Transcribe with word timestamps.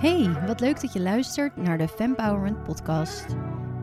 Hey, 0.00 0.30
wat 0.46 0.60
leuk 0.60 0.80
dat 0.80 0.92
je 0.92 1.00
luistert 1.00 1.56
naar 1.56 1.78
de 1.78 1.88
Fempowerment 1.88 2.62
podcast. 2.62 3.26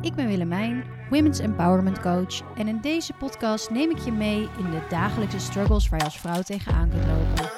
Ik 0.01 0.15
ben 0.15 0.27
Willemijn, 0.27 0.83
Women's 1.09 1.39
Empowerment 1.39 1.99
Coach 1.99 2.41
en 2.57 2.67
in 2.67 2.81
deze 2.81 3.13
podcast 3.13 3.69
neem 3.69 3.89
ik 3.89 3.97
je 3.97 4.11
mee 4.11 4.41
in 4.57 4.71
de 4.71 4.85
dagelijkse 4.89 5.39
struggles 5.39 5.89
waar 5.89 5.99
je 5.99 6.05
als 6.05 6.19
vrouw 6.19 6.41
tegenaan 6.41 6.89
kunt 6.89 7.05
lopen. 7.05 7.51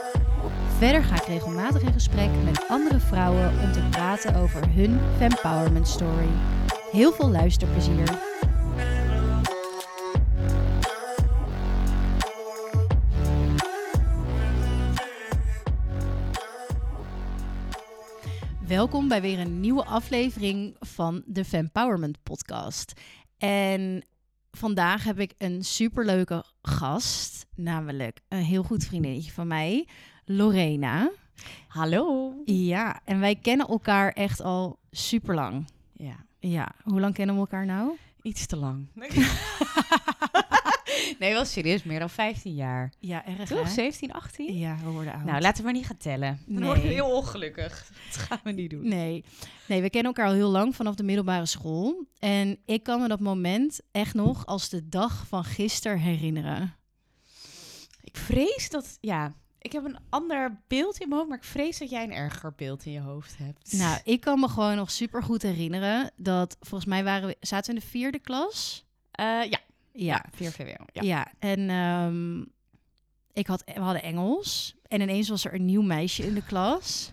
Verder 0.77 1.03
ga 1.03 1.15
ik 1.15 1.27
regelmatig 1.27 1.81
in 1.81 1.93
gesprek 1.93 2.29
met 2.43 2.65
andere 2.67 2.99
vrouwen 2.99 3.49
om 3.63 3.71
te 3.71 3.87
praten 3.89 4.35
over 4.35 4.73
hun 4.73 4.99
Fempowerment 5.17 5.87
story. 5.87 6.29
Heel 6.91 7.11
veel 7.11 7.29
luisterplezier. 7.29 8.26
Welkom 18.77 19.07
bij 19.07 19.21
weer 19.21 19.39
een 19.39 19.59
nieuwe 19.59 19.85
aflevering 19.85 20.75
van 20.79 21.23
de 21.25 21.45
Fempowerment 21.45 22.23
podcast. 22.23 23.01
En 23.37 24.05
vandaag 24.51 25.03
heb 25.03 25.19
ik 25.19 25.33
een 25.37 25.63
superleuke 25.63 26.43
gast, 26.61 27.45
namelijk 27.55 28.19
een 28.27 28.43
heel 28.43 28.63
goed 28.63 28.83
vriendinnetje 28.83 29.31
van 29.31 29.47
mij, 29.47 29.87
Lorena. 30.25 31.11
Hallo. 31.67 32.33
Ja, 32.45 33.01
en 33.05 33.19
wij 33.19 33.35
kennen 33.35 33.67
elkaar 33.67 34.11
echt 34.11 34.41
al 34.41 34.79
super 34.91 35.35
lang. 35.35 35.67
Ja, 35.93 36.25
Ja, 36.39 36.71
hoe 36.83 36.99
lang 36.99 37.13
kennen 37.13 37.35
we 37.35 37.41
elkaar 37.41 37.65
nou? 37.65 37.97
iets 38.21 38.45
te 38.45 38.57
lang. 38.57 38.87
nee, 41.19 41.33
wel 41.33 41.45
serieus, 41.45 41.83
meer 41.83 41.99
dan 41.99 42.09
15 42.09 42.53
jaar. 42.53 42.93
Ja, 42.99 43.25
erg 43.25 43.49
Toch? 43.49 43.69
17, 43.69 44.11
18? 44.13 44.57
Ja, 44.57 44.77
we 44.83 44.89
worden 44.89 45.13
oud. 45.13 45.23
Nou, 45.23 45.41
laten 45.41 45.57
we 45.57 45.63
maar 45.63 45.73
niet 45.73 45.85
gaan 45.85 45.97
tellen. 45.97 46.39
Dan 46.45 46.55
Nee. 46.55 46.65
word 46.65 46.81
je 46.81 46.87
heel 46.87 47.11
ongelukkig. 47.15 47.91
Dat 48.11 48.17
gaan 48.17 48.39
we 48.43 48.51
niet 48.51 48.69
doen. 48.69 48.87
Nee. 48.87 49.23
nee, 49.67 49.81
we 49.81 49.89
kennen 49.89 50.13
elkaar 50.13 50.27
al 50.27 50.33
heel 50.37 50.49
lang 50.49 50.75
vanaf 50.75 50.95
de 50.95 51.03
middelbare 51.03 51.45
school. 51.45 52.05
En 52.19 52.59
ik 52.65 52.83
kan 52.83 53.01
me 53.01 53.07
dat 53.07 53.19
moment 53.19 53.79
echt 53.91 54.13
nog 54.13 54.45
als 54.45 54.69
de 54.69 54.89
dag 54.89 55.27
van 55.27 55.43
gisteren 55.43 55.99
herinneren. 55.99 56.75
Ik 58.01 58.17
vrees 58.17 58.69
dat, 58.69 58.97
ja, 59.01 59.33
ik 59.59 59.71
heb 59.71 59.83
een 59.85 59.97
ander 60.09 60.61
beeld 60.67 60.97
in 60.97 61.07
mijn 61.07 61.15
hoofd, 61.19 61.29
maar 61.29 61.37
ik 61.37 61.43
vrees 61.49 61.77
dat 61.77 61.89
jij 61.89 62.03
een 62.03 62.11
erger 62.13 62.53
beeld 62.55 62.85
in 62.85 62.91
je 62.91 62.99
hoofd 62.99 63.37
hebt. 63.37 63.71
Nou, 63.73 63.99
ik 64.03 64.21
kan 64.21 64.39
me 64.39 64.47
gewoon 64.47 64.75
nog 64.75 64.91
super 64.91 65.23
goed 65.23 65.41
herinneren 65.41 66.11
dat 66.15 66.57
volgens 66.59 66.89
mij 66.89 67.03
waren 67.03 67.27
we, 67.27 67.37
zaten 67.39 67.73
we 67.73 67.79
in 67.79 67.85
de 67.85 67.91
vierde 67.91 68.19
klas. 68.19 68.85
Eh, 69.11 69.25
ja. 69.25 69.59
Ja, 69.97 70.13
ja, 70.13 70.25
4 70.31 70.51
VWO. 70.51 70.85
ja. 70.93 71.01
Ja. 71.01 71.27
en 71.39 71.69
ehm, 71.69 72.39
ik 73.33 73.47
had, 73.47 73.63
we 73.65 73.79
hadden 73.79 74.03
Engels 74.03 74.75
en 74.87 75.01
ineens 75.01 75.29
was 75.29 75.45
er 75.45 75.53
een 75.53 75.65
nieuw 75.65 75.81
meisje 75.81 76.23
in 76.25 76.33
de 76.33 76.45
klas. 76.45 77.11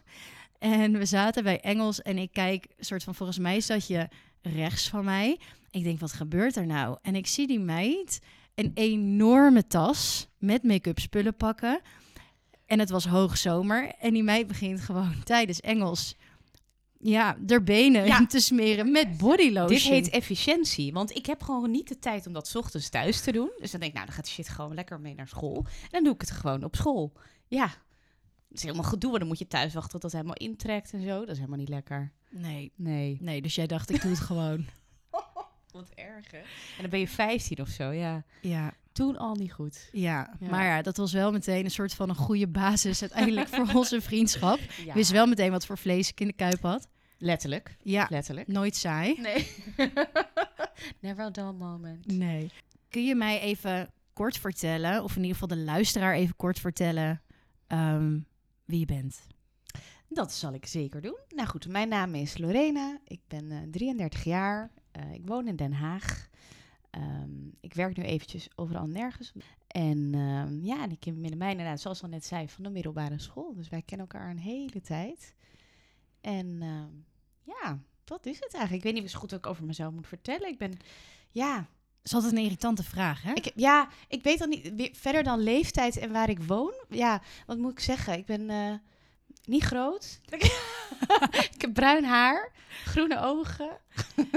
En 0.59 0.93
we 0.99 1.05
zaten 1.05 1.43
bij 1.43 1.61
Engels 1.61 2.03
en 2.03 2.19
ik 2.19 2.33
kijk, 2.33 2.67
soort 2.79 3.03
van 3.03 3.15
volgens 3.15 3.39
mij 3.39 3.61
zat 3.61 3.87
je 3.87 4.09
rechts 4.43 4.89
van 4.89 5.05
mij. 5.05 5.39
Ik 5.71 5.85
denk, 5.85 6.01
wat 6.01 6.13
gebeurt 6.13 6.57
er 6.57 6.67
nou? 6.67 6.99
En 7.03 7.15
ik 7.15 7.27
zie 7.27 7.47
die 7.47 7.61
meid 7.61 8.21
een 8.55 8.71
enorme 8.75 9.67
tas 9.67 10.29
met 10.39 10.63
make-up 10.63 10.99
spullen 10.99 11.37
pakken. 11.37 11.81
En 12.67 12.79
het 12.79 12.91
was 12.91 13.07
hoogzomer. 13.07 13.93
En 13.99 14.13
die 14.13 14.23
meid 14.23 14.47
begint 14.47 14.81
gewoon 14.81 15.23
tijdens 15.25 15.61
Engels... 15.61 16.17
Ja, 17.07 17.37
de 17.41 17.63
benen 17.63 18.05
Ja. 18.07 18.27
te 18.37 18.41
smeren 18.41 18.91
met 18.93 19.17
bodylotion. 19.19 19.69
Dit 19.79 19.83
heet 19.83 20.09
efficiëntie, 20.09 20.93
want 20.93 21.17
ik 21.17 21.27
heb 21.27 21.43
gewoon 21.43 21.71
niet 21.71 21.89
de 21.89 21.99
tijd 21.99 22.27
om 22.27 22.33
dat 22.33 22.49
's 22.49 22.55
ochtends 22.55 22.89
thuis 22.89 23.21
te 23.21 23.33
doen. 23.33 23.51
Dus 23.59 23.71
dan 23.71 23.81
denk 23.81 23.93
ik, 23.93 23.97
nou, 23.97 24.07
dan 24.07 24.15
gaat 24.15 24.25
de 24.25 24.31
shit 24.31 24.49
gewoon 24.49 24.75
lekker 24.75 25.01
mee 25.01 25.15
naar 25.15 25.29
school. 25.29 25.57
En 25.67 25.89
dan 25.91 26.05
doe 26.05 26.15
ik 26.15 26.21
het 26.21 26.31
gewoon 26.31 26.65
op 26.65 26.77
school. 26.77 27.13
Ja, 27.47 27.65
het 28.49 28.57
is 28.59 28.63
helemaal 28.63 28.85
gedoe, 28.91 29.09
want 29.09 29.21
dan 29.21 29.29
moet 29.29 29.39
je 29.39 29.47
thuis 29.47 29.75
wachten 29.75 29.91
tot 29.93 30.01
dat 30.03 30.13
helemaal 30.13 30.35
intrekt 30.35 30.93
en 30.93 31.03
zo. 31.03 31.19
Dat 31.21 31.29
is 31.29 31.37
helemaal 31.39 31.59
niet 31.59 31.69
lekker. 31.69 32.13
Nee, 32.31 32.73
Nee. 32.77 33.19
nee, 33.21 33.43
dus 33.43 33.55
jij 33.55 33.67
dacht, 33.67 33.91
ik 33.91 34.01
doe 34.03 34.11
het 34.11 34.21
gewoon. 34.31 34.65
Wat 35.71 35.91
erg, 35.95 36.31
hè? 36.31 36.39
En 36.39 36.81
dan 36.81 36.91
ben 36.91 37.01
je 37.01 37.09
15 37.09 37.61
of 37.61 37.69
zo, 37.69 37.91
ja. 37.91 38.25
Ja, 38.43 38.73
Toen 38.93 39.17
al 39.17 39.35
niet 39.35 39.53
goed. 39.53 39.89
ja, 39.93 40.35
Ja. 40.41 40.49
maar 40.51 40.65
ja, 40.65 40.83
dat 40.83 40.97
was 40.97 41.13
wel 41.13 41.33
meteen 41.33 41.65
een 41.65 41.71
soort 41.71 41.95
van 41.95 42.09
een 42.09 42.15
goede 42.15 42.49
basis 42.49 43.01
uiteindelijk 43.01 43.49
voor 43.49 43.71
onze 43.81 44.01
vriendschap. 44.01 44.59
Ja. 44.85 44.95
Wist 44.95 45.11
wel 45.11 45.27
meteen 45.27 45.51
wat 45.51 45.67
voor 45.67 45.79
vlees 45.79 46.09
ik 46.11 46.21
in 46.21 46.27
de 46.27 46.33
kuip 46.33 46.63
had. 46.63 46.89
Letterlijk. 47.25 47.77
Ja, 47.83 48.07
Letterlijk. 48.11 48.49
nooit 48.49 48.77
saai. 48.77 49.21
Nee. 49.21 49.51
Never 51.01 51.25
a 51.25 51.31
dull 51.31 51.53
moment. 51.53 52.07
Nee. 52.07 52.51
Kun 52.89 53.05
je 53.05 53.15
mij 53.15 53.41
even 53.41 53.91
kort 54.13 54.39
vertellen, 54.39 55.03
of 55.03 55.17
in 55.17 55.23
ieder 55.23 55.39
geval 55.39 55.57
de 55.57 55.63
luisteraar 55.63 56.15
even 56.15 56.37
kort 56.37 56.59
vertellen, 56.59 57.23
ehm, 57.67 58.19
wie 58.65 58.79
je 58.79 58.87
bent? 58.87 59.27
Dat 60.09 60.33
zal 60.33 60.53
ik 60.53 60.67
zeker 60.67 61.01
doen. 61.01 61.19
Nou 61.29 61.49
goed, 61.49 61.69
mijn 61.69 61.89
naam 61.89 62.15
is 62.15 62.39
Lorena. 62.39 62.99
Ik 63.05 63.21
ben 63.29 63.51
eh, 63.51 63.59
33 63.71 64.25
jaar. 64.25 64.71
Eh, 64.91 65.13
ik 65.13 65.27
woon 65.27 65.49
in 65.49 65.57
Den 65.57 65.73
Haag. 65.73 66.29
Ehm, 66.91 67.49
ik 67.61 67.75
werk 67.75 67.97
nu 67.97 68.03
eventjes 68.03 68.49
overal 68.55 68.87
nergens. 68.87 69.33
En 69.67 70.15
ehm, 70.15 70.65
ja, 70.65 70.83
en 70.83 70.91
ik 70.91 71.01
ken 71.01 71.21
Willemijn 71.21 71.51
inderdaad, 71.51 71.81
zoals 71.81 72.03
al 72.03 72.09
net 72.09 72.25
zei, 72.25 72.49
van 72.49 72.65
de 72.65 72.71
middelbare 72.71 73.19
school. 73.19 73.55
Dus 73.55 73.69
wij 73.69 73.83
kennen 73.83 74.07
elkaar 74.07 74.31
een 74.31 74.39
hele 74.39 74.81
tijd. 74.81 75.35
En 76.21 76.63
ja, 77.45 77.79
dat 78.05 78.27
is 78.27 78.35
het 78.41 78.55
eigenlijk. 78.55 78.85
Ik 78.85 78.93
weet 78.93 79.03
niet 79.03 79.11
zo 79.11 79.19
goed 79.19 79.31
wat 79.31 79.39
ik 79.41 79.47
over 79.47 79.65
mezelf 79.65 79.93
moet 79.93 80.07
vertellen. 80.07 80.49
Ik 80.49 80.59
ben, 80.59 80.79
ja, 81.31 81.55
Dat 81.57 81.67
is 82.03 82.15
altijd 82.15 82.33
een 82.33 82.39
irritante 82.45 82.83
vraag, 82.85 83.23
hè? 83.23 83.33
ik, 83.33 83.53
ja, 83.55 83.89
ik 84.09 84.23
weet 84.23 84.39
dan 84.39 84.49
niet, 84.49 84.91
verder 84.93 85.23
dan 85.23 85.41
leeftijd 85.41 85.97
en 85.97 86.13
waar 86.13 86.29
ik 86.29 86.39
woon. 86.43 86.73
Ja, 86.89 87.23
wat 87.47 87.59
moet 87.59 87.73
ik 87.73 87.81
zeggen? 87.81 88.19
Ik 88.19 88.27
ben 88.27 88.51
eh, 88.51 88.75
niet 89.45 89.63
groot. 89.65 90.21
ik 91.55 91.55
heb 91.61 91.73
bruin 91.73 92.05
haar, 92.05 92.53
groene 92.85 93.21
ogen. 93.21 93.79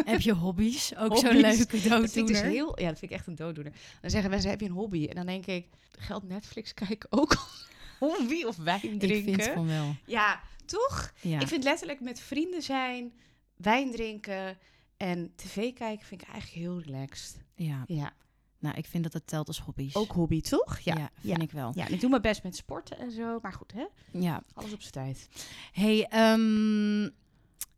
Heb 0.06 0.22
je 0.22 0.34
hobby's? 0.34 0.96
Ook 0.98 1.18
zo'n 1.18 1.36
leuke 1.38 1.58
Dat 1.58 1.68
vind 1.68 1.86
ik 1.86 1.92
dus 2.02 2.14
dooddoener. 2.14 2.44
heel, 2.44 2.80
ja, 2.80 2.88
dat 2.90 3.00
vind 3.00 3.12
ik 3.12 3.18
echt 3.18 3.28
een 3.28 3.36
dooddoener. 3.36 3.74
Dan 4.02 4.10
zeggen 4.10 4.30
mensen, 4.30 4.50
heb 4.50 4.60
je 4.60 4.66
een 4.66 4.72
hobby? 4.72 5.06
En 5.06 5.16
dan 5.16 5.26
denk 5.26 5.46
ik, 5.46 5.68
geldt 6.00 6.28
Netflix 6.28 6.74
kijken 6.74 7.12
ook 7.12 7.38
hobby 8.00 8.44
of 8.44 8.56
wijn 8.58 8.84
Ik 8.94 9.00
drinken? 9.00 9.34
vind 9.34 9.54
van 9.54 9.68
wel. 9.68 9.96
Ja, 10.06 10.42
toch? 10.68 11.14
Ja. 11.22 11.40
Ik 11.40 11.48
vind 11.48 11.64
letterlijk 11.64 12.00
met 12.00 12.20
vrienden 12.20 12.62
zijn, 12.62 13.14
wijn 13.56 13.92
drinken 13.92 14.58
en 14.98 15.32
tv 15.36 15.74
kijken 15.74 16.06
vind 16.06 16.22
ik 16.22 16.28
eigenlijk 16.28 16.64
heel 16.66 16.82
relaxed. 16.82 17.38
ja. 17.56 17.84
Ja, 17.88 18.14
Nou, 18.60 18.76
ik 18.78 18.86
vind 18.86 19.04
dat 19.04 19.14
het 19.14 19.28
telt 19.28 19.48
als 19.48 19.60
hobby's. 19.60 19.96
ook 19.96 20.12
hobby, 20.12 20.42
toch? 20.42 20.80
Ja, 20.80 21.10
vind 21.22 21.42
ik 21.42 21.52
wel. 21.52 21.72
Ja, 21.76 21.88
ik 21.88 22.00
doe 22.00 22.10
mijn 22.10 22.22
best 22.22 22.44
met 22.44 22.56
sporten 22.56 22.98
en 23.00 23.12
zo. 23.12 23.40
Maar 23.42 23.54
goed, 23.54 23.74
hè? 23.74 23.86
Ja. 24.20 24.44
Alles 24.54 24.74
op 24.74 24.82
zijn 24.82 24.94
tijd. 24.94 25.28
Hey, 25.72 26.06
ehm, 26.08 27.10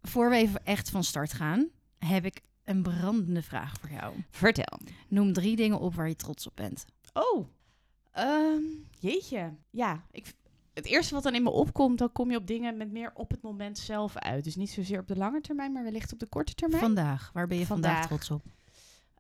voor 0.01 0.29
we 0.29 0.35
even 0.35 0.66
echt 0.66 0.89
van 0.89 1.03
start 1.03 1.33
gaan, 1.33 1.69
heb 1.97 2.25
ik 2.25 2.41
een 2.63 2.81
brandende 2.83 3.41
vraag 3.41 3.79
voor 3.79 3.89
jou. 3.89 4.13
Vertel. 4.29 4.79
Noem 5.07 5.33
drie 5.33 5.56
dingen 5.56 5.79
op 5.79 5.95
waar 5.95 6.07
je 6.07 6.16
trots 6.16 6.47
op 6.47 6.56
bent. 6.56 6.85
Oh, 7.13 7.47
ehm, 8.11 8.61
jeetje. 9.00 9.53
Ja, 9.69 10.06
ik, 10.11 10.33
het 10.79 10.88
eerste 10.88 11.13
wat 11.13 11.23
dan 11.23 11.35
in 11.35 11.44
me 11.44 11.50
opkomt, 11.50 11.97
dan 11.97 12.12
kom 12.12 12.31
je 12.31 12.38
op 12.38 12.47
dingen 12.47 12.78
met 12.78 12.91
meer 12.91 13.12
op 13.13 13.31
het 13.31 13.41
moment 13.41 13.78
zelf 13.78 14.16
uit. 14.16 14.44
Dus 14.44 14.56
niet 14.56 14.69
zozeer 14.69 15.00
op 15.00 15.07
de 15.07 15.16
lange 15.16 15.41
termijn, 15.41 15.72
maar 15.72 15.84
wellicht 15.84 16.13
op 16.13 16.19
de 16.19 16.25
korte 16.25 16.53
termijn. 16.53 16.81
Vandaag, 16.81 17.29
waar 17.34 17.47
ben 17.47 17.57
je 17.57 17.66
vandaag, 17.66 17.91
Vandaag. 17.91 18.07
trots 18.07 18.31
op? 18.31 18.44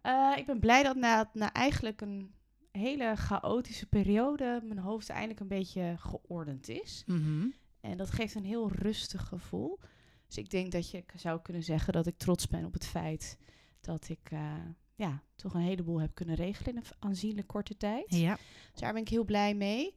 Eh, 0.01 0.33
ik 0.37 0.45
ben 0.45 0.59
blij 0.59 0.83
dat 0.83 0.95
na, 0.95 1.29
na 1.33 1.53
eigenlijk 1.53 2.01
een 2.01 2.33
hele 2.71 3.15
chaotische 3.15 3.85
periode 3.85 4.61
mijn 4.63 4.79
hoofd 4.79 5.09
eindelijk 5.09 5.39
een 5.39 5.47
beetje 5.47 5.95
geordend 5.97 6.69
is. 6.69 7.03
Mhm. 7.05 7.47
En 7.81 7.97
dat 7.97 8.11
geeft 8.11 8.35
een 8.35 8.43
heel 8.43 8.71
rustig 8.71 9.27
gevoel. 9.27 9.79
Dus 10.27 10.37
ik 10.37 10.49
denk 10.49 10.71
dat 10.71 10.91
je 10.91 11.03
zou 11.15 11.41
kunnen 11.41 11.63
zeggen 11.63 11.93
dat 11.93 12.07
ik 12.07 12.17
trots 12.17 12.47
ben 12.47 12.65
op 12.65 12.73
het 12.73 12.85
feit 12.85 13.37
dat 13.81 14.09
ik 14.09 14.31
eh, 14.31 14.53
ja, 14.95 15.23
toch 15.35 15.53
een 15.53 15.61
heleboel 15.61 16.01
heb 16.01 16.13
kunnen 16.13 16.35
regelen 16.35 16.75
in 16.75 16.77
een 16.77 17.09
aanzienlijk 17.09 17.47
korte 17.47 17.77
tijd. 17.77 18.05
Ja. 18.15 18.37
Dus 18.71 18.81
daar 18.81 18.93
ben 18.93 19.01
ik 19.01 19.09
heel 19.09 19.23
blij 19.23 19.55
mee. 19.55 19.95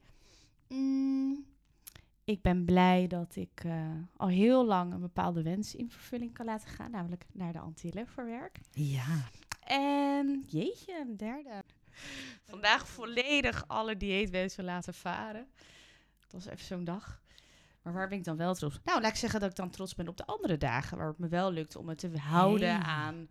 Mm, 0.67 1.45
ik 2.23 2.41
ben 2.41 2.65
blij 2.65 3.07
dat 3.07 3.35
ik 3.35 3.63
eh, 3.63 3.89
al 4.17 4.27
heel 4.27 4.65
lang 4.65 4.93
een 4.93 4.99
bepaalde 4.99 5.43
wens 5.43 5.75
in 5.75 5.91
vervulling 5.91 6.33
kan 6.33 6.45
laten 6.45 6.69
gaan, 6.69 6.91
namelijk 6.91 7.25
naar 7.31 7.53
de 7.53 7.59
Antillen 7.59 8.07
voor 8.07 8.25
werk. 8.25 8.59
Ja. 8.71 9.05
En 9.63 10.43
jeetje, 10.47 10.99
een 10.99 11.17
derde. 11.17 11.63
Vandaag 12.43 12.87
volledig 12.87 13.67
alle 13.67 13.97
dieetwensen 13.97 14.63
laten 14.63 14.93
varen. 14.93 15.47
Dat 16.19 16.31
was 16.31 16.45
even 16.45 16.65
zo'n 16.65 16.83
dag. 16.83 17.21
Maar 17.81 17.93
waar 17.93 18.07
ben 18.07 18.17
ik 18.17 18.23
dan 18.23 18.37
wel 18.37 18.53
trots 18.53 18.75
op? 18.77 18.85
Nou, 18.85 19.01
laat 19.01 19.11
ik 19.11 19.17
zeggen 19.17 19.39
dat 19.39 19.49
ik 19.49 19.55
dan 19.55 19.69
trots 19.69 19.95
ben 19.95 20.07
op 20.07 20.17
de 20.17 20.25
andere 20.25 20.57
dagen. 20.57 20.97
Waar 20.97 21.07
het 21.07 21.17
me 21.17 21.27
wel 21.27 21.51
lukt 21.51 21.75
om 21.75 21.89
het 21.89 21.97
te 21.97 22.17
houden 22.17 22.69
Hey. 22.69 22.79
aan 22.83 23.27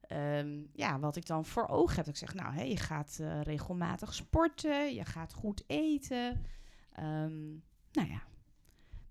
ehm, 0.00 0.60
ja, 0.72 0.98
wat 0.98 1.16
ik 1.16 1.26
dan 1.26 1.44
voor 1.44 1.68
ogen 1.68 1.96
heb. 1.96 2.06
Ik 2.06 2.16
zeg, 2.16 2.34
nou, 2.34 2.54
hè, 2.54 2.62
je 2.62 2.76
gaat 2.76 3.18
eh, 3.20 3.40
regelmatig 3.40 4.14
sporten. 4.14 4.94
Je 4.94 5.04
gaat 5.04 5.32
goed 5.32 5.64
eten. 5.66 6.44
Ehm, 6.92 7.48
nou 7.92 8.08
ja. 8.08 8.22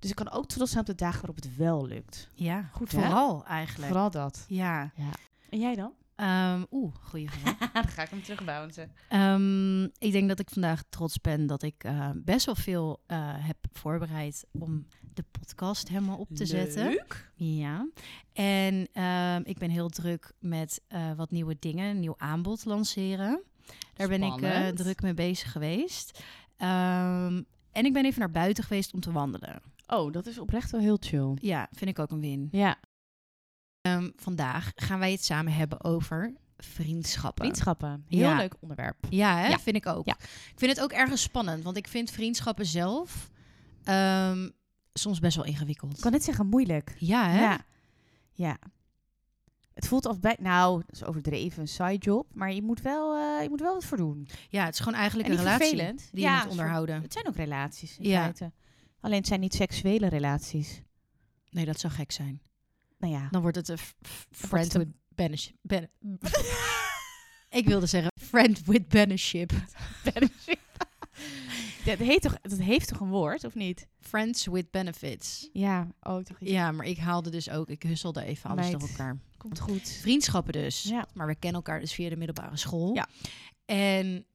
Dus 0.01 0.09
ik 0.09 0.15
kan 0.15 0.31
ook 0.31 0.47
trots 0.47 0.71
zijn 0.71 0.81
op 0.81 0.89
de 0.89 0.95
dagen 0.95 1.19
waarop 1.19 1.35
het 1.35 1.55
wel 1.55 1.85
lukt. 1.85 2.29
Ja, 2.33 2.69
Goed, 2.71 2.89
vooral 2.89 3.45
eigenlijk. 3.45 3.87
Vooral 3.91 4.11
dat. 4.11 4.45
Ja. 4.47 4.91
En 5.49 5.59
jij 5.59 5.75
dan? 5.75 5.93
Ehm, 6.15 6.63
Oeh, 6.71 6.95
goeie 7.01 7.29
vraag. 7.29 7.57
Dan 7.73 7.87
ga 7.87 8.01
ik 8.01 8.09
hem 8.09 8.23
terugbouncen. 8.23 8.91
Ehm, 9.09 9.83
ik 9.83 10.11
denk 10.11 10.27
dat 10.27 10.39
ik 10.39 10.49
vandaag 10.49 10.83
trots 10.89 11.21
ben 11.21 11.47
dat 11.47 11.63
ik 11.63 11.83
eh, 11.83 12.09
best 12.15 12.45
wel 12.45 12.55
veel 12.55 13.03
eh, 13.07 13.17
heb 13.23 13.57
voorbereid 13.73 14.45
om 14.51 14.87
de 15.13 15.23
podcast 15.31 15.87
helemaal 15.87 16.17
op 16.17 16.27
te 16.33 16.45
zetten. 16.45 16.83
Leuk. 16.83 17.31
Ja. 17.35 17.87
En 18.33 18.87
ehm, 18.93 19.41
ik 19.43 19.57
ben 19.57 19.69
heel 19.69 19.89
druk 19.89 20.31
met 20.39 20.81
eh, 20.87 21.11
wat 21.13 21.31
nieuwe 21.31 21.55
dingen, 21.59 21.89
een 21.89 21.99
nieuw 21.99 22.15
aanbod 22.17 22.65
lanceren. 22.65 23.41
Daar 23.93 24.07
ben 24.07 24.23
ik 24.23 24.75
druk 24.75 25.01
mee 25.01 25.13
bezig 25.13 25.51
geweest. 25.51 26.23
En 27.71 27.85
ik 27.85 27.93
ben 27.93 28.05
even 28.05 28.19
naar 28.19 28.31
buiten 28.31 28.63
geweest 28.63 28.93
om 28.93 28.99
te 28.99 29.11
wandelen. 29.11 29.61
Oh, 29.93 30.11
dat 30.11 30.25
is 30.25 30.37
oprecht 30.39 30.71
wel 30.71 30.81
heel 30.81 30.97
chill. 30.99 31.33
Ja, 31.41 31.67
vind 31.71 31.89
ik 31.89 31.99
ook 31.99 32.11
een 32.11 32.19
win. 32.19 32.47
Ja, 32.51 32.77
Ehm, 33.81 34.09
vandaag 34.15 34.71
gaan 34.75 34.99
wij 34.99 35.11
het 35.11 35.23
samen 35.23 35.53
hebben 35.53 35.83
over 35.83 36.33
vriendschappen. 36.57 37.43
vriendschappen. 37.45 38.05
Heel 38.07 38.19
Ja. 38.19 38.37
leuk 38.37 38.53
onderwerp. 38.59 38.97
Ja, 39.09 39.37
hè? 39.37 39.47
Ja. 39.47 39.59
vind 39.59 39.75
ik 39.75 39.85
ook. 39.85 40.05
Ja. 40.05 40.15
Ik 40.23 40.53
vind 40.55 40.71
het 40.71 40.81
ook 40.81 40.91
ergens 40.91 41.21
spannend, 41.21 41.63
want 41.63 41.77
ik 41.77 41.87
vind 41.87 42.11
vriendschappen 42.11 42.65
zelf 42.65 43.29
ehm, 43.83 44.49
soms 44.93 45.19
best 45.19 45.35
wel 45.35 45.45
ingewikkeld. 45.45 45.93
Ik 45.95 46.01
kan 46.01 46.11
net 46.11 46.23
zeggen 46.23 46.47
moeilijk. 46.47 46.95
Ja, 46.99 47.29
hè? 47.29 47.39
Ja. 47.41 47.65
ja. 48.33 48.57
Het 49.73 49.87
voelt 49.87 50.05
af 50.05 50.19
bij, 50.19 50.37
nou, 50.39 50.83
dat 50.85 50.95
is 50.95 51.03
overdreven, 51.03 51.61
een 51.61 51.67
sidejob, 51.67 52.27
maar 52.33 52.53
je 52.53 52.61
moet 52.61 52.81
wel, 52.81 53.15
eh, 53.15 53.43
je 53.43 53.49
moet 53.49 53.59
wel 53.61 53.73
wat 53.73 53.85
voor 53.85 53.97
doen. 53.97 54.27
Ja, 54.49 54.65
het 54.65 54.73
is 54.73 54.79
gewoon 54.79 54.99
eigenlijk 54.99 55.29
En 55.29 55.35
een 55.35 55.41
relatie 55.43 55.67
vervelend. 55.67 56.09
die 56.11 56.21
Ja, 56.23 56.35
je 56.35 56.41
moet 56.41 56.51
onderhouden. 56.51 57.01
Het 57.01 57.13
zijn 57.13 57.27
ook 57.27 57.35
relaties 57.35 57.97
in 57.97 58.09
Ja. 58.09 58.21
feite. 58.21 58.51
Alleen 59.01 59.17
het 59.17 59.27
zijn 59.27 59.39
niet 59.39 59.53
seksuele 59.53 60.07
relaties. 60.07 60.81
Nee, 61.49 61.65
dat 61.65 61.79
zou 61.79 61.93
gek 61.93 62.11
zijn. 62.11 62.41
Nou 62.97 63.13
ja. 63.13 63.27
Dan 63.31 63.41
wordt 63.41 63.57
het 63.57 63.67
een 63.67 63.77
friend 64.31 64.73
with 64.73 64.87
benefit. 65.15 65.53
Ben 65.61 65.89
ik 67.59 67.65
wilde 67.65 67.85
zeggen 67.85 68.11
friend 68.21 68.65
with 68.65 68.87
benefit. 68.87 69.53
dat, 71.85 71.97
heet 71.97 72.21
toch, 72.21 72.37
dat 72.41 72.59
heeft 72.59 72.87
toch 72.87 72.99
een 72.99 73.09
woord, 73.09 73.43
of 73.43 73.55
niet? 73.55 73.87
Friends 73.99 74.45
with 74.45 74.71
benefits. 74.71 75.49
Ja, 75.53 75.87
oh, 76.01 76.19
ik 76.19 76.27
dacht, 76.27 76.39
Ja, 76.39 76.71
maar 76.71 76.85
ik 76.85 76.97
haalde 76.97 77.29
dus 77.29 77.49
ook, 77.49 77.69
ik 77.69 77.83
husselde 77.83 78.23
even 78.23 78.49
alles 78.49 78.65
Meid. 78.69 78.79
door 78.79 78.89
elkaar. 78.89 79.17
komt 79.37 79.59
goed. 79.59 79.89
Vriendschappen 79.89 80.53
dus. 80.53 80.83
Ja. 80.83 81.07
Maar 81.13 81.27
we 81.27 81.35
kennen 81.35 81.61
elkaar 81.61 81.79
dus 81.79 81.93
via 81.93 82.09
de 82.09 82.17
middelbare 82.17 82.57
school. 82.57 82.95
Ja. 82.95 83.07
En 83.65 84.25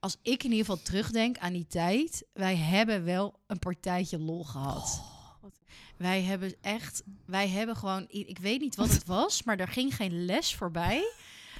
als 0.00 0.16
ik 0.22 0.44
in 0.44 0.50
ieder 0.50 0.66
geval 0.66 0.82
terugdenk 0.82 1.38
aan 1.38 1.52
die 1.52 1.66
tijd, 1.66 2.26
wij 2.32 2.56
hebben 2.56 3.04
wel 3.04 3.40
een 3.46 3.58
partijtje 3.58 4.18
lol 4.18 4.44
gehad. 4.44 5.02
Oh, 5.42 5.50
Wij 5.96 6.22
hebben 6.22 6.54
echt, 6.60 7.02
wij 7.26 7.48
hebben 7.48 7.76
gewoon, 7.76 8.04
ik 8.08 8.38
weet 8.38 8.60
niet 8.60 8.76
wat 8.76 8.90
het 8.90 9.06
was, 9.18 9.42
maar 9.42 9.58
er 9.58 9.68
ging 9.68 9.94
geen 9.94 10.24
les 10.24 10.54
voorbij. 10.54 11.02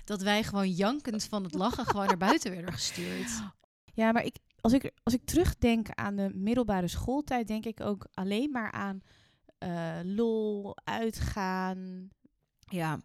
Dat 0.04 0.22
wij 0.22 0.42
gewoon 0.42 0.70
jankend 0.70 1.24
van 1.24 1.44
het 1.44 1.54
lachen 1.54 1.86
gewoon 1.86 2.06
naar 2.06 2.16
buiten 2.16 2.50
werden 2.50 2.72
gestuurd. 2.72 3.30
Ja, 3.94 4.12
maar 4.12 4.24
ik, 4.24 4.36
als, 4.60 4.72
ik, 4.72 4.92
als 5.02 5.14
ik 5.14 5.24
terugdenk 5.24 5.88
aan 5.90 6.16
de 6.16 6.30
middelbare 6.34 6.88
schooltijd, 6.88 7.46
denk 7.46 7.64
ik 7.64 7.80
ook 7.80 8.06
alleen 8.14 8.50
maar 8.50 8.72
aan 8.72 9.02
eh, 9.58 9.98
lol, 10.02 10.76
uitgaan. 10.84 12.08
Ja, 12.58 13.00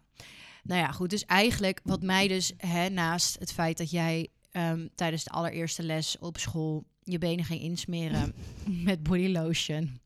nou 0.62 0.80
ja, 0.80 0.92
goed. 0.92 1.10
Dus 1.10 1.24
eigenlijk 1.24 1.80
wat 1.82 2.02
mij 2.02 2.28
dus, 2.28 2.52
hè, 2.56 2.88
naast 2.88 3.38
het 3.38 3.52
feit 3.52 3.78
dat 3.78 3.90
jij 3.90 4.30
ehm, 4.56 4.86
tijdens 4.94 5.24
de 5.24 5.30
allereerste 5.30 5.82
les 5.82 6.18
op 6.18 6.38
school 6.38 6.84
je 7.02 7.18
benen 7.18 7.44
ging 7.44 7.60
insmeren 7.60 8.34
met 8.88 9.02
body 9.02 9.28
lotion. 9.28 10.00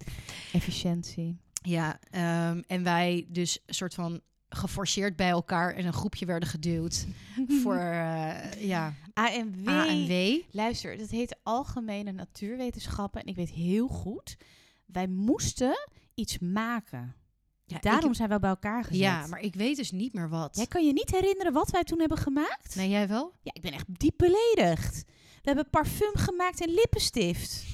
Efficiëntie. 0.52 1.37
Ja, 1.62 1.99
ehm, 2.11 2.62
en 2.67 2.82
wij 2.82 3.26
dus 3.29 3.58
soort 3.67 3.94
van 3.94 4.20
geforceerd 4.49 5.17
bij 5.17 5.29
elkaar 5.29 5.76
in 5.76 5.87
een 5.87 5.93
groepje 5.93 6.26
werden 6.26 6.49
geduwd 6.49 7.06
voor 7.62 7.76
eh, 7.76 8.67
ja, 8.67 8.94
ANW. 9.14 10.41
Luister, 10.50 10.99
dat 10.99 11.11
heet 11.11 11.37
Algemene 11.43 12.12
Natuurwetenschappen. 12.12 13.20
En 13.20 13.26
ik 13.26 13.37
weet 13.37 13.50
heel 13.50 13.88
goed, 13.88 14.37
wij 14.87 15.06
moesten 15.06 15.88
iets 16.14 16.38
maken. 16.38 17.14
Ja, 17.71 17.79
Daarom 17.81 18.11
ik- 18.11 18.17
zijn 18.17 18.29
we 18.29 18.39
bij 18.39 18.51
elkaar 18.51 18.85
gezet. 18.85 19.01
ja, 19.01 19.27
maar 19.27 19.41
ik 19.41 19.55
weet 19.55 19.77
dus 19.77 19.91
niet 19.91 20.13
meer 20.13 20.29
wat. 20.29 20.57
Jij 20.57 20.67
kan 20.67 20.87
je 20.87 20.93
niet 20.93 21.11
herinneren 21.11 21.53
wat 21.53 21.71
wij 21.71 21.83
toen 21.85 21.99
hebben 22.01 22.19
gemaakt? 22.19 22.75
Nee, 22.75 22.89
jij 22.89 23.09
wel? 23.09 23.33
Ja, 23.43 23.51
ik 23.55 23.63
ben 23.63 23.73
echt 23.73 23.85
diep 23.89 24.15
beledigd. 24.17 25.05
We 25.07 25.41
hebben 25.47 25.71
parfum 25.71 26.13
gemaakt 26.17 26.61
en 26.61 26.69
lippenstift. 26.75 27.65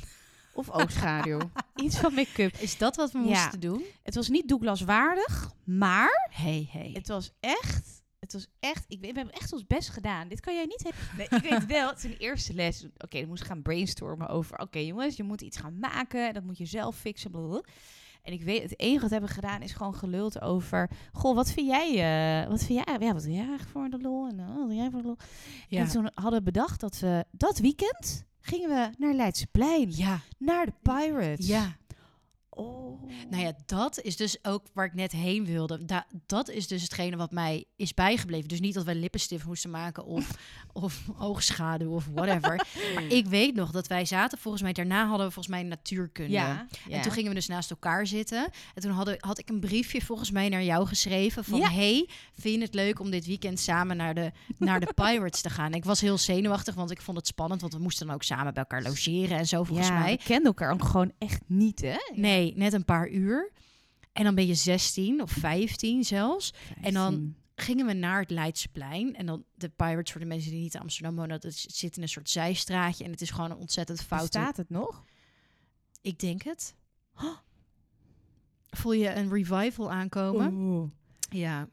Of 0.54 0.70
oogschaduw. 0.70 1.38
Iets 1.84 1.98
van 1.98 2.14
make-up. 2.14 2.56
Is 2.56 2.78
dat 2.78 2.96
wat 2.96 3.12
we 3.12 3.18
Ja. 3.18 3.24
moesten 3.24 3.60
doen? 3.60 3.82
Het 4.02 4.14
was 4.14 4.28
niet 4.28 4.48
Douglas 4.48 4.80
waardig, 4.80 5.50
maar 5.64 6.28
Hey, 6.32 6.68
hey. 6.72 6.90
het 6.92 7.08
was 7.08 7.30
echt... 7.40 7.94
Het 8.20 8.32
was 8.32 8.46
echt... 8.60 8.84
Ik, 8.88 9.00
weet- 9.00 9.12
we 9.12 9.16
hebben 9.18 9.34
echt 9.40 9.52
ons 9.52 9.66
best 9.66 9.88
gedaan. 9.88 10.28
Dit 10.28 10.40
kan 10.40 10.54
jij 10.54 10.64
niet... 10.64 10.82
Nee, 11.16 11.26
ik 11.40 11.50
weet 11.50 11.66
wel, 11.66 11.88
het 11.88 11.98
is 11.98 12.04
een 12.04 12.16
eerste 12.16 12.54
les. 12.54 12.86
Oké, 12.98 13.18
dan 13.18 13.28
moest 13.28 13.42
ik 13.42 13.46
gaan 13.48 13.62
brainstormen 13.62 14.28
over... 14.28 14.58
Oké 14.58 14.78
jongens, 14.78 15.16
je 15.16 15.22
moet 15.22 15.40
iets 15.40 15.56
gaan 15.58 15.78
maken. 15.78 16.34
Dat 16.34 16.42
moet 16.42 16.58
je 16.58 16.66
zelf 16.66 16.96
fixen. 16.96 17.30
blablabla. 17.30 17.62
En 18.26 18.32
ik 18.32 18.42
weet, 18.42 18.62
het 18.62 18.78
enige 18.80 19.00
wat 19.00 19.08
we 19.08 19.16
hebben 19.16 19.34
gedaan 19.34 19.62
is 19.62 19.72
gewoon 19.72 19.94
geluld 19.94 20.40
over... 20.40 20.90
Goh, 21.12 21.34
wat 21.34 21.50
vind 21.50 21.66
jij... 21.66 21.88
eh, 22.42 22.48
wat 22.48 22.62
vind 22.64 22.84
jij... 22.84 22.96
Ja, 23.00 23.12
wat 23.12 23.22
vind 23.22 23.34
jij 23.34 23.46
eigenlijk 23.46 23.70
voor 23.70 23.88
de 23.88 23.98
lol? 23.98 24.28
En 24.28 24.38
uh, 24.38 24.46
wat 24.46 24.66
vind 24.66 24.78
jij 24.80 24.90
voor 24.90 25.00
de 25.00 25.06
lol? 25.06 25.16
ja. 25.68 25.80
En 25.80 25.88
toen 25.88 26.10
hadden 26.14 26.38
we 26.38 26.44
bedacht 26.44 26.80
dat 26.80 26.98
we 26.98 27.24
dat 27.30 27.58
weekend 27.58 28.24
gingen 28.40 28.68
we 28.68 28.90
naar 28.98 29.14
Leidseplein. 29.14 29.90
ja, 29.96 30.20
Naar 30.38 30.66
de 30.66 30.72
Pirates. 30.82 31.46
ja. 31.46 31.76
Oh. 32.56 33.02
Nou 33.30 33.42
ja, 33.42 33.52
dat 33.66 34.00
is 34.00 34.16
dus 34.16 34.44
ook 34.44 34.66
waar 34.72 34.86
ik 34.86 34.94
net 34.94 35.12
heen 35.12 35.44
wilde. 35.44 35.84
Da 35.84 36.06
dat 36.26 36.48
is 36.48 36.66
dus 36.66 36.82
hetgene 36.82 37.16
wat 37.16 37.30
mij 37.30 37.64
is 37.76 37.94
bijgebleven. 37.94 38.48
Dus 38.48 38.60
niet 38.60 38.74
dat 38.74 38.84
wij 38.84 38.94
lippenstift 38.94 39.44
moesten 39.44 39.70
maken 39.70 40.04
of, 40.04 40.30
of 40.72 41.02
oogschaduw 41.18 41.94
of 41.94 42.06
whatever. 42.14 42.66
maar 42.94 43.04
ik 43.08 43.26
weet 43.26 43.54
nog 43.54 43.70
dat 43.70 43.86
wij 43.86 44.04
zaten, 44.04 44.38
volgens 44.38 44.62
mij, 44.62 44.72
daarna 44.72 45.06
hadden 45.06 45.26
we 45.26 45.32
volgens 45.32 45.54
mij 45.54 45.62
natuurkunde. 45.62 46.32
Ja. 46.32 46.66
En 46.90 47.02
toen 47.02 47.12
gingen 47.12 47.28
we 47.28 47.34
dus 47.34 47.46
naast 47.46 47.70
elkaar 47.70 48.06
zitten. 48.06 48.48
En 48.74 48.82
toen 48.82 48.90
hadden, 48.90 49.16
had 49.18 49.38
ik 49.38 49.48
een 49.48 49.60
briefje 49.60 50.00
volgens 50.00 50.30
mij 50.30 50.48
naar 50.48 50.62
jou 50.62 50.86
geschreven 50.86 51.44
van... 51.44 51.58
Ja. 51.58 51.70
hey, 51.70 52.08
vind 52.34 52.54
je 52.54 52.62
het 52.62 52.74
leuk 52.74 53.00
om 53.00 53.10
dit 53.10 53.26
weekend 53.26 53.60
samen 53.60 53.96
naar 53.96 54.14
de, 54.14 54.32
naar 54.58 54.80
de 54.80 54.92
Pirates 55.02 55.40
te 55.40 55.50
gaan? 55.50 55.74
Ik 55.74 55.84
was 55.84 56.00
heel 56.00 56.18
zenuwachtig, 56.18 56.74
want 56.74 56.90
ik 56.90 57.00
vond 57.00 57.16
het 57.16 57.26
spannend. 57.26 57.60
Want 57.60 57.72
we 57.72 57.80
moesten 57.80 58.06
dan 58.06 58.14
ook 58.14 58.22
samen 58.22 58.54
bij 58.54 58.62
elkaar 58.62 58.82
logeren 58.82 59.38
en 59.38 59.46
zo, 59.46 59.64
volgens 59.64 59.88
ja, 59.88 59.98
mij. 59.98 60.16
we 60.16 60.24
kenden 60.24 60.46
elkaar 60.46 60.72
ook 60.72 60.84
gewoon 60.84 61.12
echt 61.18 61.40
niet, 61.46 61.80
hè? 61.80 61.96
Nee, 62.14 62.45
net 62.54 62.72
een 62.72 62.84
paar 62.84 63.10
uur. 63.10 63.52
En 64.12 64.24
dan 64.24 64.34
ben 64.34 64.46
je 64.46 64.54
16 64.54 65.22
of 65.22 65.30
15 65.30 66.04
zelfs. 66.04 66.54
En 66.80 66.94
dan 66.94 67.34
gingen 67.54 67.86
we 67.86 67.92
naar 67.92 68.20
het 68.20 68.30
Leidseplein. 68.30 69.16
En 69.16 69.26
dan 69.26 69.44
de 69.54 69.68
Pirates, 69.68 70.12
voor 70.12 70.20
de 70.20 70.26
mensen 70.26 70.50
die 70.50 70.60
niet 70.60 70.74
in 70.74 70.80
Amsterdam 70.80 71.14
wonen, 71.14 71.40
dat 71.40 71.42
het 71.42 71.64
zit 71.68 71.96
in 71.96 72.02
een 72.02 72.08
soort 72.08 72.30
zijstraatje. 72.30 73.04
En 73.04 73.10
het 73.10 73.20
is 73.20 73.30
gewoon 73.30 73.50
een 73.50 73.56
ontzettend 73.56 74.02
fout. 74.02 74.26
Staat 74.26 74.56
het 74.56 74.70
nog? 74.70 75.04
Ik 76.00 76.18
denk 76.18 76.42
het. 76.42 76.74
Voel 78.70 78.92
je 78.92 79.14
een 79.14 79.32
revival 79.32 79.92
aankomen? 79.92 80.52
Oeh. 80.52 80.90
Ja. 81.30 81.68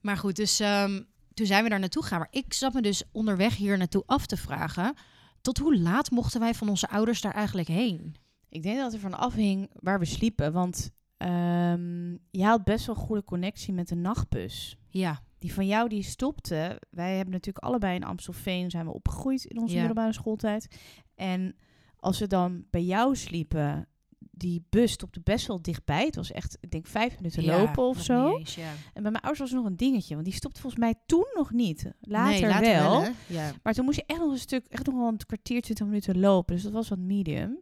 Maar 0.00 0.16
goed, 0.16 0.36
dus 0.36 0.60
ehm, 0.60 1.02
toen 1.34 1.46
zijn 1.46 1.62
we 1.62 1.68
daar 1.68 1.80
naartoe 1.80 2.02
gegaan. 2.02 2.18
Maar 2.18 2.28
ik 2.30 2.52
zat 2.52 2.72
me 2.72 2.82
dus 2.82 3.02
onderweg 3.12 3.56
hier 3.56 3.78
naartoe 3.78 4.02
af 4.06 4.26
te 4.26 4.36
vragen. 4.36 4.94
Tot 5.40 5.58
hoe 5.58 5.78
laat 5.78 6.10
mochten 6.10 6.40
wij 6.40 6.54
van 6.54 6.68
onze 6.68 6.88
ouders 6.88 7.20
daar 7.20 7.34
eigenlijk 7.34 7.68
heen? 7.68 8.16
Ik 8.48 8.62
denk 8.62 8.76
dat 8.76 8.84
het 8.84 8.94
ervan 9.02 9.18
afhing 9.18 9.70
waar 9.72 9.98
we 9.98 10.04
sliepen. 10.04 10.52
Want 10.52 10.90
ehm, 11.16 12.10
je 12.30 12.44
had 12.44 12.64
best 12.64 12.86
wel 12.86 12.94
een 12.96 13.00
goede 13.02 13.24
connectie 13.24 13.72
met 13.72 13.88
de 13.88 13.94
nachtbus. 13.94 14.76
Ja, 14.88 15.20
Die 15.38 15.52
van 15.52 15.66
jou 15.66 15.88
die 15.88 16.02
stopte. 16.02 16.80
Wij 16.90 17.14
hebben 17.16 17.34
natuurlijk 17.34 17.64
allebei 17.64 17.94
in 17.94 18.04
Amstelveen 18.04 18.70
zijn 18.70 18.86
we 18.86 18.92
opgegroeid 18.92 19.44
in 19.44 19.58
onze 19.60 19.74
Ja. 19.74 19.78
middelbare 19.78 20.12
schooltijd. 20.12 20.76
En 21.14 21.56
als 21.96 22.18
we 22.18 22.26
dan 22.26 22.64
bij 22.70 22.82
jou 22.82 23.16
sliepen, 23.16 23.88
die 24.18 24.66
bus 24.70 24.92
stopte 24.92 25.20
best 25.20 25.46
wel 25.46 25.62
dichtbij. 25.62 26.04
Het 26.04 26.16
was 26.16 26.32
echt, 26.32 26.56
ik 26.60 26.70
denk 26.70 26.86
vijf 26.86 27.16
minuten 27.16 27.42
Ja, 27.42 27.58
lopen 27.58 27.82
of 27.88 28.02
zo. 28.02 28.36
eens, 28.38 28.54
ja. 28.54 28.70
En 28.92 29.02
bij 29.02 29.10
mijn 29.10 29.22
ouders 29.22 29.38
was 29.38 29.50
er 29.50 29.56
nog 29.56 29.64
een 29.66 29.76
dingetje, 29.76 30.14
want 30.14 30.26
die 30.26 30.34
stopte 30.34 30.60
volgens 30.60 30.82
mij 30.82 30.94
toen 31.06 31.26
nog 31.34 31.52
niet. 31.52 31.90
Later, 32.00 32.40
Nee, 32.40 32.50
later 32.50 32.82
wel. 32.82 33.04
Ja. 33.26 33.52
maar 33.62 33.72
toen 33.74 33.84
moest 33.84 33.96
je 33.96 34.04
echt 34.06 34.20
nog 34.20 34.32
een 34.32 34.38
stuk, 34.38 34.66
echt 34.66 34.86
nog 34.86 34.94
wel 34.94 35.08
een 35.08 35.16
kwartier, 35.26 35.62
twintig 35.62 35.86
minuten 35.86 36.18
lopen. 36.18 36.54
Dus 36.54 36.62
dat 36.64 36.72
was 36.72 36.88
wat 36.88 36.98
medium. 36.98 37.58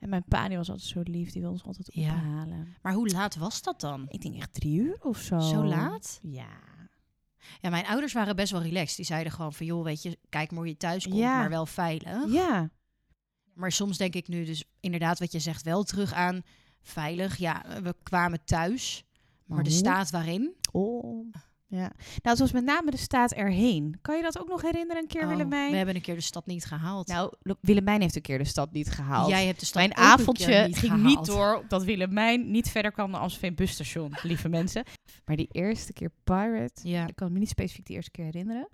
En 0.00 0.08
mijn 0.08 0.24
pa 0.24 0.48
die 0.48 0.56
was 0.56 0.70
altijd 0.70 0.88
zo 0.88 1.00
lief, 1.04 1.30
die 1.32 1.40
wilde 1.42 1.56
ons 1.64 1.64
altijd 1.78 1.94
Ja. 1.94 2.14
ophalen. 2.14 2.76
Maar 2.82 2.92
hoe 2.92 3.08
laat 3.08 3.36
was 3.36 3.62
dat 3.62 3.80
dan? 3.80 4.06
Ik 4.08 4.20
denk 4.22 4.34
echt 4.36 4.54
drie 4.54 4.78
uur 4.80 4.96
of 5.00 5.18
zo. 5.18 5.40
Zo 5.40 5.64
laat? 5.64 6.18
Ja. 6.22 6.48
Ja, 7.60 7.70
mijn 7.70 7.86
ouders 7.86 8.12
waren 8.12 8.36
best 8.36 8.52
wel 8.52 8.62
relaxed. 8.62 8.96
Die 8.96 9.04
zeiden 9.04 9.32
gewoon 9.32 9.52
van, 9.52 9.66
joh, 9.66 9.84
weet 9.84 10.02
je, 10.02 10.18
kijk 10.28 10.50
maar 10.50 10.58
hoe 10.60 10.68
je 10.68 10.76
thuis 10.76 11.04
komt, 11.04 11.16
Ja. 11.16 11.38
maar 11.38 11.48
wel 11.50 11.66
veilig. 11.66 12.32
Ja. 12.32 12.70
Maar 13.54 13.72
soms 13.72 13.96
denk 13.96 14.14
ik 14.14 14.28
nu 14.28 14.44
dus 14.44 14.64
inderdaad 14.80 15.18
wat 15.18 15.32
je 15.32 15.38
zegt 15.38 15.62
wel 15.62 15.82
terug 15.82 16.12
aan 16.12 16.42
veilig. 16.82 17.36
Ja, 17.36 17.82
we 17.82 17.94
kwamen 18.02 18.44
thuis, 18.44 19.04
maar, 19.46 19.62
de 19.62 19.70
staat 19.70 20.10
waarin. 20.10 20.54
Oh. 20.72 21.32
Ja. 21.70 21.78
Nou, 21.78 21.92
het 22.22 22.38
was 22.38 22.52
met 22.52 22.64
name 22.64 22.90
de 22.90 22.96
staat 22.96 23.32
erheen. 23.32 23.98
Kan 24.02 24.16
je 24.16 24.22
dat 24.22 24.38
ook 24.40 24.48
nog 24.48 24.62
herinneren 24.62 25.02
een 25.02 25.08
keer, 25.08 25.22
Oh, 25.22 25.28
Willemijn? 25.28 25.70
We 25.70 25.76
hebben 25.76 25.94
een 25.94 26.00
keer 26.00 26.14
de 26.14 26.20
stad 26.20 26.46
niet 26.46 26.64
gehaald. 26.64 27.06
Nou, 27.08 27.32
Willemijn 27.60 28.00
heeft 28.00 28.16
een 28.16 28.22
keer 28.22 28.38
de 28.38 28.44
stad 28.44 28.72
niet 28.72 28.90
gehaald. 28.90 29.28
Jij 29.28 29.46
hebt 29.46 29.60
de 29.60 29.66
stad 29.66 29.82
Mijn 29.82 29.96
avondje 29.96 30.66
niet 30.66 30.78
ging 30.78 30.92
gehaald. 30.92 31.16
niet 31.18 31.26
door 31.26 31.56
omdat 31.60 31.84
Willemijn 31.84 32.50
niet 32.50 32.68
verder 32.70 32.92
kwam 32.92 33.10
dan 33.12 33.20
Amstelveen 33.20 33.54
busstation, 33.54 34.12
lieve 34.22 34.48
mensen. 34.58 34.84
Maar 35.24 35.36
die 35.36 35.48
eerste 35.52 35.92
keer 35.92 36.10
Pirate, 36.24 36.88
Ja, 36.88 37.06
ik 37.06 37.16
kan 37.16 37.32
me 37.32 37.38
niet 37.38 37.48
specifiek 37.48 37.86
de 37.86 37.92
eerste 37.94 38.10
keer 38.10 38.24
herinneren. 38.24 38.68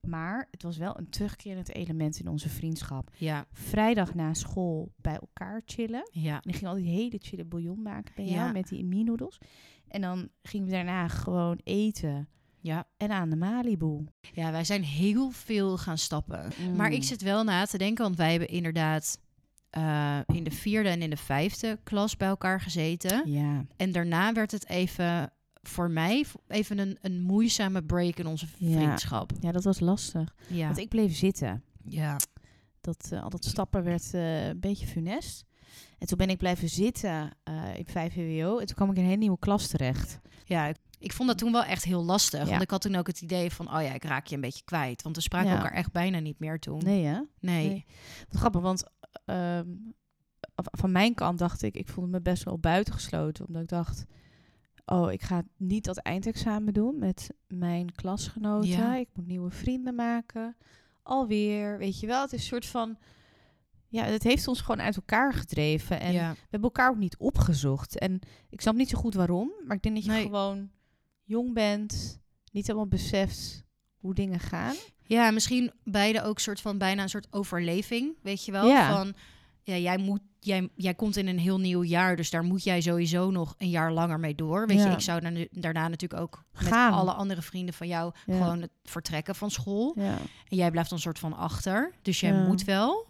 Maar 0.00 0.48
het 0.50 0.62
was 0.62 0.76
wel 0.76 0.98
een 0.98 1.10
terugkerend 1.10 1.74
element 1.74 2.20
in 2.20 2.28
onze 2.28 2.48
vriendschap. 2.48 3.10
ja, 3.16 3.46
Vrijdag 3.52 4.14
na 4.14 4.34
school 4.34 4.92
bij 4.96 5.14
elkaar 5.20 5.62
chillen. 5.64 6.08
ja. 6.12 6.34
En 6.42 6.50
ik 6.50 6.56
ging 6.56 6.70
al 6.70 6.76
die 6.76 6.88
hele 6.90 7.18
chille 7.22 7.44
bouillon 7.44 7.82
maken 7.82 8.12
bij 8.16 8.24
jou 8.24 8.36
Ja. 8.36 8.52
met 8.52 8.68
die 8.68 8.84
mie-noedels. 8.84 9.38
En 9.88 10.00
dan 10.00 10.28
gingen 10.42 10.66
we 10.66 10.72
daarna 10.72 11.08
gewoon 11.08 11.60
eten 11.64 12.28
Ja. 12.68 12.84
en 12.96 13.10
aan 13.10 13.30
de 13.30 13.36
Malibu. 13.36 14.04
ja, 14.32 14.50
wij 14.50 14.64
zijn 14.64 14.82
heel 14.84 15.30
veel 15.30 15.76
gaan 15.78 15.98
stappen. 15.98 16.52
Maar 16.76 16.88
Mm. 16.88 16.94
ik 16.94 17.02
zit 17.02 17.22
wel 17.22 17.44
na 17.44 17.64
te 17.64 17.78
denken, 17.78 18.04
want 18.04 18.16
wij 18.16 18.30
hebben 18.30 18.48
inderdaad 18.48 19.18
eh, 19.70 20.18
in 20.26 20.44
de 20.44 20.50
vierde 20.50 20.88
en 20.88 21.02
in 21.02 21.10
de 21.10 21.16
vijfde 21.16 21.78
klas 21.82 22.16
bij 22.16 22.28
elkaar 22.28 22.60
gezeten. 22.60 23.30
Ja, 23.30 23.64
En 23.76 23.92
daarna 23.92 24.32
werd 24.32 24.50
het 24.50 24.68
even 24.68 25.32
voor 25.62 25.90
mij 25.90 26.24
even 26.48 26.78
een, 26.78 26.98
een 27.00 27.20
moeizame 27.20 27.82
break 27.84 28.16
in 28.16 28.26
onze 28.26 28.46
vriendschap. 28.46 29.30
ja, 29.40 29.52
dat 29.52 29.64
was 29.64 29.80
lastig. 29.80 30.34
Ja, 30.46 30.66
Want 30.66 30.78
ik 30.78 30.88
bleef 30.88 31.16
zitten. 31.16 31.62
ja. 31.84 32.16
Dat, 32.80 33.08
eh, 33.12 33.22
al 33.22 33.30
dat 33.30 33.44
stappen 33.44 33.84
werd 33.84 34.14
eh, 34.14 34.46
een 34.46 34.60
beetje 34.60 34.86
funest. 34.86 35.44
En 35.98 36.06
toen 36.06 36.18
ben 36.18 36.30
ik 36.30 36.38
blijven 36.38 36.68
zitten 36.68 37.30
in 37.76 37.86
5 37.86 38.12
VWO. 38.12 38.58
En 38.58 38.66
toen 38.66 38.76
kwam 38.76 38.90
ik 38.90 38.96
in 38.96 39.02
een 39.02 39.08
hele 39.08 39.20
nieuwe 39.20 39.38
klas 39.38 39.66
terecht. 39.66 40.20
ja 40.44 40.66
ik, 40.66 40.76
ik 40.98 41.12
vond 41.12 41.28
dat 41.28 41.38
toen 41.38 41.52
wel 41.52 41.64
echt 41.64 41.84
heel 41.84 42.04
lastig. 42.04 42.42
Ja. 42.44 42.48
Want 42.50 42.62
ik 42.62 42.70
had 42.70 42.80
toen 42.80 42.94
ook 42.94 43.06
het 43.06 43.20
idee 43.20 43.50
van, 43.50 43.66
oh 43.74 43.82
ja, 43.82 43.92
ik 43.94 44.04
raak 44.04 44.26
je 44.26 44.34
een 44.34 44.40
beetje 44.40 44.64
kwijt. 44.64 45.02
Want 45.02 45.16
we 45.16 45.22
spraken 45.22 45.50
Ja. 45.50 45.56
elkaar 45.56 45.72
echt 45.72 45.92
bijna 45.92 46.18
niet 46.18 46.38
meer 46.38 46.58
toen. 46.58 46.82
Nee, 46.84 47.04
hè? 47.04 47.20
Nee. 47.40 47.68
Nee. 47.68 47.84
Wat 48.28 48.40
grappig, 48.40 48.60
want 48.60 48.84
ehm, 49.24 49.66
van 50.54 50.92
mijn 50.92 51.14
kant 51.14 51.38
dacht 51.38 51.62
ik... 51.62 51.74
Ik 51.76 51.88
voelde 51.88 52.10
me 52.10 52.20
best 52.20 52.42
wel 52.42 52.58
buitengesloten. 52.58 53.46
Omdat 53.46 53.62
ik 53.62 53.68
dacht... 53.68 54.04
Oh, 54.84 55.12
ik 55.12 55.22
ga 55.22 55.42
niet 55.56 55.84
dat 55.84 55.96
eindexamen 55.96 56.72
doen 56.72 56.98
met 56.98 57.30
mijn 57.46 57.92
klasgenoten. 57.94 58.68
Ja. 58.68 58.96
Ik 58.96 59.08
moet 59.14 59.26
nieuwe 59.26 59.50
vrienden 59.50 59.94
maken. 59.94 60.56
Alweer, 61.02 61.78
weet 61.78 62.00
je 62.00 62.06
wel. 62.06 62.22
Het 62.22 62.32
is 62.32 62.40
een 62.40 62.46
soort 62.46 62.66
van... 62.66 62.98
Ja, 63.88 64.04
het 64.04 64.22
heeft 64.22 64.48
ons 64.48 64.60
gewoon 64.60 64.80
uit 64.80 64.96
elkaar 64.96 65.32
gedreven. 65.34 66.00
En 66.00 66.12
ja. 66.12 66.30
we 66.32 66.38
hebben 66.40 66.60
elkaar 66.70 66.90
ook 66.90 66.96
niet 66.98 67.16
opgezocht. 67.16 67.98
En 67.98 68.20
ik 68.50 68.60
snap 68.60 68.74
niet 68.74 68.88
zo 68.88 68.98
goed 68.98 69.14
waarom. 69.14 69.50
Maar 69.66 69.76
ik 69.76 69.82
denk 69.82 69.94
dat 69.94 70.04
je 70.04 70.10
Nee. 70.10 70.22
gewoon 70.22 70.70
jong 71.28 71.54
bent. 71.54 72.20
Niet 72.52 72.66
helemaal 72.66 72.88
beseft 72.88 73.64
hoe 73.96 74.14
dingen 74.14 74.40
gaan. 74.40 74.74
Ja, 75.02 75.30
misschien 75.30 75.72
beide 75.84 76.22
ook 76.22 76.38
soort 76.38 76.60
van 76.60 76.78
bijna 76.78 77.02
een 77.02 77.08
soort 77.08 77.26
overleving, 77.30 78.14
weet 78.22 78.44
je 78.44 78.52
wel? 78.52 78.66
Ja. 78.66 78.96
Van, 78.96 79.14
ja, 79.62 79.76
jij, 79.76 79.98
moet, 79.98 80.20
jij, 80.40 80.68
jij 80.74 80.94
komt 80.94 81.16
in 81.16 81.26
een 81.26 81.38
heel 81.38 81.58
nieuw 81.60 81.82
jaar, 81.84 82.16
dus 82.16 82.30
daar 82.30 82.44
moet 82.44 82.64
jij 82.64 82.80
sowieso 82.80 83.30
nog 83.30 83.54
een 83.58 83.70
jaar 83.70 83.92
langer 83.92 84.20
mee 84.20 84.34
door. 84.34 84.66
Weet 84.66 84.82
je, 84.82 84.88
ik 84.88 85.00
zou 85.00 85.20
dan, 85.20 85.46
daarna 85.50 85.88
natuurlijk 85.88 86.20
ook 86.22 86.44
Gaan. 86.52 86.90
met 86.90 87.00
alle 87.00 87.12
andere 87.12 87.42
vrienden 87.42 87.74
van 87.74 87.86
jou 87.88 88.12
Ja. 88.26 88.36
gewoon 88.36 88.60
het 88.60 88.70
vertrekken 88.84 89.34
van 89.34 89.50
school. 89.50 89.92
Ja. 89.96 90.16
En 90.48 90.56
jij 90.56 90.70
blijft 90.70 90.90
dan 90.90 90.98
soort 90.98 91.18
van 91.18 91.36
achter, 91.36 91.92
dus 92.02 92.20
jij 92.20 92.32
moet 92.32 92.64
wel. 92.64 93.06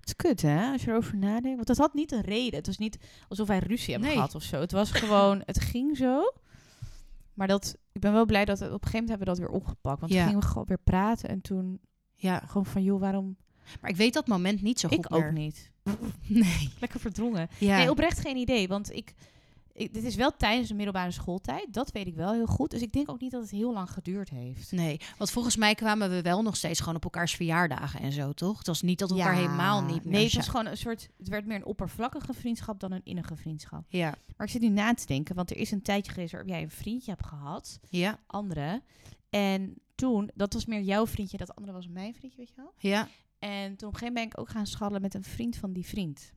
Het 0.00 0.08
is 0.08 0.16
kut, 0.16 0.42
hè? 0.42 0.72
Als 0.72 0.82
je 0.84 0.90
erover 0.90 1.16
nadenkt. 1.16 1.54
Want 1.54 1.66
dat 1.66 1.76
had 1.76 1.94
niet 1.94 2.12
een 2.12 2.20
reden. 2.20 2.54
Het 2.58 2.66
was 2.66 2.78
niet 2.78 2.98
alsof 3.28 3.48
wij 3.48 3.58
ruzie 3.58 3.90
hebben 3.92 4.08
Nee. 4.08 4.16
gehad 4.18 4.34
of 4.34 4.42
zo. 4.42 4.60
Het 4.60 4.72
was 4.72 4.90
gewoon... 4.90 5.42
het 5.44 5.60
ging 5.60 5.96
zo. 5.96 6.32
Maar 7.40 7.48
dat... 7.48 7.76
Ik 7.92 8.00
ben 8.00 8.12
wel 8.12 8.24
blij 8.26 8.44
dat... 8.44 8.58
het- 8.58 8.68
Op 8.72 8.74
een 8.84 8.88
gegeven 8.88 9.00
moment 9.06 9.18
hebben 9.18 9.26
we 9.36 9.40
dat 9.42 9.48
weer 9.50 9.60
opgepakt. 9.60 10.00
Want 10.00 10.12
Ja. 10.12 10.18
toen 10.18 10.26
gingen 10.28 10.42
we 10.44 10.48
gewoon 10.50 10.66
weer 10.66 10.78
praten. 10.84 11.28
En 11.28 11.40
toen 11.40 11.80
Ja, 12.14 12.38
gewoon 12.46 12.66
van... 12.66 12.82
Joh, 12.82 13.00
waarom... 13.00 13.36
maar 13.80 13.90
ik 13.90 13.96
weet 13.96 14.12
dat 14.14 14.26
moment 14.26 14.62
niet 14.62 14.80
zo 14.80 14.88
goed 14.88 14.98
ik 14.98 15.14
ook 15.14 15.30
niet. 15.30 15.70
Nee. 16.28 16.72
Lekker 16.80 17.00
verdrongen. 17.00 17.48
Ja. 17.58 17.76
Nee, 17.76 17.90
oprecht 17.90 18.20
geen 18.20 18.36
idee. 18.36 18.68
Want 18.68 18.92
ik, 18.92 19.14
ik... 19.72 19.94
Dit 19.94 20.04
is 20.04 20.14
wel 20.14 20.36
tijdens 20.36 20.68
de 20.68 20.74
middelbare 20.74 21.10
schooltijd. 21.10 21.66
Dat 21.70 21.92
weet 21.92 22.06
ik 22.06 22.14
wel 22.14 22.32
heel 22.32 22.46
goed. 22.46 22.70
Dus 22.70 22.82
ik 22.82 22.92
denk 22.92 23.10
ook 23.10 23.20
niet 23.20 23.30
dat 23.30 23.42
het 23.42 23.50
heel 23.50 23.72
lang 23.72 23.90
geduurd 23.90 24.28
heeft. 24.28 24.72
Nee, 24.72 25.00
want 25.18 25.30
volgens 25.30 25.56
mij 25.56 25.74
kwamen 25.74 26.10
we 26.10 26.22
wel 26.22 26.42
nog 26.42 26.56
steeds 26.56 26.78
gewoon 26.80 26.94
op 26.94 27.04
elkaars 27.04 27.34
verjaardagen 27.34 28.00
en 28.00 28.12
zo, 28.12 28.32
toch? 28.32 28.58
Het 28.58 28.66
was 28.66 28.82
niet 28.82 28.98
dat 28.98 29.10
we 29.10 29.16
elkaar 29.18 29.34
helemaal 29.34 29.82
niet 29.82 30.04
meer 30.04 30.12
Nee, 30.12 30.24
het 30.24 30.34
was 30.34 30.48
gewoon 30.48 30.66
een 30.66 30.76
soort... 30.76 31.08
Het 31.18 31.28
werd 31.28 31.46
meer 31.46 31.56
een 31.56 31.64
oppervlakkige 31.64 32.32
vriendschap 32.32 32.80
dan 32.80 32.92
een 32.92 33.04
innige 33.04 33.36
vriendschap. 33.36 33.84
Ja, 33.88 34.14
Maar 34.36 34.46
ik 34.46 34.52
zit 34.52 34.62
nu 34.62 34.68
na 34.68 34.94
te 34.94 35.06
denken, 35.06 35.34
want 35.34 35.50
er 35.50 35.56
is 35.56 35.70
een 35.70 35.82
tijdje 35.82 36.12
geweest 36.12 36.32
waarop 36.32 36.50
jij 36.50 36.62
een 36.62 36.70
vriendje 36.70 37.10
hebt 37.10 37.26
gehad, 37.26 37.80
ja, 37.88 38.18
andere. 38.26 38.82
En 39.30 39.74
toen, 39.94 40.30
dat 40.34 40.52
was 40.52 40.66
meer 40.66 40.80
jouw 40.82 41.06
vriendje, 41.06 41.36
dat 41.36 41.54
andere 41.54 41.72
was 41.72 41.88
mijn 41.88 42.14
vriendje, 42.14 42.38
weet 42.38 42.48
je 42.48 42.54
wel. 42.56 42.72
ja. 42.78 43.08
En 43.38 43.76
toen 43.76 43.88
op 43.88 43.94
een 43.94 43.98
gegeven 43.98 44.06
moment 44.06 44.14
ben 44.14 44.24
ik 44.24 44.38
ook 44.38 44.48
gaan 44.48 44.66
scharrelen 44.66 45.02
met 45.02 45.14
een 45.14 45.24
vriend 45.24 45.56
van 45.56 45.72
die 45.72 45.86
vriend. 45.86 46.32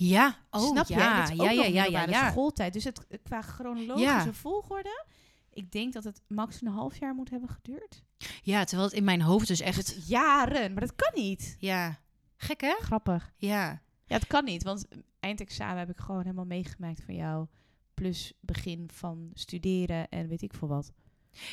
Ja, 0.00 0.36
oh 0.50 0.70
Snap 0.70 0.86
je? 0.86 0.94
ja, 0.94 1.22
is 1.22 1.30
ook 1.30 1.36
ja, 1.36 1.50
ja, 1.50 1.50
ja, 1.50 1.64
ja, 1.64 1.82
middelbare 1.82 2.10
ja. 2.10 2.30
schooltijd. 2.30 2.72
Dus 2.72 2.84
het 2.84 3.06
qua 3.22 3.42
chronologische 3.42 4.04
Ja. 4.04 4.32
volgorde, 4.32 5.04
ik 5.50 5.72
denk 5.72 5.92
dat 5.92 6.04
het 6.04 6.22
max 6.28 6.60
een 6.60 6.68
half 6.68 6.98
jaar 6.98 7.14
moet 7.14 7.30
hebben 7.30 7.48
geduurd. 7.48 8.02
Ja, 8.42 8.64
terwijl 8.64 8.88
het 8.88 8.98
in 8.98 9.04
mijn 9.04 9.20
hoofd 9.20 9.46
dus 9.46 9.60
echt... 9.60 10.08
jaren, 10.08 10.72
maar 10.72 10.80
dat 10.80 10.94
kan 10.94 11.10
niet. 11.14 11.56
Ja, 11.58 12.00
gek 12.36 12.60
hè? 12.60 12.74
Grappig. 12.80 13.32
Ja, 13.36 13.82
Ja, 14.06 14.14
het 14.14 14.26
kan 14.26 14.44
niet, 14.44 14.62
want 14.62 14.86
eindexamen 15.20 15.78
heb 15.78 15.90
ik 15.90 15.98
gewoon 15.98 16.22
helemaal 16.22 16.44
meegemaakt 16.44 17.02
van 17.04 17.14
jou. 17.14 17.46
Plus 17.94 18.32
begin 18.40 18.88
van 18.92 19.30
studeren 19.34 20.08
en 20.08 20.28
weet 20.28 20.42
ik 20.42 20.54
veel 20.54 20.68
wat. 20.68 20.92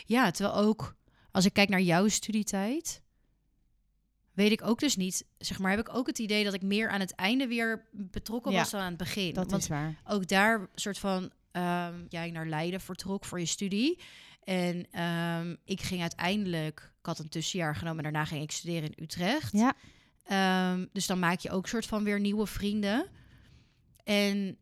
ja, 0.05 0.31
terwijl 0.31 0.55
ook 0.55 0.95
als 1.31 1.45
ik 1.45 1.53
kijk 1.53 1.69
naar 1.69 1.81
jouw 1.81 2.07
studietijd, 2.07 3.01
weet 4.35 4.51
ik 4.51 4.63
ook 4.63 4.79
dus 4.79 4.95
niet, 4.95 5.25
zeg 5.37 5.59
maar, 5.59 5.71
heb 5.71 5.79
ik 5.79 5.95
ook 5.95 6.07
het 6.07 6.19
idee 6.19 6.43
dat 6.43 6.53
ik 6.53 6.61
meer 6.61 6.89
aan 6.89 6.99
het 6.99 7.15
einde 7.15 7.47
weer 7.47 7.85
betrokken 7.91 8.51
Ja, 8.51 8.57
was 8.57 8.69
dan 8.69 8.81
aan 8.81 8.87
het 8.87 8.97
begin. 8.97 9.33
Dat 9.33 9.49
Want 9.49 9.61
is 9.61 9.67
waar. 9.67 9.95
ook 10.05 10.27
daar 10.27 10.69
soort 10.75 10.97
van 10.99 11.31
ehm, 11.51 12.05
jij 12.09 12.31
naar 12.31 12.47
Leiden 12.47 12.81
vertrok 12.81 13.25
voor 13.25 13.39
je 13.39 13.45
studie. 13.45 13.99
En 14.43 14.87
ehm, 14.91 15.55
ik 15.65 15.81
ging 15.81 16.01
uiteindelijk, 16.01 16.91
ik 16.99 17.05
had 17.05 17.19
een 17.19 17.29
tussenjaar 17.29 17.75
genomen, 17.75 17.97
en 17.97 18.03
daarna 18.11 18.25
ging 18.25 18.43
ik 18.43 18.51
studeren 18.51 18.89
in 18.93 19.03
Utrecht. 19.03 19.51
Ja. 19.51 19.73
Ehm, 20.23 20.85
dus 20.91 21.07
dan 21.07 21.19
maak 21.19 21.39
je 21.39 21.51
ook 21.51 21.67
soort 21.67 21.85
van 21.85 22.03
weer 22.03 22.19
nieuwe 22.19 22.45
vrienden. 22.47 23.07
En 24.03 24.57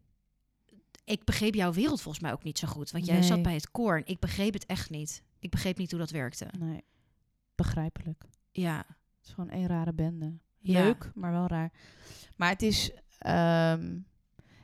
ik 1.06 1.24
begreep 1.24 1.54
jouw 1.56 1.74
wereld 1.74 2.02
volgens 2.02 2.24
mij 2.24 2.34
ook 2.34 2.44
niet 2.44 2.58
zo 2.60 2.68
goed. 2.68 2.92
Want 2.92 3.06
jij 3.06 3.16
Nee. 3.20 3.24
zat 3.24 3.42
bij 3.42 3.54
het 3.54 3.72
koor 3.72 3.96
en 3.98 4.06
ik 4.06 4.20
begreep 4.20 4.54
het 4.54 4.66
echt 4.66 4.90
niet. 4.90 5.24
Ik 5.40 5.50
begreep 5.52 5.78
niet 5.78 5.90
hoe 5.92 6.00
dat 6.00 6.10
werkte. 6.10 6.48
Nee, 6.60 6.82
begrijpelijk. 7.56 8.24
Ja, 8.52 8.86
Het 9.24 9.32
is 9.32 9.34
gewoon 9.34 9.50
één 9.50 9.68
rare 9.68 9.94
bende. 9.94 10.38
Ja. 10.60 10.84
Leuk, 10.84 11.12
maar 11.16 11.32
wel 11.32 11.48
raar. 11.48 11.72
Maar 12.38 12.50
het 12.50 12.62
is... 12.62 12.92
ehm, 13.18 13.98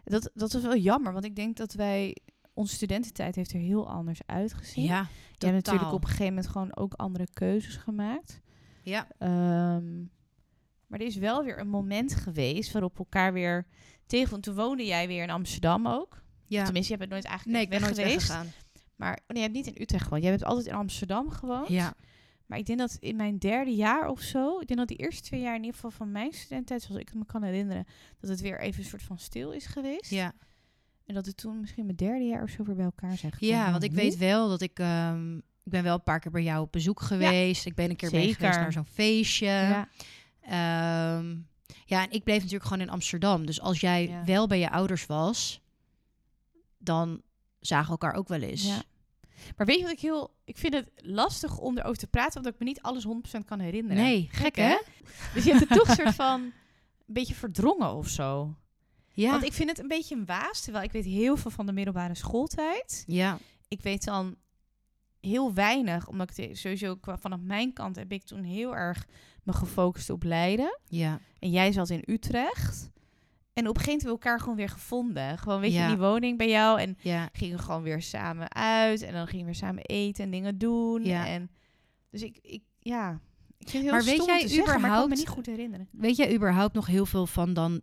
dat, 0.03 0.29
dat 0.33 0.53
is 0.53 0.61
wel 0.61 0.75
jammer, 0.77 1.13
want 1.13 1.25
ik 1.25 1.35
denk 1.35 1.57
dat 1.57 1.73
wij... 1.73 2.15
Onze 2.53 2.75
studententijd 2.75 3.35
heeft 3.35 3.51
er 3.53 3.59
heel 3.59 3.89
anders 3.89 4.19
uitgezien. 4.25 4.83
ja, 4.83 5.07
Jij 5.37 5.51
hebt 5.51 5.65
natuurlijk 5.65 5.93
op 5.93 6.01
een 6.03 6.07
gegeven 6.09 6.33
moment 6.33 6.47
gewoon 6.51 6.75
ook 6.75 6.93
andere 6.93 7.27
keuzes 7.33 7.75
gemaakt. 7.75 8.39
Ja, 8.83 9.07
Ehm, 9.17 9.97
maar 10.87 10.99
er 10.99 11.05
is 11.05 11.15
wel 11.15 11.43
weer 11.43 11.59
een 11.59 11.69
moment 11.69 12.15
geweest 12.15 12.71
waarop 12.71 12.99
elkaar 12.99 13.33
weer 13.33 13.65
tegen... 14.05 14.29
Want 14.31 14.43
toen 14.43 14.55
woonde 14.55 14.85
jij 14.85 15.07
weer 15.07 15.23
in 15.23 15.29
Amsterdam 15.29 15.87
ook. 15.87 16.21
ja. 16.45 16.63
Tenminste, 16.63 16.91
je 16.91 16.97
bent 16.99 17.11
nooit 17.11 17.25
eigenlijk 17.25 17.55
Nee, 17.57 17.65
ik 17.65 17.71
ben 17.71 17.81
nooit 17.81 17.99
geweest. 17.99 18.27
weggegaan. 18.27 18.51
Maar 18.95 19.13
oh 19.21 19.27
nee, 19.27 19.37
je 19.37 19.49
hebt 19.49 19.53
niet 19.65 19.75
in 19.75 19.81
Utrecht 19.81 20.03
gewoond. 20.03 20.21
Jij 20.23 20.31
hebt 20.31 20.43
altijd 20.43 20.67
in 20.67 20.73
Amsterdam 20.73 21.29
gewoond. 21.29 21.67
Ja, 21.67 21.93
Maar 22.49 22.57
ik 22.57 22.65
denk 22.65 22.79
dat 22.79 22.97
in 22.99 23.15
mijn 23.15 23.37
derde 23.37 23.75
jaar 23.75 24.07
of 24.07 24.21
zo, 24.21 24.59
ik 24.59 24.67
denk 24.67 24.79
dat 24.79 24.87
die 24.87 24.97
eerste 24.97 25.21
twee 25.21 25.41
jaar 25.41 25.53
in 25.55 25.59
ieder 25.59 25.75
geval 25.75 25.91
van 25.91 26.11
mijn 26.11 26.33
studententijd, 26.33 26.81
zoals 26.81 27.01
ik 27.01 27.13
me 27.13 27.25
kan 27.25 27.43
herinneren, 27.43 27.85
dat 28.19 28.29
het 28.29 28.41
weer 28.41 28.59
even 28.59 28.83
een 28.83 28.89
soort 28.89 29.03
van 29.03 29.19
stil 29.19 29.51
is 29.51 29.65
geweest. 29.65 30.09
ja. 30.09 30.33
En 31.05 31.13
dat 31.15 31.25
het 31.25 31.37
toen 31.37 31.59
misschien 31.59 31.85
mijn 31.85 31.97
derde 31.97 32.25
jaar 32.25 32.43
of 32.43 32.49
zo 32.49 32.63
weer 32.63 32.75
bij 32.75 32.85
elkaar 32.85 33.17
zijn 33.17 33.31
gekomen. 33.31 33.55
Ja, 33.55 33.71
want 33.71 33.83
ik 33.83 33.91
weet 33.91 34.17
wel 34.17 34.49
dat 34.49 34.61
ik... 34.61 34.79
ehm, 34.79 35.37
ik 35.37 35.71
ben 35.75 35.83
wel 35.83 35.93
een 35.93 36.03
paar 36.03 36.19
keer 36.19 36.31
bij 36.31 36.43
jou 36.43 36.61
op 36.61 36.71
bezoek 36.71 37.01
geweest. 37.01 37.65
Ik 37.65 37.75
ben 37.75 37.89
een 37.89 37.95
keer 37.95 38.11
mee 38.11 38.33
geweest 38.33 38.59
naar 38.59 38.71
zo'n 38.71 38.85
feestje. 38.85 39.45
Ja, 39.45 39.89
Ehm, 40.41 41.35
ja, 41.85 42.03
en 42.03 42.11
ik 42.11 42.23
bleef 42.23 42.37
natuurlijk 42.37 42.63
gewoon 42.63 42.81
in 42.81 42.89
Amsterdam. 42.89 43.45
Dus 43.45 43.61
als 43.61 43.79
jij 43.79 44.07
Ja. 44.07 44.23
wel 44.25 44.47
bij 44.47 44.59
je 44.59 44.69
ouders 44.71 45.05
was, 45.05 45.61
dan 46.77 47.21
zagen 47.59 47.85
we 47.85 47.91
elkaar 47.91 48.13
ook 48.13 48.27
wel 48.27 48.41
eens. 48.41 48.63
ja. 48.67 48.83
Maar 49.57 49.65
weet 49.65 49.77
je 49.77 49.83
wat 49.83 49.91
ik 49.91 49.99
heel... 49.99 50.33
Ik 50.43 50.57
vind 50.57 50.73
het 50.73 50.89
lastig 50.95 51.57
om 51.57 51.77
erover 51.77 51.97
te 51.97 52.07
praten, 52.07 52.37
omdat 52.37 52.53
ik 52.53 52.59
me 52.59 52.65
niet 52.65 52.81
alles 52.81 53.07
100% 53.07 53.09
kan 53.45 53.59
herinneren. 53.59 54.03
Nee, 54.03 54.27
gek 54.31 54.55
hè? 54.55 54.77
Dus 55.33 55.43
je 55.43 55.49
hebt 55.53 55.69
het 55.69 55.79
toch 55.79 55.87
een 55.87 55.95
soort 55.95 56.15
van 56.15 56.41
een 56.41 56.53
beetje 57.05 57.35
verdrongen 57.35 57.93
of 57.93 58.07
zo. 58.07 58.55
Ja. 59.13 59.31
Want 59.31 59.43
ik 59.43 59.53
vind 59.53 59.69
het 59.69 59.79
een 59.79 59.87
beetje 59.87 60.15
een 60.15 60.25
waas, 60.25 60.61
terwijl 60.61 60.83
ik 60.83 60.91
weet 60.91 61.05
heel 61.05 61.37
veel 61.37 61.51
van 61.51 61.65
de 61.65 61.71
middelbare 61.71 62.15
schooltijd. 62.15 63.03
ja. 63.07 63.39
ik 63.67 63.81
weet 63.81 64.03
dan 64.03 64.35
heel 65.19 65.53
weinig, 65.53 66.07
omdat 66.07 66.37
ik 66.37 66.57
sowieso 66.57 66.95
qua, 66.95 67.17
vanaf 67.17 67.39
mijn 67.41 67.73
kant 67.73 67.95
heb 67.95 68.11
ik 68.11 68.23
toen 68.23 68.43
heel 68.43 68.75
erg 68.75 69.05
me 69.43 69.53
gefocust 69.53 70.09
op 70.09 70.23
Leiden. 70.23 70.79
Ja. 70.87 71.19
En 71.39 71.49
jij 71.49 71.71
zat 71.71 71.89
in 71.89 72.03
Utrecht. 72.05 72.89
En 73.59 73.67
op 73.67 73.75
een 73.77 73.81
gegeven 73.83 74.07
moment 74.07 74.21
hebben 74.21 74.21
we 74.21 74.25
elkaar 74.25 74.39
gewoon 74.39 74.55
weer 74.55 74.69
gevonden. 74.69 75.37
Gewoon, 75.37 75.59
weet 75.59 75.73
je, 75.73 75.79
in 75.79 75.87
die 75.87 75.97
woning 75.97 76.37
bij 76.37 76.49
jou. 76.49 76.79
En 76.81 76.97
Ja, 77.01 77.29
gingen 77.33 77.59
gewoon 77.59 77.81
weer 77.83 78.01
samen 78.01 78.53
uit. 78.53 79.01
En 79.01 79.13
dan 79.13 79.25
gingen 79.27 79.39
we 79.45 79.51
weer 79.51 79.59
samen 79.59 79.83
eten 79.83 80.23
en 80.23 80.31
dingen 80.31 80.57
doen. 80.57 81.03
Ja. 81.03 81.27
En, 81.27 81.49
dus 82.09 82.21
ik, 82.21 82.37
ik, 82.41 82.61
ja... 82.79 83.19
Ik 83.57 83.69
vind 83.69 83.71
het 83.71 83.81
heel 83.81 83.91
Maar 83.91 84.03
weet 84.03 84.25
jij 84.25 84.47
zeggen, 84.47 84.57
maar 84.65 84.73
ik 84.75 84.79
me 84.81 84.87
überhaupt- 84.87 85.15
niet 85.15 85.27
goed 85.27 85.45
herinneren. 85.45 85.87
weet 85.91 86.15
jij 86.15 86.33
überhaupt 86.35 86.73
nog 86.73 86.85
heel 86.87 87.05
veel 87.05 87.27
van 87.27 87.53
dan 87.53 87.81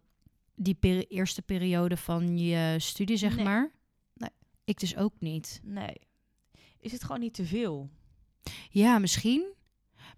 die 0.54 0.74
peri- 0.74 1.04
eerste 1.08 1.42
periode 1.42 1.96
van 1.96 2.38
je 2.38 2.74
studie, 2.78 3.16
zeg 3.16 3.36
Nee. 3.36 3.44
maar? 3.44 3.70
Nee. 4.14 4.30
Ik 4.64 4.78
dus 4.80 4.96
ook 4.96 5.12
niet. 5.18 5.60
Nee. 5.64 5.94
Is 6.80 6.92
het 6.92 7.04
gewoon 7.04 7.20
niet 7.20 7.34
te 7.34 7.44
veel? 7.44 7.88
Ja, 8.70 8.98
misschien. 8.98 9.44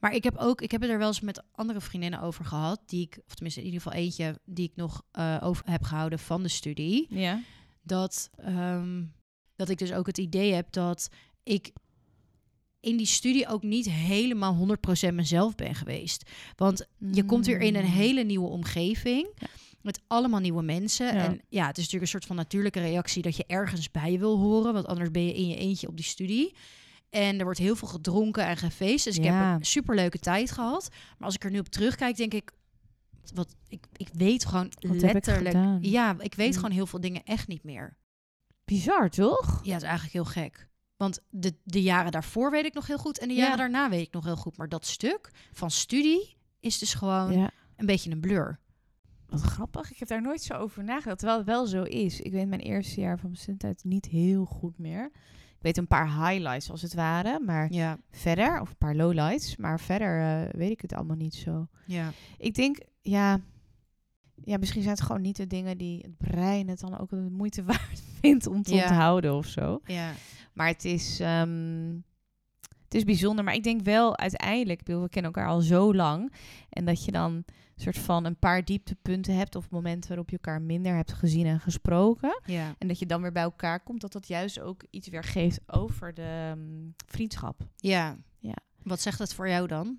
Maar 0.00 0.14
ik 0.14 0.25
heb 0.25 0.37
ook, 0.37 0.61
ik 0.61 0.71
heb 0.71 0.81
het 0.81 0.90
er 0.90 0.99
wel 0.99 1.07
eens 1.07 1.21
met 1.21 1.43
andere 1.52 1.81
vriendinnen 1.81 2.21
over 2.21 2.45
gehad, 2.45 2.81
die 2.87 3.02
ik, 3.02 3.19
of 3.26 3.35
tenminste 3.35 3.61
in 3.61 3.67
ieder 3.67 3.83
geval 3.83 3.99
eentje 3.99 4.40
die 4.45 4.64
ik 4.69 4.76
nog 4.76 5.02
eh, 5.12 5.37
over 5.43 5.71
heb 5.71 5.83
gehouden 5.83 6.19
van 6.19 6.43
de 6.43 6.49
studie. 6.49 7.07
Ja. 7.11 7.43
dat, 7.83 8.31
ehm, 8.37 9.02
dat 9.57 9.69
ik 9.69 9.78
dus 9.78 9.93
ook 9.93 10.07
het 10.07 10.19
idee 10.19 10.52
heb 10.52 10.73
dat 10.73 11.09
ik 11.43 11.73
in 12.81 12.97
die 12.97 13.07
studie 13.07 13.49
ook 13.49 13.62
niet 13.62 13.90
helemaal 13.90 14.55
100% 14.55 15.14
mezelf 15.14 15.55
ben 15.55 15.75
geweest. 15.75 16.31
Want 16.57 16.87
je 17.12 17.25
komt 17.25 17.47
weer 17.47 17.61
in 17.61 17.75
een 17.75 17.85
Mm. 17.85 17.90
hele 17.90 18.23
nieuwe 18.23 18.49
omgeving. 18.49 19.28
Ja. 19.35 19.47
Met 19.83 20.00
allemaal 20.07 20.40
nieuwe 20.40 20.62
mensen. 20.62 21.07
Ja. 21.07 21.25
En 21.25 21.40
ja, 21.49 21.67
het 21.67 21.76
is 21.76 21.83
natuurlijk 21.85 22.02
een 22.02 22.09
soort 22.19 22.25
van 22.25 22.37
natuurlijke 22.37 22.81
reactie 22.81 23.23
dat 23.23 23.37
je 23.37 23.45
ergens 23.47 23.90
bij 23.90 24.19
wil 24.19 24.38
horen. 24.38 24.73
Want 24.73 24.87
anders 24.87 25.11
ben 25.11 25.25
je 25.26 25.35
in 25.35 25.49
je 25.49 25.57
eentje 25.57 25.88
op 25.88 25.97
die 25.97 26.05
studie. 26.05 26.55
En 27.10 27.38
er 27.38 27.44
wordt 27.44 27.58
heel 27.58 27.76
veel 27.76 27.88
gedronken 27.88 28.44
en 28.46 28.56
gefeest. 28.56 29.04
Dus 29.04 29.16
ik 29.18 29.24
Ja. 29.24 29.50
heb 29.50 29.58
een 29.60 29.66
superleuke 29.66 30.18
tijd 30.18 30.50
gehad. 30.50 30.88
Maar 31.18 31.26
als 31.26 31.34
ik 31.34 31.44
er 31.44 31.50
nu 31.50 31.58
op 31.58 31.68
terugkijk, 31.68 32.16
denk 32.16 32.34
ik... 32.34 32.50
Wat, 33.34 33.54
ik, 33.68 33.86
ik 33.96 34.08
weet 34.12 34.44
gewoon 34.44 34.72
heb 34.78 34.92
ik 34.94 35.00
letterlijk... 35.00 35.46
gedaan? 35.56 35.78
Ja, 35.82 36.16
ik 36.18 36.34
weet 36.34 36.56
gewoon 36.56 36.70
heel 36.70 36.86
veel 36.86 37.00
dingen 37.00 37.22
echt 37.24 37.48
niet 37.48 37.62
meer. 37.64 37.96
Bizar, 38.64 39.10
toch? 39.10 39.60
Ja, 39.64 39.72
het 39.72 39.82
is 39.82 39.88
eigenlijk 39.88 40.12
heel 40.12 40.24
gek. 40.42 40.68
Want 40.96 41.20
de, 41.30 41.54
de 41.64 41.82
jaren 41.82 42.12
daarvoor 42.12 42.50
weet 42.50 42.64
ik 42.64 42.74
nog 42.74 42.86
heel 42.86 42.98
goed 42.98 43.18
en 43.18 43.28
de 43.28 43.34
jaren 43.34 43.50
Ja. 43.50 43.56
daarna 43.56 43.88
weet 43.90 44.06
ik 44.06 44.12
nog 44.12 44.24
heel 44.24 44.36
goed. 44.36 44.56
Maar 44.56 44.68
dat 44.68 44.86
stuk 44.86 45.30
van 45.52 45.70
studie 45.70 46.36
is 46.60 46.78
dus 46.78 46.94
gewoon 46.94 47.32
Ja. 47.32 47.50
een 47.76 47.86
beetje 47.86 48.10
een 48.10 48.20
blur. 48.20 48.58
Wat 49.26 49.40
grappig. 49.40 49.90
Ik 49.90 49.98
heb 49.98 50.08
daar 50.08 50.22
nooit 50.22 50.42
zo 50.42 50.54
over 50.54 50.84
nagedacht. 50.84 51.18
Terwijl 51.18 51.38
het 51.38 51.46
wel 51.48 51.66
zo 51.66 51.82
is. 51.82 52.20
Ik 52.20 52.32
weet 52.32 52.48
mijn 52.48 52.60
eerste 52.60 53.00
jaar 53.00 53.18
van 53.18 53.28
mijn 53.30 53.40
studentijd 53.42 53.84
niet 53.84 54.06
heel 54.06 54.44
goed 54.44 54.78
meer. 54.78 55.10
Ik 55.58 55.64
weet 55.64 55.76
een 55.76 55.86
paar 55.86 56.28
highlights 56.28 56.70
als 56.70 56.82
het 56.82 56.94
ware. 56.94 57.40
Maar 57.40 57.72
Ja, 57.72 57.98
verder, 58.10 58.60
of 58.60 58.68
een 58.70 58.76
paar 58.76 58.94
lowlights. 58.94 59.56
Maar 59.56 59.80
verder 59.80 60.20
eh, 60.20 60.58
weet 60.58 60.70
ik 60.70 60.80
het 60.80 60.94
allemaal 60.94 61.16
niet 61.16 61.34
zo. 61.34 61.66
ja. 61.86 62.12
Ik 62.38 62.54
denk, 62.54 62.78
ja... 63.00 63.40
Ja, 64.44 64.56
misschien 64.58 64.82
zijn 64.82 64.94
het 64.94 65.04
gewoon 65.04 65.22
niet 65.22 65.36
de 65.36 65.46
dingen 65.46 65.78
die 65.78 65.98
het 66.02 66.16
brein 66.16 66.68
het 66.68 66.80
dan 66.80 66.98
ook 66.98 67.10
de 67.10 67.28
moeite 67.30 67.64
waard 67.72 68.02
vindt 68.20 68.46
om 68.46 68.62
te 68.62 68.74
Ja. 68.74 68.82
onthouden 68.82 69.34
of 69.34 69.46
zo. 69.46 69.80
ja. 69.84 70.12
Maar 70.52 70.66
het 70.68 70.84
is, 70.84 71.20
ehm, 71.20 71.94
het 72.84 72.94
is 72.94 73.04
bijzonder. 73.04 73.44
Maar 73.44 73.54
ik 73.54 73.62
denk 73.62 73.82
wel 73.82 74.16
uiteindelijk, 74.18 74.80
ik 74.80 74.86
bedoel, 74.86 75.02
we 75.02 75.08
kennen 75.08 75.32
elkaar 75.32 75.50
al 75.50 75.60
zo 75.60 75.94
lang. 75.94 76.32
En 76.70 76.84
dat 76.84 77.04
je 77.04 77.12
dan 77.12 77.44
soort 77.80 77.99
van 77.99 78.25
een 78.25 78.38
paar 78.38 78.64
dieptepunten 78.64 79.37
hebt. 79.37 79.56
Of 79.56 79.70
momenten 79.70 80.08
waarop 80.08 80.30
je 80.30 80.37
elkaar 80.37 80.62
minder 80.62 80.94
hebt 80.94 81.12
gezien 81.12 81.47
en 81.47 81.61
gesproken. 81.61 82.40
ja. 82.44 82.75
En 82.78 82.88
dat 82.88 82.99
je 82.99 83.06
dan 83.06 83.23
weer 83.23 83.32
bij 83.32 83.42
elkaar 83.42 83.80
komt. 83.80 84.00
Dat 84.00 84.12
dat 84.12 84.28
juist 84.28 84.61
ook 84.61 84.85
iets 84.90 85.08
weer 85.08 85.25
geeft 85.25 85.61
over 85.66 86.14
de 86.14 86.52
ehm, 86.52 86.90
vriendschap. 87.06 87.68
Ja. 87.76 88.16
Ja. 88.38 88.56
Wat 88.82 89.00
zegt 89.00 89.18
het 89.18 89.35
voor 89.35 89.49
jou 89.49 89.66
dan? 89.66 89.99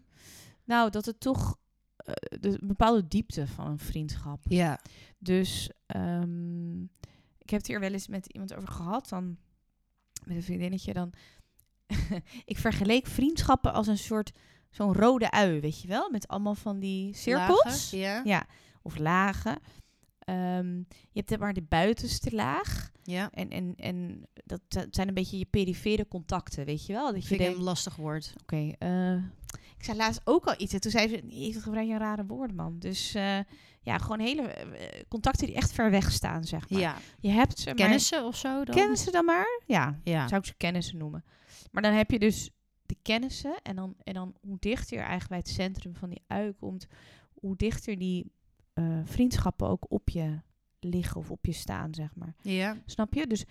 Nou, 0.63 0.89
dat 0.89 1.05
het 1.05 1.19
toch 1.19 1.57
eh, 1.95 2.13
de 2.39 2.59
bepaalde 2.63 3.07
diepte 3.07 3.47
van 3.47 3.67
een 3.67 3.79
vriendschap. 3.79 4.39
Ja. 4.43 4.79
Dus 5.17 5.69
ehm, 5.85 6.83
ik 7.37 7.49
heb 7.49 7.59
het 7.59 7.67
hier 7.67 7.79
wel 7.79 7.91
eens 7.91 8.07
met 8.07 8.25
iemand 8.25 8.53
over 8.55 8.69
gehad. 8.69 9.09
Dan 9.09 9.37
met 10.23 10.35
een 10.35 10.43
vriendinnetje. 10.43 10.93
Dan 10.93 11.13
ik 12.45 12.57
vergeleek 12.57 13.07
vriendschappen 13.07 13.73
als 13.73 13.87
een 13.87 13.97
soort 13.97 14.31
zo'n 14.69 14.93
rode 14.93 15.31
ui, 15.31 15.59
weet 15.59 15.81
je 15.81 15.87
wel? 15.87 16.09
Met 16.11 16.27
allemaal 16.27 16.55
van 16.55 16.79
die 16.79 17.15
cirkels. 17.15 17.89
Ja. 17.89 18.21
Ja, 18.23 18.45
of 18.81 18.97
lagen. 18.97 19.57
Ehm, 20.19 20.77
je 21.11 21.23
hebt 21.25 21.39
maar 21.39 21.53
de 21.53 21.61
buitenste 21.69 22.35
laag. 22.35 22.91
Ja. 23.03 23.29
En, 23.33 23.49
en, 23.49 23.73
en 23.77 24.23
dat 24.45 24.61
zi- 24.67 24.87
zijn 24.91 25.07
een 25.07 25.13
beetje 25.13 25.37
je 25.37 25.45
perifere 25.45 26.07
contacten, 26.07 26.65
weet 26.65 26.85
je 26.85 26.93
wel? 26.93 27.05
Dat 27.13 27.21
je 27.21 27.27
Vind 27.27 27.39
denkt, 27.39 27.57
een 27.57 27.63
lastig 27.63 27.95
woord. 27.95 28.33
Oké, 28.41 28.71
eh, 28.77 29.13
ik 29.77 29.83
zei 29.85 29.97
laatst 29.97 30.21
ook 30.23 30.45
al 30.45 30.53
iets. 30.57 30.73
En 30.73 30.79
toen 30.81 30.91
zei 30.91 31.07
ze, 31.07 31.21
nee, 31.23 31.53
gebruik 31.61 31.87
je 31.87 31.93
een 31.93 31.99
rare 31.99 32.25
woorden, 32.25 32.55
man. 32.55 32.79
Dus 32.79 33.13
eh, 33.15 33.39
ja, 33.81 33.97
gewoon 33.97 34.19
hele 34.19 34.41
eh, 34.41 35.03
contacten 35.07 35.45
die 35.47 35.55
echt 35.55 35.71
ver 35.71 35.91
weg 35.91 36.11
staan, 36.11 36.43
zeg 36.43 36.69
maar. 36.69 36.79
Ja. 36.79 36.97
Je 37.19 37.29
hebt 37.29 37.59
ze, 37.59 37.65
maar... 37.65 37.75
Kennissen 37.75 38.25
of 38.25 38.35
zo 38.35 38.63
dan? 38.63 38.75
Kennen 38.75 38.97
ze 38.97 39.11
dan 39.11 39.25
maar? 39.25 39.61
Ja, 39.65 39.99
Ja. 40.03 40.27
zou 40.27 40.41
ik 40.41 40.47
ze 40.47 40.53
kennissen 40.57 40.97
noemen. 40.97 41.23
Maar 41.71 41.81
dan 41.83 41.93
heb 41.93 42.11
je 42.11 42.19
dus 42.19 42.49
kennissen. 43.01 43.59
En 43.63 43.75
dan, 43.75 43.95
en 44.03 44.13
dan 44.13 44.35
hoe 44.41 44.57
dichter 44.59 44.97
je 44.97 45.03
eigenlijk 45.03 45.29
bij 45.29 45.37
het 45.37 45.47
centrum 45.47 45.95
van 45.95 46.09
die 46.09 46.23
ui 46.27 46.53
komt... 46.53 46.87
hoe 47.33 47.55
dichter 47.55 47.97
die 47.97 48.31
eh, 48.73 48.99
vriendschappen 49.03 49.67
ook 49.67 49.85
op 49.91 50.09
je 50.09 50.39
liggen 50.79 51.17
of 51.17 51.31
op 51.31 51.45
je 51.45 51.51
staan, 51.51 51.93
zeg 51.93 52.15
maar. 52.15 52.35
Ja. 52.41 52.77
Snap 52.85 53.13
je? 53.13 53.27
Dus 53.27 53.45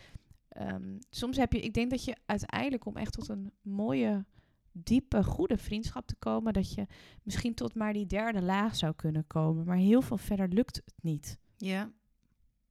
ehm, 0.48 0.98
soms 1.10 1.36
heb 1.36 1.52
je, 1.52 1.60
ik 1.60 1.74
denk 1.74 1.90
dat 1.90 2.04
je 2.04 2.16
uiteindelijk 2.26 2.86
om 2.86 2.96
echt 2.96 3.12
tot 3.12 3.28
een 3.28 3.52
mooie, 3.62 4.24
diepe, 4.72 5.24
goede 5.24 5.58
vriendschap 5.58 6.06
te 6.06 6.16
komen, 6.16 6.52
dat 6.52 6.74
je 6.74 6.86
misschien 7.22 7.54
tot 7.54 7.74
maar 7.74 7.92
die 7.92 8.06
derde 8.06 8.42
laag 8.42 8.76
zou 8.76 8.94
kunnen 8.94 9.26
komen. 9.26 9.64
Maar 9.64 9.76
heel 9.76 10.02
veel 10.02 10.18
verder 10.18 10.48
lukt 10.48 10.76
het 10.76 10.94
niet. 11.00 11.38
Ja. 11.56 11.92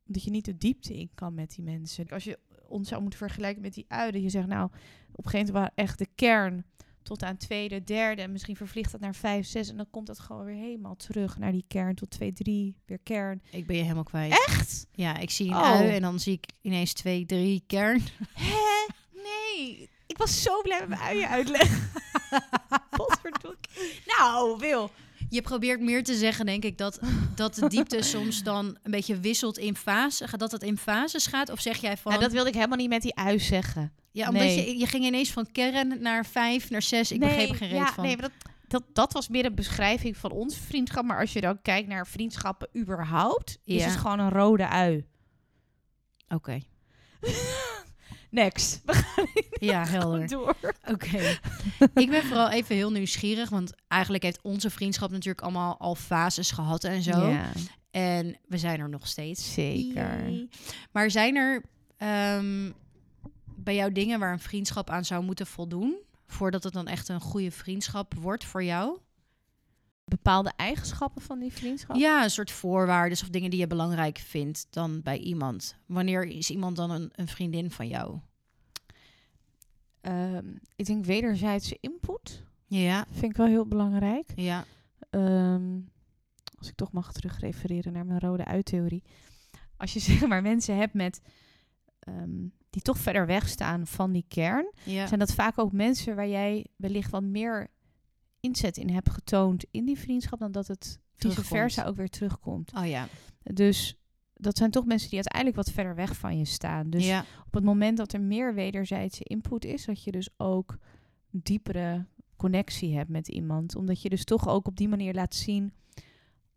Dat 0.03 0.23
je 0.23 0.31
niet 0.31 0.45
de 0.45 0.57
diepte 0.57 0.97
in 0.97 1.09
kan 1.13 1.33
met 1.33 1.55
die 1.55 1.63
mensen. 1.63 2.07
Als 2.07 2.23
je 2.23 2.39
ons 2.67 2.87
zou 2.87 3.01
moeten 3.01 3.19
vergelijken 3.19 3.61
met 3.61 3.73
die 3.73 3.85
uiden, 3.87 4.21
je 4.21 4.29
zegt 4.29 4.47
nou, 4.47 4.71
op 5.17 5.25
een 5.25 5.31
gegeven 5.31 5.53
moment 5.53 5.71
echt 5.75 5.97
de 5.97 6.07
kern 6.15 6.65
tot 7.03 7.23
aan 7.23 7.37
tweede, 7.37 7.83
derde 7.83 8.21
en 8.21 8.31
misschien 8.31 8.55
vervliegt 8.55 8.91
dat 8.91 9.01
naar 9.01 9.15
vijf, 9.15 9.47
zes 9.47 9.69
en 9.69 9.77
dan 9.77 9.89
komt 9.89 10.07
dat 10.07 10.19
gewoon 10.19 10.45
weer 10.45 10.55
helemaal 10.55 10.95
terug 10.95 11.37
naar 11.37 11.51
die 11.51 11.65
kern 11.67 11.95
tot 11.95 12.09
twee, 12.09 12.33
drie, 12.33 12.75
weer 12.85 12.99
kern. 13.03 13.41
Ik 13.51 13.67
ben 13.67 13.75
je 13.75 13.81
helemaal 13.81 14.03
kwijt. 14.03 14.31
Echt? 14.47 14.87
Ja, 14.91 15.17
ik 15.17 15.29
zie 15.29 15.47
een 15.49 15.55
Oh. 15.55 15.63
ui 15.71 15.89
en 15.89 16.01
dan 16.01 16.19
zie 16.19 16.33
ik 16.33 16.45
ineens 16.61 16.93
twee, 16.93 17.25
drie 17.25 17.63
kern. 17.67 18.01
Hè? 18.33 18.85
Nee. 19.23 19.89
Ik 20.07 20.17
was 20.17 20.41
zo 20.43 20.61
blij 20.61 20.79
met 20.79 20.89
mijn 20.89 21.01
uien 21.01 21.29
uitleggen. 21.29 21.89
Nou, 24.17 24.57
Wil. 24.59 24.91
Je 25.29 25.41
probeert 25.41 25.81
meer 25.81 26.03
te 26.03 26.15
zeggen, 26.15 26.45
denk 26.45 26.63
ik, 26.63 26.77
dat, 26.77 26.99
dat 27.35 27.55
de 27.55 27.67
diepte 27.67 28.03
soms 28.15 28.43
dan 28.43 28.77
een 28.83 28.91
beetje 28.91 29.19
wisselt 29.19 29.57
in 29.57 29.75
fase. 29.75 30.37
Dat 30.37 30.51
het 30.51 30.63
in 30.63 30.77
fases 30.77 31.27
gaat? 31.27 31.49
Of 31.49 31.61
zeg 31.61 31.77
jij 31.77 31.97
van... 31.97 32.11
Nou, 32.11 32.23
dat 32.23 32.33
wilde 32.33 32.49
ik 32.49 32.55
helemaal 32.55 32.77
niet 32.77 32.89
met 32.89 33.01
die 33.01 33.15
ui 33.15 33.39
zeggen. 33.39 33.93
ja, 34.11 34.27
omdat 34.27 34.41
nee. 34.41 34.65
je, 34.65 34.77
je 34.77 34.87
ging 34.87 35.05
ineens 35.05 35.31
van 35.31 35.51
kern 35.51 36.01
naar 36.01 36.25
vijf, 36.25 36.69
naar 36.69 36.81
zes. 36.81 37.11
Ik 37.11 37.19
begreep 37.19 37.49
er 37.49 37.55
geen 37.55 37.69
reet 37.69 37.77
ja, 37.77 37.93
van. 37.93 38.03
Nee, 38.03 38.17
maar 38.17 38.29
dat, 38.29 38.51
dat, 38.67 38.83
dat 38.93 39.13
was 39.13 39.27
meer 39.27 39.45
een 39.45 39.55
beschrijving 39.55 40.17
van 40.17 40.31
onze 40.31 40.59
vriendschap. 40.59 41.05
Maar 41.05 41.19
als 41.19 41.33
je 41.33 41.41
dan 41.41 41.61
kijkt 41.61 41.87
naar 41.87 42.07
vriendschappen 42.07 42.69
überhaupt, 42.77 43.57
is 43.63 43.85
het 43.85 43.95
gewoon 43.95 44.19
een 44.19 44.31
rode 44.31 44.67
ui. 44.67 45.05
Oké. 46.27 46.59
Next. 48.43 48.81
We 48.85 48.93
gaan 48.93 49.27
Ja, 49.69 49.85
helder. 49.87 50.27
door. 50.27 50.55
Oké. 50.91 51.39
ik 51.93 52.09
ben 52.09 52.23
vooral 52.23 52.49
even 52.49 52.75
heel 52.75 52.91
nieuwsgierig, 52.91 53.49
want 53.49 53.73
eigenlijk 53.87 54.23
heeft 54.23 54.41
onze 54.41 54.69
vriendschap 54.69 55.11
natuurlijk 55.11 55.41
allemaal 55.41 55.77
al 55.77 55.95
fases 55.95 56.51
gehad 56.51 56.83
en 56.83 57.01
zo. 57.01 57.27
Ja, 57.29 57.51
En 57.91 58.37
we 58.47 58.57
zijn 58.57 58.79
er 58.79 58.89
nog 58.89 59.07
steeds. 59.07 59.53
zeker. 59.53 60.29
Yay. 60.29 60.49
Maar 60.91 61.11
zijn 61.11 61.35
er 61.35 61.63
ehm, 61.97 62.71
bij 63.55 63.75
jou 63.75 63.91
dingen 63.91 64.19
waar 64.19 64.31
een 64.31 64.39
vriendschap 64.39 64.89
aan 64.89 65.05
zou 65.05 65.23
moeten 65.23 65.47
voldoen? 65.47 65.95
Voordat 66.27 66.63
het 66.63 66.73
dan 66.73 66.87
echt 66.87 67.09
een 67.09 67.21
goede 67.21 67.51
vriendschap 67.51 68.13
wordt 68.13 68.45
voor 68.45 68.63
jou? 68.63 68.97
Bepaalde 70.05 70.51
eigenschappen 70.55 71.21
van 71.21 71.39
die 71.39 71.53
vriendschap? 71.53 71.95
Ja, 71.95 72.23
een 72.23 72.29
soort 72.31 72.51
voorwaarden 72.51 73.17
of 73.21 73.29
dingen 73.29 73.49
die 73.49 73.59
je 73.59 73.67
belangrijk 73.67 74.17
vindt 74.17 74.67
dan 74.69 75.01
bij 75.01 75.17
iemand. 75.17 75.75
Wanneer 75.85 76.23
is 76.25 76.49
iemand 76.49 76.75
dan 76.75 76.91
een, 76.91 77.11
een 77.15 77.27
vriendin 77.27 77.71
van 77.71 77.87
jou? 77.87 78.19
Ehm, 80.07 80.45
ik 80.75 80.85
denk 80.85 81.05
wederzijdse 81.05 81.77
input. 81.81 82.43
Ja, 82.65 83.05
Vind 83.11 83.31
ik 83.31 83.37
wel 83.37 83.47
heel 83.47 83.67
belangrijk. 83.67 84.27
ja, 84.35 84.65
Ehm, 85.09 85.79
als 86.57 86.67
ik 86.67 86.75
toch 86.75 86.91
mag 86.91 87.13
terugrefereren 87.13 87.93
naar 87.93 88.05
mijn 88.05 88.19
rode 88.19 88.45
uittheorie. 88.45 89.03
Als 89.77 89.93
je 89.93 89.99
zeg 90.09 90.27
maar 90.27 90.41
mensen 90.41 90.75
hebt 90.77 90.93
met 90.93 91.21
ehm, 91.99 92.47
die 92.69 92.81
toch 92.81 92.97
verder 92.97 93.25
weg 93.25 93.47
staan 93.47 93.87
van 93.87 94.11
die 94.11 94.25
kern, 94.27 94.71
ja. 94.83 95.07
zijn 95.07 95.19
dat 95.19 95.33
vaak 95.33 95.59
ook 95.59 95.71
mensen 95.71 96.15
waar 96.15 96.27
jij 96.27 96.65
wellicht 96.75 97.11
wat 97.11 97.23
meer 97.23 97.67
inzet 98.39 98.77
in 98.77 98.89
hebt 98.89 99.09
getoond 99.09 99.65
in 99.71 99.85
die 99.85 99.99
vriendschap 99.99 100.39
dan 100.39 100.51
dat 100.51 100.67
het 100.67 100.99
vice 101.13 101.43
versa 101.43 101.83
ook 101.85 101.95
weer 101.95 102.09
terugkomt. 102.09 102.73
Oh 102.75 102.87
ja. 102.87 103.07
Dus 103.43 103.97
dat 104.39 104.57
zijn 104.57 104.71
toch 104.71 104.85
mensen 104.85 105.09
die 105.09 105.19
uiteindelijk 105.19 105.55
wat 105.65 105.75
verder 105.75 105.95
weg 105.95 106.17
van 106.17 106.37
je 106.37 106.45
staan. 106.45 106.89
Dus 106.89 107.05
ja. 107.05 107.25
op 107.45 107.53
het 107.53 107.63
moment 107.63 107.97
dat 107.97 108.13
er 108.13 108.21
meer 108.21 108.53
wederzijdse 108.53 109.23
input 109.23 109.65
is, 109.65 109.85
dat 109.85 110.03
je 110.03 110.11
dus 110.11 110.29
ook 110.37 110.77
een 111.31 111.39
diepere 111.43 112.05
connectie 112.35 112.95
hebt 112.95 113.09
met 113.09 113.27
iemand. 113.27 113.75
Omdat 113.75 114.01
je 114.01 114.09
dus 114.09 114.23
toch 114.23 114.47
ook 114.47 114.67
op 114.67 114.77
die 114.77 114.87
manier 114.87 115.13
laat 115.13 115.35
zien 115.35 115.73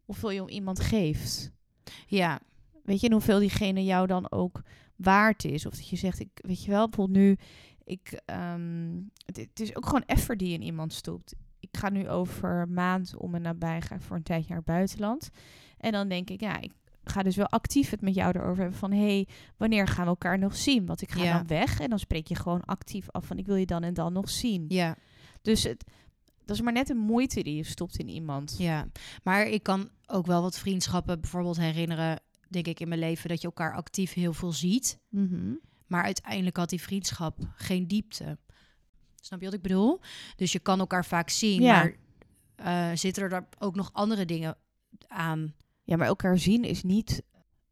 hoeveel 0.05 0.31
je 0.31 0.43
om 0.43 0.49
iemand 0.49 0.81
geeft. 0.81 1.53
ja. 2.07 2.41
weet 2.85 3.01
je, 3.01 3.07
en 3.07 3.13
hoeveel 3.13 3.39
diegene 3.39 3.85
jou 3.85 4.07
dan 4.07 4.31
ook 4.31 4.63
waard 4.97 5.45
is. 5.45 5.67
Of 5.67 5.75
dat 5.75 5.89
je 5.89 5.97
zegt, 5.97 6.21
ik, 6.21 6.31
weet 6.35 6.65
je 6.65 6.71
wel, 6.71 6.89
bijvoorbeeld 6.89 7.19
nu, 7.19 7.37
ik, 7.85 8.21
ehm, 8.25 8.93
het, 9.25 9.37
het 9.37 9.61
is 9.61 9.77
ook 9.77 9.85
gewoon 9.85 10.05
effort 10.07 10.39
die 10.39 10.53
in 10.53 10.63
iemand 10.63 10.93
stopt. 10.93 11.35
Ik 11.61 11.77
ga 11.77 11.89
nu 11.89 12.09
over 12.09 12.69
maand 12.69 13.17
om 13.17 13.35
en 13.35 13.43
nabij, 13.43 13.81
ga 13.81 14.01
voor 14.01 14.17
een 14.17 14.23
tijdje 14.23 14.49
naar 14.49 14.57
het 14.57 14.67
buitenland. 14.67 15.31
En 15.79 15.93
dan 15.93 16.09
denk 16.09 16.31
ik, 16.31 16.41
ja, 16.41 16.61
ik 16.61 16.73
ga 17.05 17.23
dus 17.23 17.37
wel 17.37 17.47
actief 17.49 17.91
het 17.91 18.01
met 18.01 18.15
jou 18.15 18.39
erover 18.39 18.61
hebben 18.61 18.79
van, 18.79 18.93
hey, 18.93 19.29
wanneer 19.57 19.89
gaan 19.89 20.05
we 20.05 20.11
elkaar 20.11 20.39
nog 20.39 20.57
zien? 20.57 20.87
Want 20.87 21.03
ik 21.03 21.11
ga 21.11 21.23
Ja. 21.23 21.37
dan 21.37 21.47
weg 21.47 21.81
en 21.81 21.91
dan 21.91 21.99
spreek 21.99 22.27
je 22.27 22.35
gewoon 22.35 22.65
actief 22.65 23.11
af 23.11 23.25
van, 23.27 23.39
ik 23.39 23.47
wil 23.47 23.57
je 23.57 23.67
dan 23.67 23.83
en 23.83 23.95
dan 23.95 24.13
nog 24.13 24.31
zien. 24.31 24.65
Ja, 24.69 24.97
Dus 25.43 25.63
het, 25.63 25.85
dat 26.45 26.57
is 26.57 26.63
maar 26.63 26.73
net 26.73 26.89
een 26.91 26.97
moeite 26.99 27.43
die 27.43 27.57
je 27.57 27.65
stopt 27.65 27.99
in 27.99 28.09
iemand. 28.09 28.55
ja. 28.59 28.87
Maar 29.23 29.47
ik 29.47 29.63
kan 29.63 29.89
ook 30.07 30.27
wel 30.27 30.43
wat 30.43 30.59
vriendschappen 30.59 31.21
bijvoorbeeld 31.21 31.57
herinneren, 31.57 32.21
denk 32.49 32.67
ik, 32.67 32.81
in 32.81 32.89
mijn 32.89 33.01
leven, 33.01 33.29
dat 33.29 33.41
je 33.41 33.47
elkaar 33.47 33.75
actief 33.75 34.13
heel 34.13 34.33
veel 34.33 34.53
ziet. 34.53 34.99
Mhm. 35.09 35.55
Maar 35.87 36.03
uiteindelijk 36.03 36.57
had 36.57 36.69
die 36.69 36.81
vriendschap 36.83 37.39
geen 37.55 37.87
diepte. 37.89 38.39
Snap 39.21 39.39
je 39.39 39.45
wat 39.45 39.55
ik 39.55 39.63
bedoel? 39.63 40.01
Dus 40.37 40.53
je 40.53 40.59
kan 40.59 40.79
elkaar 40.79 41.05
vaak 41.05 41.29
zien, 41.31 41.63
Ja. 41.63 41.73
maar 41.75 41.95
eh, 42.91 42.97
zitten 42.97 43.23
er 43.23 43.29
daar 43.29 43.49
ook 43.59 43.75
nog 43.75 43.91
andere 43.93 44.25
dingen 44.25 44.57
aan? 45.07 45.55
Ja, 45.91 45.97
maar 45.97 46.07
elkaar 46.07 46.39
zien 46.39 46.65
is 46.65 46.83
niet. 46.83 47.23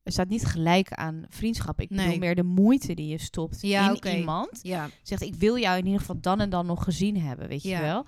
Staat 0.04 0.28
niet 0.28 0.44
gelijk 0.46 0.92
aan 0.92 1.24
vriendschap. 1.28 1.80
Ik 1.80 1.88
bedoel 1.88 2.06
Nee. 2.06 2.18
meer 2.18 2.34
de 2.34 2.42
moeite 2.42 2.94
die 2.94 3.06
je 3.06 3.18
stopt 3.18 3.60
Ja, 3.60 3.96
in 4.00 4.16
iemand. 4.18 4.58
Ja, 4.62 4.88
Zegt, 5.02 5.22
ik 5.22 5.34
wil 5.34 5.58
jou 5.58 5.78
in 5.78 5.84
ieder 5.84 6.00
geval 6.00 6.20
dan 6.20 6.40
en 6.40 6.50
dan 6.50 6.66
nog 6.66 6.84
gezien 6.84 7.20
hebben, 7.20 7.48
weet 7.48 7.62
je 7.62 7.68
Ja. 7.68 7.80
wel. 7.80 8.06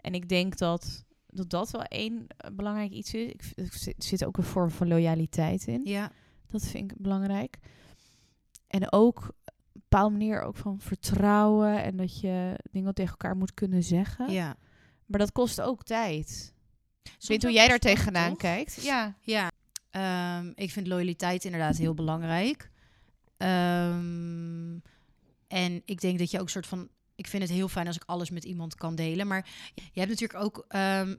En 0.00 0.14
ik 0.14 0.28
denk 0.28 0.58
dat 0.58 1.04
dat, 1.26 1.48
dat 1.50 1.70
wel 1.70 1.82
één 1.82 2.24
eh, 2.36 2.50
belangrijk 2.52 2.90
iets 2.90 3.14
is. 3.14 3.30
Ik, 3.30 3.42
er 3.56 3.94
zit- 3.98 4.24
ook 4.24 4.36
een 4.36 4.42
vorm 4.44 4.70
van 4.70 4.88
loyaliteit 4.88 5.66
in. 5.66 5.80
ja, 5.84 6.10
Dat 6.48 6.66
vind 6.66 6.90
ik 6.92 6.98
belangrijk. 7.00 7.58
En 8.66 8.92
ook 8.92 9.34
een 9.44 9.80
bepaalde 9.88 10.10
manier 10.16 10.42
ook 10.42 10.56
van 10.56 10.80
vertrouwen. 10.80 11.82
En 11.82 11.96
dat 11.96 12.20
je 12.20 12.58
dingen 12.70 12.94
tegen 12.94 13.10
elkaar 13.10 13.36
moet 13.36 13.54
kunnen 13.54 13.82
zeggen. 13.82 14.30
ja. 14.32 14.56
Maar 15.06 15.20
dat 15.20 15.32
kost 15.32 15.60
ook 15.60 15.82
tijd. 15.82 16.52
Ik 17.02 17.10
Soms 17.10 17.26
weet 17.28 17.42
hoe 17.42 17.52
jij 17.52 17.68
daar 17.68 17.78
tegenaan 17.78 18.28
toch? 18.28 18.38
kijkt. 18.38 18.82
Ja. 18.82 19.16
Ja, 19.20 19.50
ehm, 19.92 20.52
ik 20.54 20.70
vind 20.70 20.86
loyaliteit 20.86 21.44
inderdaad 21.44 21.76
heel 21.76 21.94
belangrijk. 21.94 22.70
Ehm, 23.36 24.76
en 25.48 25.82
ik 25.84 26.00
denk 26.00 26.18
dat 26.18 26.30
je 26.30 26.40
ook 26.40 26.50
soort 26.50 26.66
van. 26.66 26.88
Ik 27.14 27.26
vind 27.26 27.42
het 27.42 27.52
heel 27.52 27.68
fijn 27.68 27.86
als 27.86 27.96
ik 27.96 28.02
alles 28.06 28.30
met 28.30 28.44
iemand 28.44 28.74
kan 28.74 28.94
delen. 28.94 29.26
Maar 29.26 29.46
je 29.74 30.00
hebt 30.00 30.10
natuurlijk 30.10 30.44
ook, 30.44 30.64
ehm, 30.68 31.14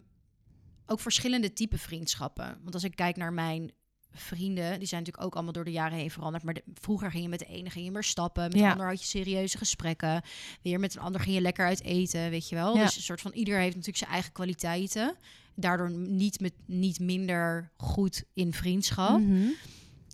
ook 0.86 1.00
verschillende 1.00 1.54
type 1.54 1.78
vriendschappen. 1.78 2.58
Want 2.62 2.74
als 2.74 2.84
ik 2.84 2.96
kijk 2.96 3.16
naar 3.16 3.34
mijn 3.34 3.72
vrienden, 4.12 4.80
die 4.80 4.88
zijn 4.88 5.00
natuurlijk 5.00 5.26
ook 5.28 5.34
allemaal 5.34 5.54
door 5.54 5.64
de 5.64 5.72
jaren 5.72 5.98
heen 5.98 6.12
veranderd. 6.12 6.44
Maar 6.44 6.54
de- 6.54 6.64
vroeger 6.74 7.12
ging 7.12 7.24
je 7.24 7.30
met 7.30 7.40
de 7.40 7.46
ene 7.46 7.70
ging 7.70 7.86
je 7.86 7.92
meer 7.92 8.04
stappen, 8.04 8.44
met 8.44 8.52
de 8.52 8.58
Ja. 8.58 8.72
ander 8.72 8.88
had 8.88 9.00
je 9.00 9.06
serieuze 9.08 9.58
gesprekken. 9.58 10.22
Weer 10.62 10.80
met 10.80 10.96
een 10.96 11.02
ander 11.02 11.22
ging 11.22 11.36
je 11.36 11.42
lekker 11.42 11.66
uit 11.66 11.84
eten, 11.84 12.30
weet 12.30 12.50
je 12.50 12.56
wel. 12.56 12.76
Ja. 12.78 12.84
Dus 12.84 12.96
een 12.96 13.02
soort 13.02 13.22
van 13.22 13.32
ieder 13.34 13.56
heeft 13.58 13.70
natuurlijk 13.76 13.98
zijn 13.98 14.12
eigen 14.12 14.32
kwaliteiten. 14.32 15.16
Daardoor 15.56 15.92
niet, 15.92 16.40
met, 16.40 16.54
niet 16.66 17.00
minder 17.00 17.72
goed 17.78 18.24
in 18.34 18.54
vriendschap. 18.54 19.20
Mhm. 19.20 19.48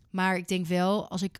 Maar 0.10 0.38
ik 0.38 0.48
denk 0.48 0.66
wel, 0.66 1.10
als 1.10 1.22
ik 1.22 1.40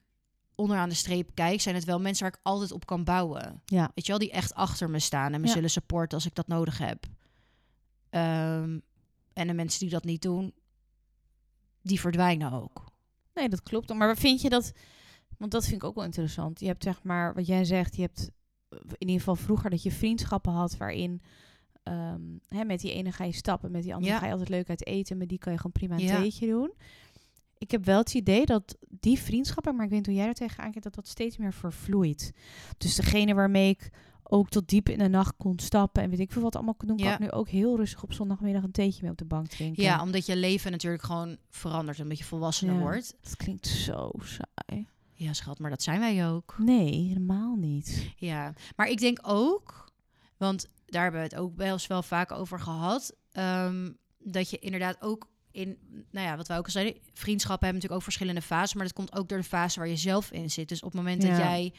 onderaan 0.56 0.90
de 0.90 0.96
streep 0.96 1.30
kijk, 1.34 1.62
zijn 1.62 1.76
het 1.76 1.84
wel 1.84 2.00
mensen 2.00 2.24
waar 2.24 2.34
ik 2.34 2.40
altijd 2.44 2.72
op 2.72 2.86
kan 2.86 3.04
bouwen. 3.04 3.62
Ja. 3.66 3.92
Weet 3.96 4.06
je 4.06 4.12
wel, 4.12 4.20
die 4.22 4.32
echt 4.32 4.54
achter 4.54 4.90
me 4.90 5.00
staan 5.00 5.34
en 5.34 5.42
me 5.42 5.48
Ja. 5.48 5.54
zullen 5.54 5.70
supporten 5.70 6.18
als 6.18 6.26
ik 6.26 6.36
dat 6.36 6.48
nodig 6.48 6.78
heb. 6.78 7.06
Ehm, 8.10 8.80
en 9.34 9.48
de 9.48 9.54
mensen 9.54 9.80
die 9.80 9.90
dat 9.90 10.04
niet 10.04 10.22
doen, 10.22 10.54
die 11.82 12.00
verdwijnen 12.00 12.52
ook. 12.52 12.84
Nee, 13.34 13.50
dat 13.50 13.64
klopt. 13.64 13.94
Maar 13.94 14.18
vind 14.18 14.42
je 14.42 14.50
dat... 14.50 14.72
Want 15.38 15.52
dat 15.52 15.64
vind 15.64 15.76
ik 15.76 15.84
ook 15.84 15.96
wel 15.96 16.04
interessant. 16.04 16.60
Je 16.60 16.66
hebt 16.66 16.84
zeg 16.84 17.04
maar, 17.04 17.34
wat 17.34 17.48
jij 17.48 17.66
zegt, 17.66 17.96
je 17.96 18.02
hebt 18.02 18.30
eh, 18.70 18.80
in 18.80 19.08
ieder 19.08 19.18
geval 19.18 19.36
vroeger 19.36 19.70
dat 19.70 19.84
je 19.84 19.92
vriendschappen 19.92 20.52
had 20.52 20.78
waarin... 20.78 21.22
ehm, 21.90 22.22
hè, 22.60 22.64
met 22.66 22.80
die 22.80 22.94
ene 22.94 23.12
ga 23.12 23.24
je 23.24 23.32
stappen, 23.34 23.72
met 23.72 23.84
die 23.84 23.94
andere 23.94 24.14
Ja. 24.14 24.20
ga 24.20 24.26
je 24.26 24.32
altijd 24.32 24.50
leuk 24.50 24.70
uit 24.70 24.86
eten, 24.86 25.18
met 25.18 25.30
die 25.30 25.38
kan 25.38 25.52
je 25.52 25.58
gewoon 25.58 25.72
prima 25.72 25.96
een 25.96 26.02
Ja. 26.02 26.20
theetje 26.22 26.48
doen. 26.48 26.72
Ik 27.58 27.72
heb 27.72 27.86
wel 27.86 27.98
het 28.00 28.14
idee 28.14 28.46
dat 28.46 28.78
die 28.88 29.20
vriendschappen, 29.20 29.76
maar 29.76 29.84
ik 29.86 29.90
weet 29.90 30.00
niet 30.00 30.08
hoe 30.08 30.18
jij 30.18 30.28
er 30.28 30.34
tegenaan 30.34 30.70
kijkt, 30.72 30.84
dat 30.84 30.96
dat 30.96 31.08
steeds 31.08 31.38
meer 31.38 31.54
vervloeit. 31.54 32.32
Dus 32.78 32.96
degene 32.96 33.34
waarmee 33.34 33.70
ik 33.70 33.90
ook 34.24 34.50
tot 34.50 34.68
diep 34.70 34.90
in 34.90 34.98
de 34.98 35.08
nacht 35.08 35.34
kon 35.38 35.60
stappen 35.60 36.04
en 36.04 36.10
weet 36.10 36.20
ik 36.20 36.32
veel 36.32 36.42
wat 36.42 36.56
allemaal 36.56 36.74
kon 36.74 36.88
doen, 36.88 36.98
kan 36.98 37.12
ik 37.12 37.20
nu 37.20 37.32
ook 37.32 37.50
heel 37.50 37.76
rustig 37.78 38.04
op 38.04 38.14
zondagmiddag 38.14 38.64
een 38.64 38.72
theetje 38.72 39.02
mee 39.02 39.12
op 39.12 39.18
de 39.18 39.26
bank 39.26 39.48
drinken. 39.48 39.84
Ja, 39.84 40.02
omdat 40.02 40.26
je 40.26 40.36
leven 40.36 40.72
natuurlijk 40.72 41.04
gewoon 41.04 41.38
verandert, 41.50 42.00
omdat 42.00 42.18
je 42.18 42.24
volwassener 42.24 42.76
Ja. 42.76 42.80
wordt. 42.82 43.16
Dat 43.22 43.36
klinkt 43.36 43.68
zo 43.68 44.12
saai. 44.24 44.88
Ja, 45.14 45.34
schat, 45.34 45.60
maar 45.60 45.70
dat 45.70 45.84
zijn 45.84 46.00
wij 46.00 46.28
ook. 46.30 46.56
Nee, 46.58 46.94
helemaal 47.08 47.56
niet. 47.56 48.14
Ja, 48.18 48.54
maar 48.76 48.88
ik 48.90 49.00
denk 49.00 49.20
ook, 49.22 49.92
want 50.38 50.68
daar 50.92 51.04
hebben 51.04 51.22
we 51.22 51.28
het 51.28 51.36
ook 51.36 51.56
wel 51.56 51.72
eens 51.74 51.88
wel 51.88 52.04
vaak 52.04 52.32
over 52.32 52.60
gehad, 52.60 53.16
ehm, 53.32 53.92
dat 54.20 54.50
je 54.50 54.60
inderdaad 54.60 55.02
ook 55.02 55.28
in, 55.52 55.78
nou 56.12 56.28
ja, 56.28 56.38
wat 56.38 56.48
wij 56.48 56.58
ook 56.58 56.66
al 56.66 56.72
zeiden, 56.72 57.02
vriendschappen 57.14 57.68
hebben 57.68 57.74
natuurlijk 57.82 57.94
ook 57.94 58.02
verschillende 58.04 58.42
fases, 58.42 58.74
maar 58.74 58.84
dat 58.86 58.94
komt 58.94 59.16
ook 59.16 59.30
door 59.30 59.38
de 59.38 59.44
fase 59.44 59.80
waar 59.80 59.88
je 59.88 59.96
zelf 59.98 60.32
in 60.32 60.50
zit. 60.50 60.70
Dus 60.70 60.80
op 60.82 60.92
het 60.92 61.02
moment 61.02 61.22
dat 61.22 61.30
Ja. 61.32 61.38
jij, 61.38 61.74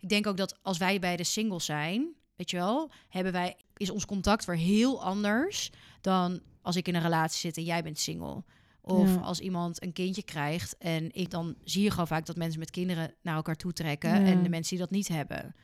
ik 0.00 0.08
denk 0.08 0.26
ook 0.26 0.36
dat 0.36 0.58
als 0.62 0.78
wij 0.78 0.98
bij 0.98 1.16
de 1.16 1.24
single 1.24 1.60
zijn, 1.60 2.14
weet 2.36 2.50
je 2.50 2.56
wel, 2.56 2.90
hebben 3.08 3.32
wij, 3.32 3.56
is 3.76 3.90
ons 3.90 4.06
contact 4.06 4.44
weer 4.44 4.56
heel 4.56 5.02
anders 5.04 5.70
dan 6.00 6.40
als 6.62 6.76
ik 6.76 6.88
in 6.88 6.94
een 6.94 7.02
relatie 7.02 7.38
zit 7.40 7.56
en 7.56 7.64
jij 7.64 7.82
bent 7.82 7.98
single. 7.98 8.44
Of 8.84 9.14
Ja. 9.14 9.20
als 9.20 9.40
iemand 9.40 9.82
een 9.82 9.92
kindje 9.92 10.22
krijgt 10.22 10.76
en 10.78 11.12
ik 11.14 11.30
dan 11.30 11.56
zie 11.64 11.82
je 11.82 11.90
gewoon 11.90 12.06
vaak 12.06 12.26
dat 12.26 12.36
mensen 12.36 12.58
met 12.58 12.70
kinderen 12.70 13.14
naar 13.22 13.34
elkaar 13.34 13.56
toe 13.56 13.72
trekken 13.72 14.10
Ja. 14.10 14.24
en 14.24 14.42
de 14.42 14.48
mensen 14.48 14.76
die 14.76 14.84
dat 14.86 14.90
niet 14.94 15.08
hebben. 15.08 15.54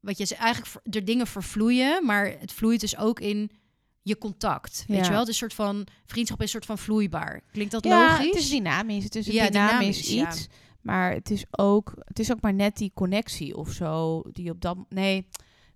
Wat 0.00 0.18
je 0.18 0.36
eigenlijk 0.36 0.80
de 0.84 1.02
dingen 1.04 1.26
vervloeien, 1.26 2.04
maar 2.06 2.34
het 2.38 2.52
vloeit 2.52 2.80
dus 2.80 2.96
ook 2.96 3.20
in 3.20 3.50
je 4.02 4.18
contact. 4.18 4.84
Weet 4.86 4.96
Ja. 4.96 5.02
je 5.04 5.10
wel? 5.10 5.18
Het 5.18 5.28
is 5.28 5.34
een 5.40 5.50
soort 5.50 5.54
van 5.68 5.86
vriendschap 6.06 6.38
is 6.38 6.44
een 6.44 6.50
soort 6.50 6.66
van 6.66 6.78
vloeibaar. 6.78 7.40
Klinkt 7.52 7.72
dat 7.72 7.84
ja, 7.84 8.08
logisch? 8.10 8.26
het 8.26 8.34
is 8.34 8.48
dynamisch. 8.50 9.04
Het 9.04 9.14
is 9.14 9.26
een 9.26 9.32
Ja, 9.32 9.46
dynamisch, 9.50 10.02
dynamisch, 10.06 10.36
iets. 10.38 10.48
Maar 10.80 11.12
het 11.12 11.30
is, 11.30 11.44
ook, 11.50 11.92
het 12.04 12.18
is 12.18 12.32
ook 12.32 12.40
maar 12.40 12.54
net 12.54 12.76
die 12.76 12.90
connectie 12.94 13.56
of 13.56 13.72
zo. 13.72 14.22
Die 14.32 14.50
op 14.50 14.60
dat... 14.60 14.76
Nee, 14.88 15.26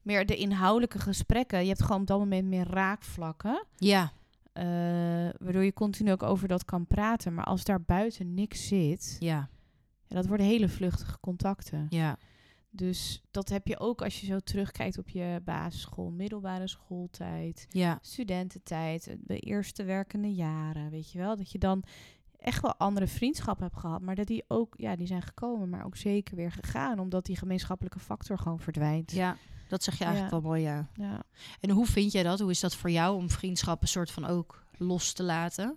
meer 0.03 0.27
de 0.27 0.37
inhoudelijke 0.37 0.99
gesprekken. 0.99 1.61
Je 1.63 1.69
hebt 1.69 1.83
gewoon 1.83 2.01
op 2.01 2.07
dat 2.07 2.19
moment 2.19 2.47
meer 2.49 2.67
raakvlakken. 2.71 3.65
Ja, 3.77 4.13
eh, 4.53 4.65
waardoor 5.39 5.65
je 5.65 5.73
continu 5.73 6.13
ook 6.13 6.23
over 6.23 6.49
dat 6.49 6.65
kan 6.65 6.87
praten. 6.87 7.35
Maar 7.35 7.45
als 7.45 7.65
daar 7.65 7.83
buiten 7.83 8.35
niks 8.35 8.67
zit... 8.67 9.17
ja, 9.21 9.49
Ja, 10.07 10.17
dat 10.17 10.27
worden 10.27 10.47
hele 10.47 10.69
vluchtige 10.69 11.21
contacten. 11.21 11.87
ja, 11.91 12.19
Dus 12.77 13.23
dat 13.31 13.49
heb 13.49 13.67
je 13.67 13.79
ook 13.79 14.03
als 14.03 14.21
je 14.21 14.27
zo 14.27 14.39
terugkijkt 14.41 14.99
op 14.99 15.09
je 15.09 15.41
basisschool, 15.45 16.11
middelbare 16.11 16.69
schooltijd, 16.69 17.67
ja, 17.71 17.99
studententijd, 18.03 19.17
de 19.21 19.39
eerste 19.39 19.85
werkende 19.85 20.35
jaren, 20.35 20.91
weet 20.91 21.11
je 21.11 21.19
wel, 21.19 21.37
dat 21.37 21.51
je 21.51 21.59
dan 21.59 21.83
echt 22.39 22.63
wel 22.63 22.75
andere 22.77 23.07
vriendschappen 23.07 23.65
hebt 23.67 23.79
gehad, 23.79 24.01
maar 24.01 24.15
dat 24.15 24.27
die 24.27 24.45
ook, 24.49 24.75
ja, 24.77 24.97
die 24.97 25.07
zijn 25.07 25.23
gekomen, 25.23 25.69
maar 25.69 25.85
ook 25.85 25.97
zeker 25.97 26.37
weer 26.37 26.53
gegaan, 26.53 26.99
omdat 26.99 27.25
die 27.27 27.37
gemeenschappelijke 27.37 27.99
factor 27.99 28.39
gewoon 28.39 28.61
verdwijnt. 28.61 29.13
ja. 29.13 29.37
Dat 29.69 29.83
zeg 29.83 29.99
je 29.99 30.05
eigenlijk 30.05 30.35
Ja. 30.35 30.41
wel 30.41 30.51
mooi, 30.51 30.63
ja. 30.63 30.89
Ja. 30.95 31.23
En 31.61 31.71
hoe 31.71 31.87
vind 31.87 32.13
jij 32.13 32.23
dat? 32.23 32.41
Hoe 32.41 32.51
is 32.51 32.61
dat 32.61 32.75
voor 32.75 32.91
jou 32.91 33.17
om 33.17 33.31
vriendschappen 33.31 33.89
soort 33.89 34.11
van 34.11 34.25
ook 34.25 34.65
los 34.79 35.13
te 35.13 35.23
laten? 35.23 35.77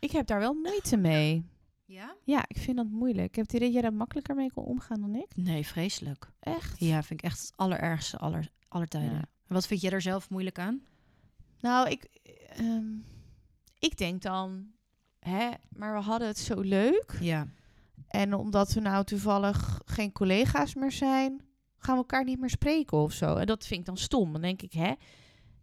Ik 0.00 0.10
heb 0.10 0.26
daar 0.26 0.38
wel 0.38 0.54
moeite 0.54 0.96
mee. 0.96 1.44
Ja? 1.84 2.16
Ja, 2.24 2.44
ik 2.46 2.58
vind 2.58 2.76
dat 2.76 2.86
moeilijk. 2.90 3.28
Ik 3.28 3.34
heb 3.34 3.44
het 3.44 3.54
idee 3.54 3.66
dat 3.66 3.72
jij 3.72 3.82
daar 3.82 3.98
makkelijker 3.98 4.34
mee 4.34 4.52
kon 4.52 4.64
omgaan 4.64 5.00
dan 5.00 5.14
ik. 5.14 5.36
Nee, 5.36 5.66
vreselijk. 5.66 6.30
Echt? 6.40 6.80
Ja, 6.80 7.02
vind 7.02 7.20
ik 7.20 7.26
echt 7.26 7.40
het 7.40 7.52
allerergste 7.56 8.18
aller, 8.18 8.50
aller 8.68 8.88
tijden. 8.88 9.12
Ja. 9.12 9.24
En 9.46 9.54
wat 9.54 9.66
vind 9.66 9.80
jij 9.80 9.90
daar 9.90 10.02
zelf 10.02 10.30
moeilijk 10.30 10.58
aan? 10.58 10.82
Nou, 11.60 11.88
ik, 11.88 12.04
ehm, 12.56 12.86
ik 13.78 13.96
denk 13.96 14.22
dan, 14.22 14.66
hè, 15.18 15.50
maar 15.68 15.94
we 15.94 16.00
hadden 16.00 16.28
het 16.28 16.38
zo 16.38 16.60
leuk. 16.60 17.16
Ja. 17.20 17.46
En 18.08 18.34
omdat 18.34 18.72
we 18.72 18.80
nou 18.80 19.04
toevallig 19.04 19.80
geen 19.84 20.12
collega's 20.12 20.74
meer 20.74 20.92
zijn, 20.92 21.42
gaan 21.76 21.94
we 21.94 22.00
elkaar 22.00 22.24
niet 22.24 22.40
meer 22.40 22.50
spreken 22.50 22.98
of 22.98 23.12
zo. 23.12 23.36
En 23.36 23.46
dat 23.46 23.66
vind 23.66 23.80
ik 23.80 23.86
dan 23.86 23.96
stom. 23.96 24.32
Dan 24.32 24.40
denk 24.40 24.62
ik, 24.62 24.72
hè? 24.72 24.92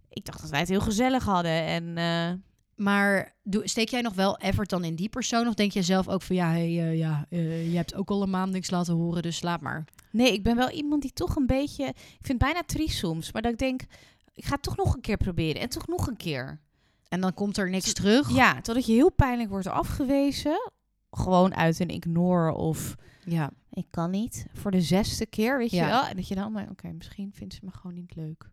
Ik 0.10 0.25
dacht 0.25 0.41
dat 0.41 0.49
wij 0.49 0.60
het 0.60 0.69
heel 0.69 0.82
gezellig 0.82 1.23
hadden. 1.23 1.65
En 1.65 1.97
eh, 1.97 2.48
Maar 2.79 3.35
doe, 3.43 3.67
steek 3.67 3.89
jij 3.89 4.01
nog 4.01 4.13
wel 4.13 4.37
effort 4.37 4.69
dan 4.69 4.83
in 4.83 4.95
die 4.95 5.09
persoon? 5.09 5.47
Of 5.47 5.53
denk 5.53 5.71
je 5.71 5.81
zelf 5.81 6.07
ook 6.07 6.21
van 6.21 6.35
ja, 6.35 6.49
hey, 6.49 6.61
eh, 6.79 6.97
ja 6.97 7.25
eh, 7.29 7.69
je 7.71 7.75
hebt 7.75 7.95
ook 7.95 8.09
al 8.09 8.21
een 8.21 8.29
maand 8.29 8.51
niks 8.51 8.69
laten 8.69 8.93
horen, 8.93 9.21
dus 9.21 9.35
slaap 9.35 9.61
maar. 9.61 9.85
nee, 10.11 10.33
ik 10.33 10.43
ben 10.43 10.55
wel 10.55 10.69
iemand 10.69 11.01
die 11.01 11.13
toch 11.13 11.35
een 11.35 11.45
beetje... 11.45 11.85
Ik 11.85 11.95
vind 12.25 12.27
het 12.27 12.37
bijna 12.37 12.61
triest 12.65 12.97
soms. 12.97 13.31
Maar 13.31 13.41
dat 13.41 13.51
ik 13.51 13.57
denk, 13.57 13.81
ik 14.33 14.45
ga 14.45 14.53
het 14.53 14.61
toch 14.63 14.77
nog 14.77 14.93
een 14.93 15.01
keer 15.01 15.17
proberen. 15.17 15.61
En 15.61 15.69
toch 15.69 15.87
nog 15.87 16.07
een 16.07 16.17
keer. 16.17 16.59
En 17.07 17.21
dan 17.21 17.33
komt 17.33 17.57
er 17.57 17.69
niks 17.69 17.93
terug. 17.93 18.35
Ja, 18.35 18.61
totdat 18.61 18.85
je 18.85 18.93
heel 18.93 19.11
pijnlijk 19.11 19.49
wordt 19.49 19.67
afgewezen. 19.67 20.71
Gewoon 21.11 21.55
uit 21.55 21.79
een 21.79 21.89
ignore 21.89 22.53
of... 22.53 22.95
Ja. 23.25 23.51
Ik 23.71 23.85
kan 23.89 24.11
niet. 24.11 24.45
Voor 24.53 24.71
de 24.71 24.81
zesde 24.81 25.25
keer, 25.25 25.57
weet 25.57 25.71
Ja. 25.71 25.85
je 25.85 25.91
wel. 25.91 26.05
En 26.05 26.15
dat 26.15 26.27
je 26.27 26.35
dan, 26.35 26.51
maar 26.51 26.67
oké, 26.69 26.91
misschien 26.91 27.31
vindt 27.33 27.53
ze 27.53 27.59
me 27.63 27.71
gewoon 27.71 27.95
niet 27.95 28.15
leuk. 28.15 28.49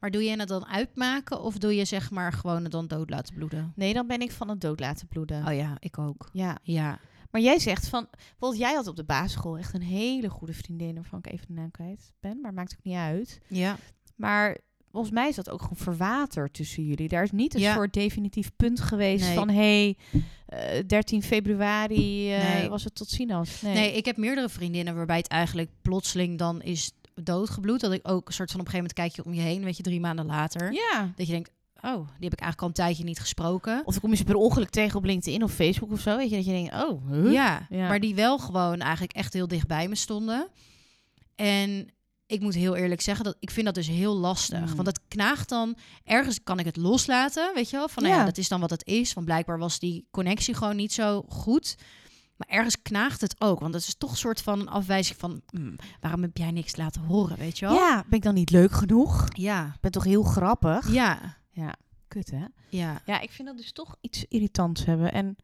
Maar 0.00 0.10
doe 0.10 0.22
je 0.24 0.38
het 0.38 0.48
dan 0.48 0.66
uitmaken 0.66 1.40
of 1.42 1.58
doe 1.58 1.74
je 1.74 1.84
zeg 1.84 2.10
maar 2.10 2.32
gewoon 2.32 2.62
het 2.62 2.72
dan 2.72 2.86
dood 2.86 3.10
laten 3.10 3.34
bloeden? 3.34 3.72
Nee, 3.76 3.94
dan 3.94 4.06
ben 4.06 4.20
ik 4.20 4.32
van 4.32 4.48
het 4.48 4.60
dood 4.60 4.80
laten 4.80 5.06
bloeden. 5.08 5.46
Oh 5.46 5.54
ja, 5.54 5.76
ik 5.78 5.98
ook. 5.98 6.28
Ja, 6.32 6.58
Ja. 6.62 6.98
Maar 7.30 7.40
jij 7.40 7.58
zegt 7.58 7.88
van, 7.88 8.06
bijvoorbeeld 8.10 8.60
jij 8.60 8.74
had 8.74 8.86
op 8.86 8.96
de 8.96 9.04
basisschool 9.04 9.58
echt 9.58 9.74
een 9.74 9.82
hele 9.82 10.28
goede 10.28 10.52
vriendin, 10.52 10.94
waarvan 10.94 11.18
ik 11.18 11.32
even 11.32 11.46
de 11.46 11.52
naam 11.52 11.70
kwijt 11.70 12.12
ben, 12.20 12.40
maar 12.40 12.54
maakt 12.54 12.72
ook 12.78 12.84
niet 12.84 12.96
uit. 12.96 13.40
Ja. 13.48 13.76
Maar 14.16 14.58
volgens 14.90 15.12
mij 15.12 15.28
is 15.28 15.34
dat 15.36 15.50
ook 15.50 15.60
gewoon 15.62 15.76
verwaterd 15.76 16.54
tussen 16.54 16.84
jullie. 16.84 17.08
Daar 17.08 17.22
is 17.22 17.30
niet 17.30 17.54
een 17.54 17.60
Ja. 17.60 17.74
soort 17.74 17.92
definitief 17.92 18.50
punt 18.56 18.80
geweest 18.80 19.24
Nee. 19.24 19.34
van, 19.34 19.48
hé, 19.48 19.94
hey, 20.10 20.22
eh, 20.78 20.86
13 20.86 21.22
februari 21.22 22.34
eh, 22.34 22.54
Nee. 22.54 22.68
was 22.68 22.84
het 22.84 22.94
tot 22.94 23.08
ziens. 23.08 23.60
Nee. 23.62 23.74
Nee. 23.74 23.92
ik 23.96 24.04
heb 24.04 24.16
meerdere 24.16 24.48
vriendinnen 24.48 24.94
waarbij 24.96 25.16
het 25.16 25.28
eigenlijk 25.28 25.70
plotseling 25.82 26.38
dan 26.38 26.62
is 26.62 26.92
doodgebloed. 27.14 27.80
Dat 27.80 27.92
ik 27.92 28.08
ook 28.08 28.28
een 28.28 28.34
soort 28.34 28.50
van 28.50 28.60
op 28.60 28.66
een 28.66 28.72
gegeven 28.72 28.94
moment 28.96 29.14
kijk 29.14 29.14
je 29.14 29.24
om 29.24 29.44
je 29.44 29.48
heen, 29.48 29.64
weet 29.64 29.76
je, 29.76 29.82
drie 29.82 30.00
maanden 30.00 30.26
later. 30.26 30.72
Ja. 30.72 31.12
Dat 31.16 31.26
je 31.26 31.32
denkt, 31.32 31.50
oh, 31.82 31.94
die 31.94 32.28
heb 32.28 32.32
ik 32.32 32.40
eigenlijk 32.40 32.60
al 32.60 32.66
een 32.68 32.72
tijdje 32.74 33.04
niet 33.04 33.20
gesproken. 33.20 33.82
Of 33.84 33.92
dan 33.92 34.00
kom 34.00 34.10
je 34.10 34.16
ze 34.16 34.24
per 34.24 34.34
ongeluk 34.34 34.70
tegen 34.70 34.96
op 34.98 35.04
LinkedIn 35.04 35.42
of 35.42 35.52
Facebook 35.52 35.92
of 35.92 36.00
zo. 36.00 36.16
Weet 36.16 36.30
je, 36.30 36.36
dat 36.36 36.44
je 36.44 36.50
denkt, 36.52 36.74
oh, 36.74 37.10
huh? 37.10 37.32
Ja, 37.32 37.66
Ja. 37.70 37.88
maar 37.88 38.00
die 38.00 38.14
wel 38.14 38.38
gewoon 38.38 38.80
eigenlijk 38.80 39.12
echt 39.12 39.32
heel 39.32 39.48
dicht 39.48 39.66
bij 39.66 39.88
me 39.88 39.94
stonden. 39.94 40.48
En 41.36 41.88
ik 42.26 42.40
moet 42.40 42.54
heel 42.54 42.76
eerlijk 42.76 43.00
zeggen 43.00 43.24
dat 43.24 43.36
ik 43.40 43.50
vind 43.50 43.66
dat 43.66 43.74
dus 43.74 43.88
heel 43.88 44.16
lastig. 44.16 44.68
Mm. 44.68 44.74
Want 44.74 44.86
het 44.86 45.00
knaagt 45.08 45.48
dan. 45.48 45.76
Ergens 46.04 46.42
kan 46.42 46.58
ik 46.58 46.64
het 46.64 46.76
loslaten, 46.76 47.50
weet 47.54 47.70
je 47.70 47.76
wel? 47.76 47.88
Van 47.88 48.02
nou 48.02 48.14
ja. 48.14 48.20
Ja. 48.20 48.26
dat 48.26 48.38
is 48.38 48.48
dan 48.48 48.60
wat 48.60 48.70
het 48.70 48.86
is. 48.86 49.12
Want 49.12 49.26
blijkbaar 49.26 49.58
was 49.58 49.78
die 49.78 50.06
connectie 50.10 50.54
gewoon 50.54 50.76
niet 50.76 50.92
zo 50.92 51.24
goed. 51.28 51.76
Maar 52.46 52.56
ergens 52.56 52.82
knaagt 52.82 53.20
het 53.20 53.34
ook. 53.40 53.60
Want 53.60 53.74
het 53.74 53.82
is 53.82 53.94
toch 53.94 54.10
een 54.10 54.16
soort 54.16 54.42
van 54.42 54.60
een 54.60 54.68
afwijzing 54.68 55.18
van... 55.18 55.42
"Hmm, 55.50 55.76
waarom 56.00 56.22
heb 56.22 56.36
jij 56.36 56.50
niks 56.50 56.76
laten 56.76 57.02
horen, 57.02 57.36
weet 57.38 57.58
je 57.58 57.66
wel? 57.66 57.74
Ja, 57.74 58.04
ben 58.08 58.18
ik 58.18 58.24
dan 58.24 58.34
niet 58.34 58.50
leuk 58.50 58.72
genoeg? 58.72 59.26
Ja. 59.32 59.66
Ik 59.74 59.80
ben 59.80 59.90
toch 59.90 60.04
heel 60.04 60.22
grappig? 60.22 60.92
Ja. 60.92 61.36
Kut, 62.08 62.30
hè? 62.30 62.44
Ja. 62.68 63.02
Ja, 63.06 63.20
ik 63.20 63.30
vind 63.30 63.48
dat 63.48 63.56
dus 63.56 63.72
toch 63.72 63.96
iets 64.00 64.24
irritants 64.28 64.84
hebben. 64.84 65.12
En 65.12 65.36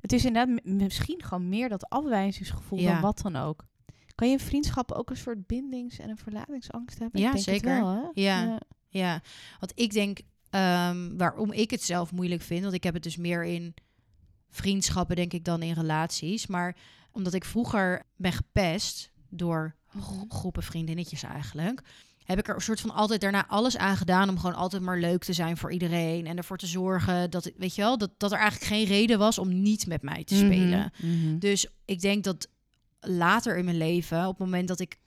het 0.00 0.12
is 0.12 0.24
inderdaad 0.24 0.64
misschien 0.64 1.22
gewoon 1.22 1.48
meer 1.48 1.68
dat 1.68 1.88
afwijzingsgevoel 1.88 2.78
Ja. 2.78 2.92
dan 2.92 3.00
wat 3.00 3.20
dan 3.22 3.36
ook. 3.36 3.64
Kan 4.14 4.26
je 4.26 4.32
in 4.32 4.40
vriendschappen 4.40 4.96
ook 4.96 5.10
een 5.10 5.16
soort 5.16 5.46
bindings- 5.46 5.98
en 5.98 6.08
een 6.10 6.16
verlatingsangst 6.18 6.98
hebben? 6.98 7.20
Ja, 7.20 7.26
ik 7.28 7.32
denk 7.34 7.46
het 7.46 7.54
zeker. 7.54 7.80
wel, 7.80 7.88
hè? 7.88 8.20
Ja. 8.22 8.58
Ja, 8.88 9.22
want 9.60 9.72
ik 9.74 9.92
denk 9.92 10.20
ehm, 10.50 11.16
waarom 11.16 11.52
ik 11.52 11.70
het 11.70 11.82
zelf 11.82 12.12
moeilijk 12.12 12.42
vind, 12.42 12.62
want 12.62 12.74
ik 12.74 12.82
heb 12.82 12.94
het 12.94 13.02
dus 13.02 13.16
meer 13.16 13.44
in 13.44 13.74
vriendschappen, 14.50 15.16
denk 15.16 15.32
ik, 15.32 15.44
dan 15.44 15.62
in 15.62 15.72
relaties. 15.74 16.46
Maar 16.46 16.76
omdat 17.12 17.34
ik 17.34 17.44
vroeger 17.44 18.02
ben 18.16 18.32
gepest 18.32 19.10
door 19.28 19.76
Mhm. 19.92 20.24
groepen 20.28 20.62
vriendinnetjes 20.62 21.22
eigenlijk, 21.22 21.82
heb 22.24 22.38
ik 22.38 22.48
er 22.48 22.54
een 22.54 22.60
soort 22.60 22.80
van 22.80 22.90
altijd 22.90 23.20
daarna 23.20 23.46
alles 23.46 23.76
aan 23.76 23.96
gedaan 23.96 24.28
om 24.28 24.38
gewoon 24.38 24.56
altijd 24.56 24.82
maar 24.82 24.98
leuk 24.98 25.24
te 25.24 25.32
zijn 25.32 25.56
voor 25.56 25.72
iedereen 25.72 26.26
en 26.26 26.36
ervoor 26.36 26.56
te 26.58 26.66
zorgen 26.66 27.30
dat, 27.30 27.50
weet 27.56 27.74
je 27.74 27.82
wel, 27.82 27.98
dat, 27.98 28.10
dat 28.16 28.32
er 28.32 28.38
eigenlijk 28.38 28.72
geen 28.72 28.84
reden 28.84 29.18
was 29.18 29.38
om 29.38 29.62
niet 29.62 29.86
met 29.86 30.02
mij 30.02 30.24
te 30.24 30.34
spelen. 30.36 30.92
Mhm. 31.02 31.38
Dus 31.38 31.66
ik 31.84 32.00
denk 32.00 32.24
dat 32.24 32.48
later 33.00 33.56
in 33.58 33.64
mijn 33.64 33.76
leven, 33.76 34.22
op 34.26 34.38
het 34.38 34.46
moment 34.46 34.68
dat 34.68 34.80
ik 34.80 34.98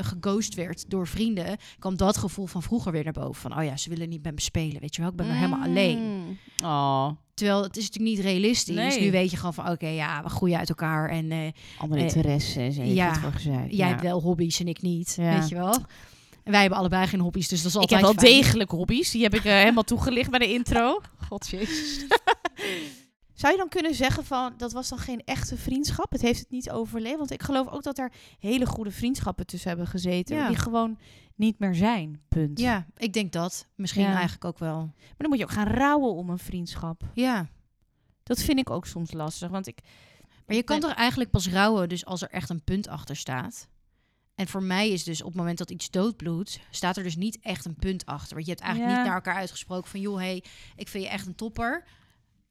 geghost 0.00 0.54
werd 0.54 0.90
door 0.90 1.06
vrienden, 1.06 1.56
kwam 1.78 1.96
dat 1.96 2.16
gevoel 2.16 2.46
van 2.46 2.62
vroeger 2.62 2.92
weer 2.92 3.04
naar 3.04 3.12
boven. 3.12 3.40
Van, 3.50 3.58
oh 3.58 3.64
ja, 3.64 3.76
ze 3.76 3.88
willen 3.88 4.08
niet 4.08 4.22
met 4.22 4.34
me 4.34 4.40
spelen, 4.40 4.80
weet 4.80 4.94
je 4.94 5.00
wel. 5.02 5.10
Ik 5.10 5.16
ben 5.16 5.26
er 5.28 5.34
helemaal 5.34 5.62
alleen. 5.68 6.38
Oh, 6.64 7.10
Terwijl 7.38 7.62
het 7.62 7.76
is 7.76 7.84
natuurlijk 7.90 8.16
niet 8.16 8.24
realistisch. 8.26 8.74
Nee. 8.74 9.00
Nu 9.00 9.10
weet 9.10 9.30
je 9.30 9.36
gewoon 9.36 9.54
van, 9.54 9.70
oké, 9.70 9.86
ja, 9.88 10.22
we 10.22 10.28
groeien 10.28 10.58
uit 10.58 10.68
elkaar. 10.68 11.10
En 11.10 11.30
eh, 11.32 11.38
andere 11.78 12.00
Eh, 12.00 12.06
interesses 12.06 12.76
en 12.76 12.94
ja, 12.94 13.08
het 13.10 13.18
voor 13.18 13.32
gezegd. 13.32 13.56
jij 13.68 13.76
ja. 13.76 13.86
hebt 13.86 14.02
wel 14.02 14.20
hobby's 14.22 14.60
en 14.60 14.68
ik 14.68 14.82
niet, 14.82 15.14
Ja. 15.20 15.38
weet 15.38 15.48
je 15.48 15.54
wel. 15.54 15.74
En 16.44 16.52
wij 16.54 16.60
hebben 16.60 16.78
allebei 16.78 17.06
geen 17.06 17.20
hobby's, 17.20 17.48
dus 17.48 17.62
dat 17.62 17.70
is 17.70 17.74
Ik 17.74 17.80
altijd 17.80 18.00
heb 18.00 18.14
wel 18.14 18.24
fijn. 18.24 18.42
degelijk 18.42 18.70
hobby's. 18.70 19.10
Die 19.10 19.22
heb 19.22 19.34
ik 19.34 19.44
eh, 19.44 19.52
helemaal 19.52 19.82
toegelicht 19.84 20.30
bij 20.30 20.38
de 20.38 20.52
intro. 20.52 21.00
God 21.28 21.48
jezus. 21.48 22.04
Zou 23.34 23.52
je 23.52 23.58
dan 23.58 23.68
kunnen 23.68 23.94
zeggen 23.94 24.24
van, 24.24 24.52
dat 24.56 24.72
was 24.72 24.88
dan 24.88 24.98
geen 24.98 25.22
echte 25.24 25.56
vriendschap? 25.56 26.12
Het 26.12 26.22
heeft 26.22 26.38
het 26.38 26.50
niet 26.50 26.70
overleefd. 26.70 27.16
Want 27.18 27.30
ik 27.30 27.42
geloof 27.42 27.68
ook 27.68 27.82
dat 27.82 27.98
er 27.98 28.12
hele 28.38 28.66
goede 28.66 28.90
vriendschappen 28.90 29.46
tussen 29.46 29.68
hebben 29.68 29.86
gezeten. 29.86 30.36
Ja. 30.36 30.48
Die 30.48 30.56
gewoon 30.56 30.98
niet 31.38 31.58
meer 31.58 31.74
zijn. 31.74 32.20
Punt. 32.28 32.60
Ja, 32.60 32.86
ik 32.96 33.12
denk 33.12 33.32
dat. 33.32 33.68
Misschien 33.74 34.02
Ja. 34.02 34.12
eigenlijk 34.14 34.44
ook 34.44 34.58
wel. 34.58 34.76
Maar 34.78 35.14
dan 35.16 35.28
moet 35.28 35.38
je 35.38 35.44
ook 35.44 35.50
gaan 35.50 35.66
rouwen 35.68 36.14
om 36.14 36.30
een 36.30 36.38
vriendschap. 36.38 37.02
Ja, 37.12 37.48
Dat 38.22 38.40
vind 38.42 38.58
ik 38.58 38.70
ook 38.70 38.86
soms 38.86 39.12
lastig. 39.12 39.50
Want 39.50 39.66
ik... 39.66 39.78
maar 40.46 40.56
je 40.56 40.62
kan 40.62 40.80
ben- 40.80 40.88
toch 40.88 40.98
eigenlijk 40.98 41.30
pas 41.30 41.48
rouwen 41.50 41.88
dus 41.88 42.04
als 42.04 42.22
er 42.22 42.30
echt 42.30 42.50
een 42.50 42.62
punt 42.64 42.88
achter 42.88 43.16
staat. 43.16 43.68
En 44.34 44.48
voor 44.48 44.62
mij 44.62 44.88
is 44.90 45.04
dus 45.04 45.20
op 45.20 45.26
het 45.28 45.36
moment 45.36 45.58
dat 45.58 45.70
iets 45.70 45.90
doodbloedt, 45.90 46.60
staat 46.70 46.96
er 46.96 47.02
dus 47.02 47.16
niet 47.16 47.38
echt 47.40 47.64
een 47.64 47.74
punt 47.76 48.06
achter. 48.06 48.34
Want 48.34 48.44
je 48.46 48.50
hebt 48.52 48.62
eigenlijk 48.62 48.92
Ja. 48.92 48.98
niet 48.98 49.06
naar 49.08 49.16
elkaar 49.18 49.34
uitgesproken 49.40 49.90
van, 49.90 50.00
joh, 50.00 50.16
hey, 50.16 50.44
ik 50.76 50.88
vind 50.88 51.04
je 51.04 51.10
echt 51.10 51.26
een 51.26 51.34
topper, 51.34 51.84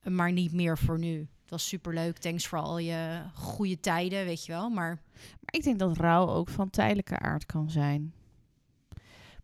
maar 0.03 0.31
niet 0.31 0.51
meer 0.53 0.77
voor 0.77 0.99
nu. 0.99 1.17
Het 1.41 1.49
was 1.49 1.67
superleuk, 1.67 2.17
thanks 2.17 2.47
voor 2.47 2.59
al 2.59 2.77
je 2.77 3.21
goede 3.33 3.79
tijden, 3.79 4.25
weet 4.25 4.45
je 4.45 4.51
wel. 4.51 4.69
Maar 4.69 5.01
Maar 5.13 5.53
ik 5.55 5.63
denk 5.63 5.79
dat 5.79 5.97
rouw 5.97 6.27
ook 6.27 6.49
van 6.49 6.69
tijdelijke 6.69 7.19
aard 7.19 7.45
kan 7.45 7.69
zijn. 7.69 8.13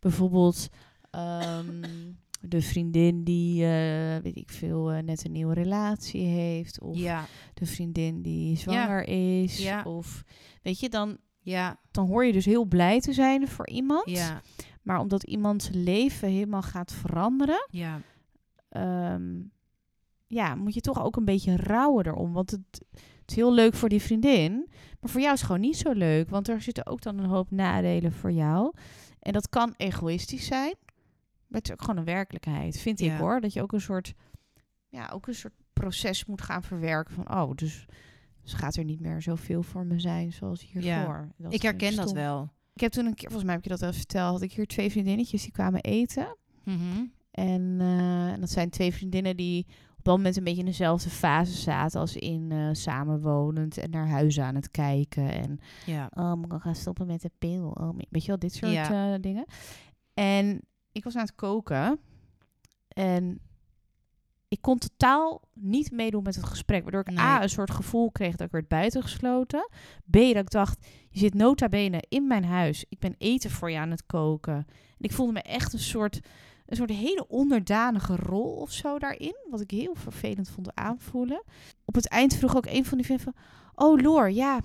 Bijvoorbeeld 0.04 0.70
ehm, 1.12 1.82
de 2.42 2.62
vriendin 2.62 3.24
die, 3.24 3.64
eh, 3.64 4.18
weet 4.24 4.36
ik 4.36 4.50
veel, 4.52 4.92
eh, 4.92 5.04
net 5.04 5.26
een 5.26 5.32
nieuwe 5.32 5.54
relatie 5.54 6.26
heeft. 6.26 6.82
Of 6.82 6.98
ja, 6.98 7.26
de 7.54 7.66
vriendin 7.66 8.22
die 8.22 8.58
zwanger 8.58 9.08
is. 9.08 9.58
Ja. 9.58 9.84
Of 9.84 10.24
weet 10.62 10.80
je, 10.80 10.90
dan, 10.90 11.18
ja, 11.40 11.80
dan 11.92 12.08
hoor 12.08 12.26
je 12.26 12.34
dus 12.34 12.46
heel 12.46 12.66
blij 12.66 13.00
te 13.00 13.14
zijn 13.14 13.48
voor 13.48 13.70
iemand. 13.70 14.10
ja, 14.10 14.42
Maar 14.82 15.00
omdat 15.00 15.24
iemands 15.24 15.70
leven 15.72 16.30
helemaal 16.30 16.62
gaat 16.62 16.92
veranderen, 16.92 17.68
ja, 17.70 18.02
ehm, 18.70 19.42
ja, 20.28 20.56
moet 20.56 20.74
je 20.74 20.82
toch 20.82 21.04
ook 21.04 21.16
een 21.16 21.26
beetje 21.26 21.58
rouwen 21.58 22.06
erom. 22.06 22.34
Want 22.34 22.52
het, 22.52 22.82
het 22.92 23.30
is 23.32 23.36
heel 23.36 23.54
leuk 23.54 23.74
voor 23.74 23.90
die 23.90 24.02
vriendin. 24.02 24.70
Maar 25.00 25.10
voor 25.10 25.22
jou 25.22 25.34
is 25.34 25.40
het 25.40 25.48
gewoon 25.50 25.62
niet 25.62 25.78
zo 25.78 25.92
leuk. 25.92 26.30
Want 26.30 26.48
er 26.48 26.62
zitten 26.62 26.86
ook 26.86 27.02
dan 27.02 27.18
een 27.18 27.30
hoop 27.30 27.52
nadelen 27.52 28.12
voor 28.12 28.32
jou. 28.32 28.74
En 29.24 29.34
dat 29.34 29.50
kan 29.50 29.74
egoïstisch 29.78 30.46
zijn. 30.46 30.76
Maar 31.48 31.62
het 31.62 31.66
is 31.68 31.72
ook 31.72 31.82
gewoon 31.82 31.98
een 31.98 32.06
werkelijkheid, 32.06 32.80
vind 32.80 33.00
Ja. 33.00 33.14
ik 33.14 33.20
hoor. 33.20 33.42
Dat 33.42 33.54
je 33.54 33.62
ook 33.62 33.72
een 33.72 33.82
soort, 33.82 34.14
ja, 34.90 35.10
ook 35.14 35.28
een 35.28 35.36
soort 35.36 35.54
proces 35.74 36.26
moet 36.26 36.42
gaan 36.42 36.64
verwerken. 36.64 37.14
Van, 37.14 37.32
oh, 37.32 37.52
dus, 37.56 37.86
dus 38.42 38.54
gaat 38.54 38.76
er 38.76 38.84
niet 38.84 39.00
meer 39.00 39.22
zoveel 39.22 39.64
voor 39.64 39.86
me 39.86 40.00
zijn 40.00 40.34
zoals 40.34 40.62
hiervoor. 40.62 41.32
Ja. 41.38 41.50
Ik 41.50 41.62
herken 41.62 41.96
dat 41.96 42.12
wel. 42.12 42.50
Ik 42.74 42.82
heb 42.82 42.92
toen 42.92 43.06
een 43.06 43.14
keer, 43.14 43.30
volgens 43.30 43.44
mij 43.44 43.54
heb 43.54 43.64
ik 43.64 43.70
je 43.70 43.78
dat 43.78 43.84
wel 43.90 43.94
verteld, 44.00 44.32
had 44.32 44.42
ik 44.42 44.54
hier 44.54 44.68
twee 44.68 44.92
vriendinnetjes 44.92 45.42
die 45.42 45.52
kwamen 45.52 45.82
eten. 45.82 46.38
Mhm. 46.64 47.06
En 47.32 47.78
eh, 47.80 48.40
dat 48.40 48.50
zijn 48.50 48.70
twee 48.70 48.94
vriendinnen 48.94 49.38
die 49.38 49.66
op 50.04 50.10
dat 50.10 50.18
moment 50.18 50.38
een 50.38 50.44
beetje 50.44 50.60
in 50.60 50.66
dezelfde 50.66 51.10
fase 51.10 51.54
zaten 51.54 52.00
als 52.00 52.16
in 52.16 52.52
eh, 52.52 52.70
samenwonend 52.72 53.78
en 53.78 53.90
naar 53.90 54.08
huis 54.08 54.40
aan 54.40 54.56
het 54.56 54.72
kijken. 54.72 55.32
En 55.32 55.60
Ja, 55.86 56.10
oh, 56.14 56.42
ik 56.46 56.62
gaan 56.62 56.76
stoppen 56.76 57.08
met 57.08 57.22
de 57.22 57.32
pil? 57.38 57.68
Oh, 57.80 57.98
weet 58.10 58.22
je 58.22 58.28
wel, 58.28 58.40
dit 58.40 58.54
soort 58.54 58.72
Ja. 58.72 59.14
eh, 59.14 59.22
dingen. 59.22 59.46
En 60.14 60.62
ik 60.92 61.04
was 61.04 61.16
aan 61.16 61.22
het 61.22 61.36
koken 61.36 62.00
en 62.88 63.40
ik 64.48 64.62
kon 64.62 64.78
totaal 64.78 65.42
niet 65.54 65.92
meedoen 65.92 66.24
met 66.24 66.36
het 66.36 66.46
gesprek. 66.46 66.82
Waardoor 66.84 67.02
ik 67.02 67.08
Nee. 67.08 67.18
A, 67.20 67.42
een 67.44 67.50
soort 67.50 67.72
gevoel 67.72 68.12
kreeg 68.12 68.36
dat 68.36 68.46
ik 68.46 68.52
werd 68.52 68.68
buitengesloten. 68.68 69.70
B, 70.10 70.14
dat 70.14 70.36
ik 70.36 70.50
dacht, 70.50 70.88
je 71.10 71.20
zit 71.20 71.34
nota 71.34 71.68
bene 71.70 72.04
in 72.10 72.28
mijn 72.28 72.46
huis. 72.46 72.86
Ik 72.90 73.00
ben 73.00 73.16
eten 73.18 73.50
voor 73.52 73.72
je 73.72 73.78
aan 73.78 73.92
het 73.92 74.06
koken. 74.06 74.56
En 74.98 75.10
ik 75.10 75.12
voelde 75.12 75.32
me 75.34 75.42
echt 75.42 75.74
een 75.74 75.80
soort, 75.80 76.20
een 76.80 76.88
soort 76.88 77.00
hele 77.00 77.28
onderdanige 77.28 78.16
rol 78.16 78.54
of 78.56 78.72
zo 78.72 79.00
daarin. 79.00 79.36
Wat 79.50 79.62
ik 79.62 79.72
heel 79.72 79.96
vervelend 79.96 80.50
vond 80.50 80.76
aanvoelen. 80.76 81.44
Op 81.86 81.96
het 81.96 82.08
eind 82.08 82.36
vroeg 82.36 82.56
ook 82.56 82.66
een 82.66 82.86
van 82.86 82.98
die 82.98 83.06
vrienden 83.06 83.34
van... 83.34 83.44
Oh 83.88 84.02
Loor, 84.02 84.32
ja, 84.32 84.60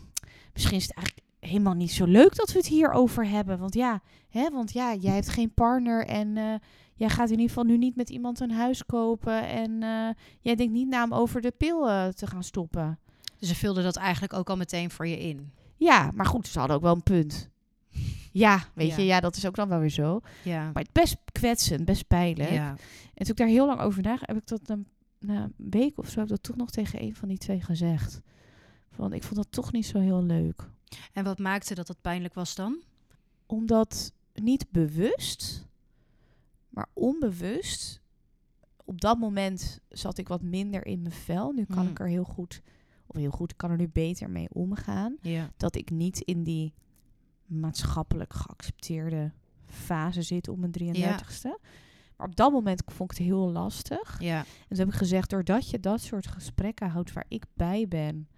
misschien 0.52 0.76
is 0.76 0.82
het 0.86 0.94
eigenlijk 0.94 1.26
helemaal 1.40 1.74
niet 1.74 1.92
zo 1.92 2.04
leuk 2.04 2.36
dat 2.36 2.52
we 2.52 2.58
het 2.58 2.66
hierover 2.66 3.26
hebben. 3.28 3.58
Want 3.58 3.74
ja, 3.74 4.00
hè, 4.28 4.50
want 4.50 4.72
ja 4.72 4.94
jij 4.94 5.14
hebt 5.14 5.28
geen 5.28 5.54
partner 5.54 6.06
en... 6.06 6.36
eh, 6.36 6.54
Jij 6.94 7.08
gaat 7.08 7.26
in 7.26 7.30
ieder 7.30 7.48
geval 7.48 7.64
nu 7.64 7.78
niet 7.78 7.96
met 7.96 8.10
iemand 8.10 8.40
een 8.40 8.50
huis 8.50 8.86
kopen. 8.86 9.48
En 9.48 9.82
eh, 9.82 10.08
jij 10.40 10.54
denkt 10.54 10.72
niet 10.72 10.88
na 10.88 11.04
om 11.04 11.14
over 11.14 11.40
de 11.40 11.50
pil 11.50 11.88
eh, 11.88 12.08
te 12.08 12.26
gaan 12.26 12.42
stoppen. 12.44 12.98
dus 13.38 13.48
ze 13.48 13.54
vulden 13.54 13.84
dat 13.84 13.96
eigenlijk 13.96 14.32
ook 14.32 14.50
al 14.50 14.56
meteen 14.56 14.90
voor 14.90 15.06
je 15.06 15.18
in. 15.18 15.52
Ja, 15.76 16.10
maar 16.14 16.26
goed, 16.26 16.46
ze 16.46 16.58
hadden 16.58 16.76
ook 16.76 16.82
wel 16.82 16.94
een 16.94 17.02
punt. 17.02 17.50
Ja, 18.38 18.64
weet 18.74 18.88
Ja. 18.88 18.96
je, 18.96 19.04
ja, 19.04 19.20
dat 19.20 19.36
is 19.36 19.46
ook 19.46 19.54
dan 19.54 19.68
wel 19.68 19.78
weer 19.78 19.88
zo. 19.90 20.20
Ja, 20.44 20.70
Maar 20.72 20.82
het 20.82 20.92
best 20.92 21.16
kwetsend, 21.32 21.84
best 21.84 22.06
pijnlijk. 22.06 22.50
ja, 22.50 22.68
En 23.14 23.24
toen 23.24 23.26
ik 23.30 23.36
daar 23.36 23.46
heel 23.46 23.66
lang 23.66 23.80
over 23.80 24.02
na, 24.02 24.16
heb 24.20 24.36
ik 24.36 24.46
dat 24.46 24.68
een, 24.68 24.86
na 25.18 25.42
een 25.42 25.54
week 25.70 25.98
of 25.98 26.08
zo, 26.08 26.14
heb 26.14 26.24
ik 26.24 26.28
dat 26.30 26.42
toch 26.42 26.56
nog 26.56 26.70
tegen 26.70 27.02
een 27.02 27.14
van 27.14 27.28
die 27.28 27.38
twee 27.38 27.60
gezegd. 27.60 28.20
Van, 28.90 29.12
ik 29.12 29.22
vond 29.22 29.36
dat 29.36 29.52
toch 29.52 29.72
niet 29.72 29.86
zo 29.86 29.98
heel 30.00 30.22
leuk. 30.22 30.62
En 31.12 31.24
wat 31.24 31.38
maakte 31.38 31.74
dat 31.74 31.88
het 31.88 32.00
pijnlijk 32.00 32.34
was 32.34 32.54
dan? 32.54 32.82
Omdat 33.46 34.12
niet 34.34 34.70
bewust, 34.70 35.66
maar 36.68 36.86
onbewust. 36.92 38.00
Op 38.84 39.00
dat 39.00 39.18
moment 39.18 39.80
zat 39.88 40.18
ik 40.18 40.28
wat 40.28 40.42
minder 40.42 40.86
in 40.86 41.02
mijn 41.02 41.14
vel. 41.14 41.52
Nu 41.52 41.64
kan 41.64 41.84
Mm. 41.84 41.90
ik 41.90 41.98
er 42.00 42.08
heel 42.08 42.24
goed, 42.24 42.62
of 43.06 43.16
heel 43.16 43.30
goed, 43.30 43.50
ik 43.50 43.56
kan 43.56 43.70
er 43.70 43.76
nu 43.76 43.88
beter 43.88 44.30
mee 44.30 44.48
omgaan. 44.52 45.16
Ja, 45.22 45.50
Dat 45.56 45.74
ik 45.76 45.90
niet 45.90 46.20
in 46.20 46.42
die 46.42 46.72
maatschappelijk 47.48 48.32
geaccepteerde 48.34 49.32
fase 49.66 50.22
zit 50.22 50.48
op 50.48 50.58
mijn 50.58 50.72
33ste. 50.72 51.60
Maar 52.16 52.26
op 52.26 52.36
dat 52.36 52.52
moment 52.52 52.82
vond 52.86 53.12
ik 53.12 53.18
het 53.18 53.26
heel 53.26 53.50
lastig. 53.52 54.20
ja, 54.20 54.38
En 54.38 54.44
toen 54.68 54.78
heb 54.78 54.88
ik 54.88 54.94
gezegd, 54.94 55.30
doordat 55.30 55.70
je 55.70 55.80
dat 55.80 56.00
soort 56.00 56.26
gesprekken 56.26 56.88
houdt 56.90 57.12
waar 57.12 57.24
ik 57.28 57.44
bij 57.54 57.88
ben, 57.88 58.28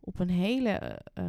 op 0.00 0.18
een 0.18 0.30
hele 0.30 0.70
eh, 1.14 1.24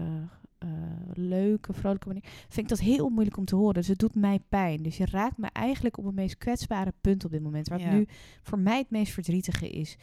eh, 0.57 0.69
leuke, 1.13 1.73
vrolijke 1.73 2.07
manier, 2.07 2.23
vind 2.25 2.57
ik 2.57 2.67
dat 2.67 2.79
heel 2.79 3.09
moeilijk 3.09 3.37
om 3.37 3.45
te 3.45 3.55
horen. 3.55 3.73
Dus 3.73 3.87
het 3.87 3.99
doet 3.99 4.15
mij 4.15 4.39
pijn. 4.49 4.83
Dus 4.83 4.97
je 4.97 5.05
raakt 5.05 5.37
me 5.37 5.47
eigenlijk 5.53 5.97
op 5.97 6.05
het 6.05 6.15
meest 6.15 6.37
kwetsbare 6.37 6.93
punt 7.01 7.25
op 7.25 7.31
dit 7.31 7.41
moment. 7.41 7.67
Wat 7.69 7.81
Ja. 7.81 7.91
nu 7.91 8.07
voor 8.43 8.59
mij 8.59 8.77
het 8.77 8.89
meest 8.89 9.13
verdrietige 9.13 9.69
is. 9.69 9.97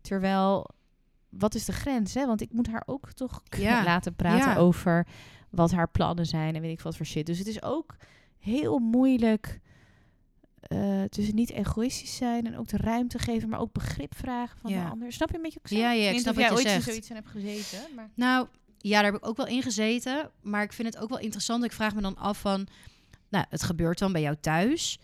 Terwijl, 0.00 0.70
wat 1.28 1.54
is 1.54 1.64
de 1.64 1.72
grens? 1.72 2.14
Hè? 2.14 2.26
Want 2.26 2.40
ik 2.40 2.52
moet 2.52 2.66
haar 2.68 2.82
ook 2.86 3.12
toch 3.12 3.42
Ja. 3.58 3.84
laten 3.84 4.14
praten 4.14 4.50
Ja. 4.50 4.56
over 4.56 5.06
wat 5.50 5.70
haar 5.72 5.88
plannen 5.90 6.26
zijn 6.26 6.54
en 6.54 6.60
weet 6.60 6.72
ik 6.72 6.80
wat 6.80 6.96
voor 6.96 7.06
shit. 7.06 7.26
Dus 7.26 7.38
het 7.38 7.46
is 7.46 7.62
ook 7.62 7.96
heel 8.38 8.78
moeilijk 8.78 9.60
eh 10.60 11.02
tussen 11.02 11.34
niet 11.34 11.50
egoïstisch 11.50 12.16
zijn 12.16 12.46
en 12.46 12.56
ook 12.58 12.68
de 12.68 12.76
ruimte 12.76 13.18
geven, 13.18 13.48
maar 13.48 13.60
ook 13.60 13.72
begrip 13.72 14.14
vragen 14.16 14.58
van 14.58 14.70
Ja. 14.70 14.84
de 14.84 14.90
ander. 14.90 15.12
Snap 15.12 15.30
je 15.30 15.36
een 15.36 15.42
beetje 15.42 15.58
wat 15.62 15.70
ik 15.70 15.78
Ja, 15.78 15.92
zeg? 15.92 16.02
ja, 16.02 16.10
ik 16.10 16.18
snap 16.18 16.34
of 16.34 16.40
jij 16.40 16.52
ooit 16.52 16.82
zoiets 16.82 17.08
in 17.10 17.14
hebt 17.16 17.28
gezeten, 17.28 17.94
maar... 17.94 18.10
Nou, 18.14 18.46
ja, 18.78 18.94
daar 19.02 19.12
heb 19.12 19.14
ik 19.22 19.26
ook 19.26 19.36
wel 19.36 19.46
in 19.46 19.62
gezeten. 19.62 20.30
Maar 20.42 20.62
ik 20.62 20.72
vind 20.72 20.94
het 20.94 21.02
ook 21.02 21.08
wel 21.08 21.18
interessant. 21.18 21.64
Ik 21.64 21.72
vraag 21.72 21.94
me 21.94 22.00
dan 22.00 22.16
af 22.16 22.40
van... 22.40 22.66
Nou, 23.28 23.44
het 23.48 23.62
gebeurt 23.62 23.98
dan 23.98 24.12
bij 24.12 24.20
jou 24.20 24.36
thuis. 24.40 24.98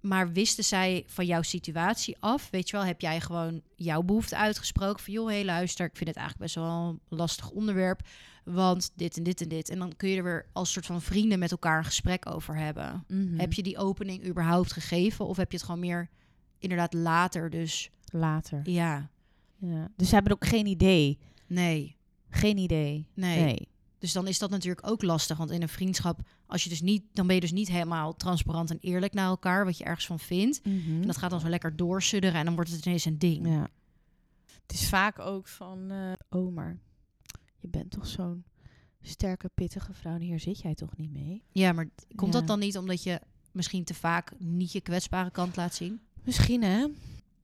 Maar 0.00 0.32
wisten 0.32 0.64
zij 0.64 1.04
van 1.06 1.26
jouw 1.26 1.42
situatie 1.42 2.16
af? 2.20 2.50
Weet 2.50 2.70
je 2.70 2.76
wel, 2.76 2.84
heb 2.84 3.00
jij 3.00 3.20
gewoon 3.20 3.62
jouw 3.76 4.02
behoefte 4.02 4.36
uitgesproken? 4.36 5.04
Van, 5.04 5.12
joh, 5.12 5.28
hé, 5.30 5.42
luister, 5.44 5.86
ik 5.86 5.96
vind 5.96 6.08
het 6.08 6.18
eigenlijk 6.18 6.46
best 6.52 6.66
wel 6.66 6.88
een 6.88 7.16
lastig 7.18 7.50
onderwerp. 7.50 8.00
Want 8.50 8.90
dit 8.94 9.16
en 9.16 9.22
dit 9.22 9.40
en 9.40 9.48
dit. 9.48 9.68
En 9.68 9.78
dan 9.78 9.96
kun 9.96 10.08
je 10.08 10.16
er 10.16 10.22
weer 10.22 10.46
als 10.52 10.72
soort 10.72 10.86
van 10.86 11.02
vrienden 11.02 11.38
met 11.38 11.50
elkaar 11.50 11.78
een 11.78 11.84
gesprek 11.84 12.30
over 12.30 12.56
hebben. 12.56 13.04
Mhm. 13.08 13.38
Heb 13.38 13.52
je 13.52 13.62
die 13.62 13.78
opening 13.78 14.26
überhaupt 14.26 14.72
gegeven? 14.72 15.26
Of 15.26 15.36
heb 15.36 15.50
je 15.50 15.56
het 15.56 15.66
gewoon 15.66 15.80
meer 15.80 16.08
inderdaad 16.58 16.92
later? 16.92 17.50
Dus 17.50 17.90
later? 18.12 18.60
ja, 18.70 19.10
Ja. 19.56 19.90
Dus 19.96 20.08
ze 20.08 20.14
hebben 20.14 20.32
ook 20.32 20.46
geen 20.46 20.66
idee. 20.66 21.18
nee, 21.46 21.96
Geen 22.30 22.56
idee. 22.58 23.06
nee. 23.14 23.68
Dus 23.98 24.12
dan 24.12 24.26
is 24.26 24.38
dat 24.38 24.50
natuurlijk 24.50 24.86
ook 24.86 25.02
lastig. 25.02 25.36
Want 25.36 25.50
in 25.50 25.62
een 25.62 25.68
vriendschap, 25.68 26.20
als 26.46 26.62
je 26.62 26.68
dus 26.68 26.80
niet, 26.80 27.02
dan 27.12 27.26
ben 27.26 27.34
je 27.34 27.40
dus 27.40 27.52
niet 27.52 27.68
helemaal 27.68 28.16
transparant 28.16 28.70
en 28.70 28.78
eerlijk 28.80 29.12
naar 29.12 29.26
elkaar, 29.26 29.64
wat 29.64 29.78
je 29.78 29.84
ergens 29.84 30.06
van 30.06 30.18
vindt. 30.18 30.64
Mhm. 30.64 31.00
En 31.00 31.06
dat 31.06 31.16
gaat 31.16 31.30
dan 31.30 31.40
zo 31.40 31.48
lekker 31.48 31.76
doorsudderen 31.76 32.38
en 32.38 32.44
dan 32.44 32.54
wordt 32.54 32.70
het 32.70 32.86
ineens 32.86 33.04
een 33.04 33.18
ding. 33.18 33.48
Ja. 33.48 33.68
Het 34.62 34.72
is 34.72 34.88
vaak 34.88 35.18
ook 35.18 35.48
van, 35.48 35.90
eh 35.90 36.12
oh, 36.40 36.54
maar 36.54 36.78
je 37.60 37.68
bent 37.68 37.90
toch 37.90 38.06
zo'n 38.06 38.44
sterke, 39.02 39.50
pittige 39.54 39.92
vrouw 39.92 40.14
en 40.14 40.20
hier 40.20 40.40
zit 40.40 40.60
jij 40.60 40.74
toch 40.74 40.96
niet 40.96 41.12
mee? 41.12 41.42
maar 41.72 41.88
komt 42.14 42.32
Ja. 42.32 42.38
dat 42.38 42.48
dan 42.48 42.58
niet 42.58 42.78
omdat 42.78 43.02
je 43.02 43.20
misschien 43.52 43.84
te 43.84 43.94
vaak 43.94 44.32
niet 44.38 44.72
je 44.72 44.80
kwetsbare 44.80 45.30
kant 45.30 45.56
laat 45.56 45.74
zien? 45.74 46.00
Misschien 46.22 46.62
hè? 46.62 46.86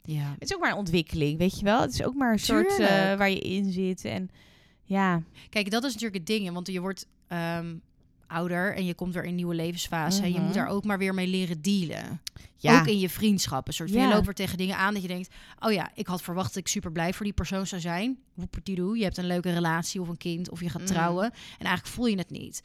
Ja. 0.03 0.35
Het 0.38 0.42
is 0.48 0.55
ook 0.55 0.61
maar 0.61 0.70
een 0.70 0.77
ontwikkeling, 0.77 1.38
weet 1.38 1.59
je 1.59 1.64
wel? 1.64 1.81
Het 1.81 1.92
is 1.92 2.03
ook 2.03 2.14
maar 2.14 2.33
een 2.33 2.38
soort 2.38 2.79
eh, 2.79 2.88
waar 3.16 3.31
je 3.31 3.40
in 3.40 3.72
zit 3.72 4.05
en 4.05 4.31
ja. 4.83 5.22
Kijk, 5.48 5.70
dat 5.70 5.85
is 5.85 5.92
natuurlijk 5.92 6.18
het 6.18 6.27
ding. 6.27 6.53
Want 6.53 6.66
je 6.66 6.81
wordt 6.81 7.07
ehm, 7.27 7.77
ouder 8.35 8.75
en 8.77 8.85
je 8.85 8.94
komt 8.94 9.14
weer 9.14 9.23
in 9.23 9.29
een 9.29 9.35
nieuwe 9.35 9.55
levensfase. 9.55 10.23
En 10.23 10.29
je 10.29 10.35
Mhm. 10.35 10.44
moet 10.44 10.55
daar 10.55 10.68
ook 10.68 10.85
maar 10.85 10.99
weer 10.99 11.14
mee 11.14 11.27
leren 11.27 11.62
dealen. 11.62 12.20
ja. 12.57 12.81
Ook 12.81 12.87
in 12.87 12.99
je 12.99 13.09
vriendschap. 13.09 13.66
Een 13.66 13.73
soort 13.73 13.90
van, 13.90 13.99
Ja. 14.01 14.07
je 14.07 14.12
loopt 14.12 14.25
weer 14.25 14.35
tegen 14.35 14.59
dingen 14.59 14.77
aan 14.77 14.92
dat 14.92 15.03
je 15.03 15.09
denkt... 15.09 15.35
oh 15.61 15.73
ja, 15.73 15.90
ik 15.94 16.07
had 16.07 16.23
verwacht 16.23 16.49
dat 16.49 16.57
ik 16.57 16.68
super 16.68 16.92
blij 16.92 17.12
voor 17.12 17.25
die 17.25 17.35
persoon 17.35 17.66
zou 17.66 17.81
zijn. 17.81 18.18
Je 18.64 18.97
hebt 19.03 19.16
een 19.16 19.27
leuke 19.27 19.53
relatie 19.53 20.01
of 20.01 20.09
een 20.09 20.16
kind 20.16 20.51
of 20.51 20.61
je 20.61 20.68
gaat 20.70 20.81
Mm. 20.81 20.87
trouwen. 20.87 21.25
En 21.25 21.66
eigenlijk 21.66 21.87
voel 21.94 22.07
je 22.07 22.16
het 22.16 22.31
niet. 22.31 22.62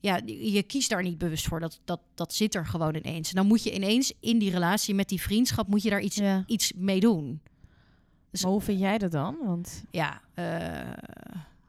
Ja, 0.00 0.20
je 0.26 0.62
kiest 0.62 0.90
daar 0.90 1.02
niet 1.02 1.18
bewust 1.18 1.46
voor. 1.46 1.60
Dat, 1.60 1.80
dat, 1.84 2.00
dat 2.14 2.34
zit 2.34 2.54
er 2.54 2.66
gewoon 2.66 2.94
ineens. 2.94 3.28
En 3.28 3.34
dan 3.36 3.46
moet 3.46 3.62
je 3.62 3.74
ineens 3.74 4.12
in 4.20 4.38
die 4.38 4.50
relatie 4.50 4.94
met 4.94 5.08
die 5.08 5.20
vriendschap... 5.20 5.68
moet 5.68 5.82
je 5.82 5.90
daar 5.90 6.00
iets, 6.00 6.16
ja. 6.16 6.42
iets 6.46 6.72
mee 6.76 7.00
doen. 7.00 7.40
Dus- 8.30 8.42
Maar 8.42 8.50
hoe 8.50 8.60
vind 8.60 8.80
jij 8.80 8.98
dat 8.98 9.10
dan? 9.12 9.36
Want 9.44 9.84
Ja, 9.90 10.20
eh, 10.34 10.92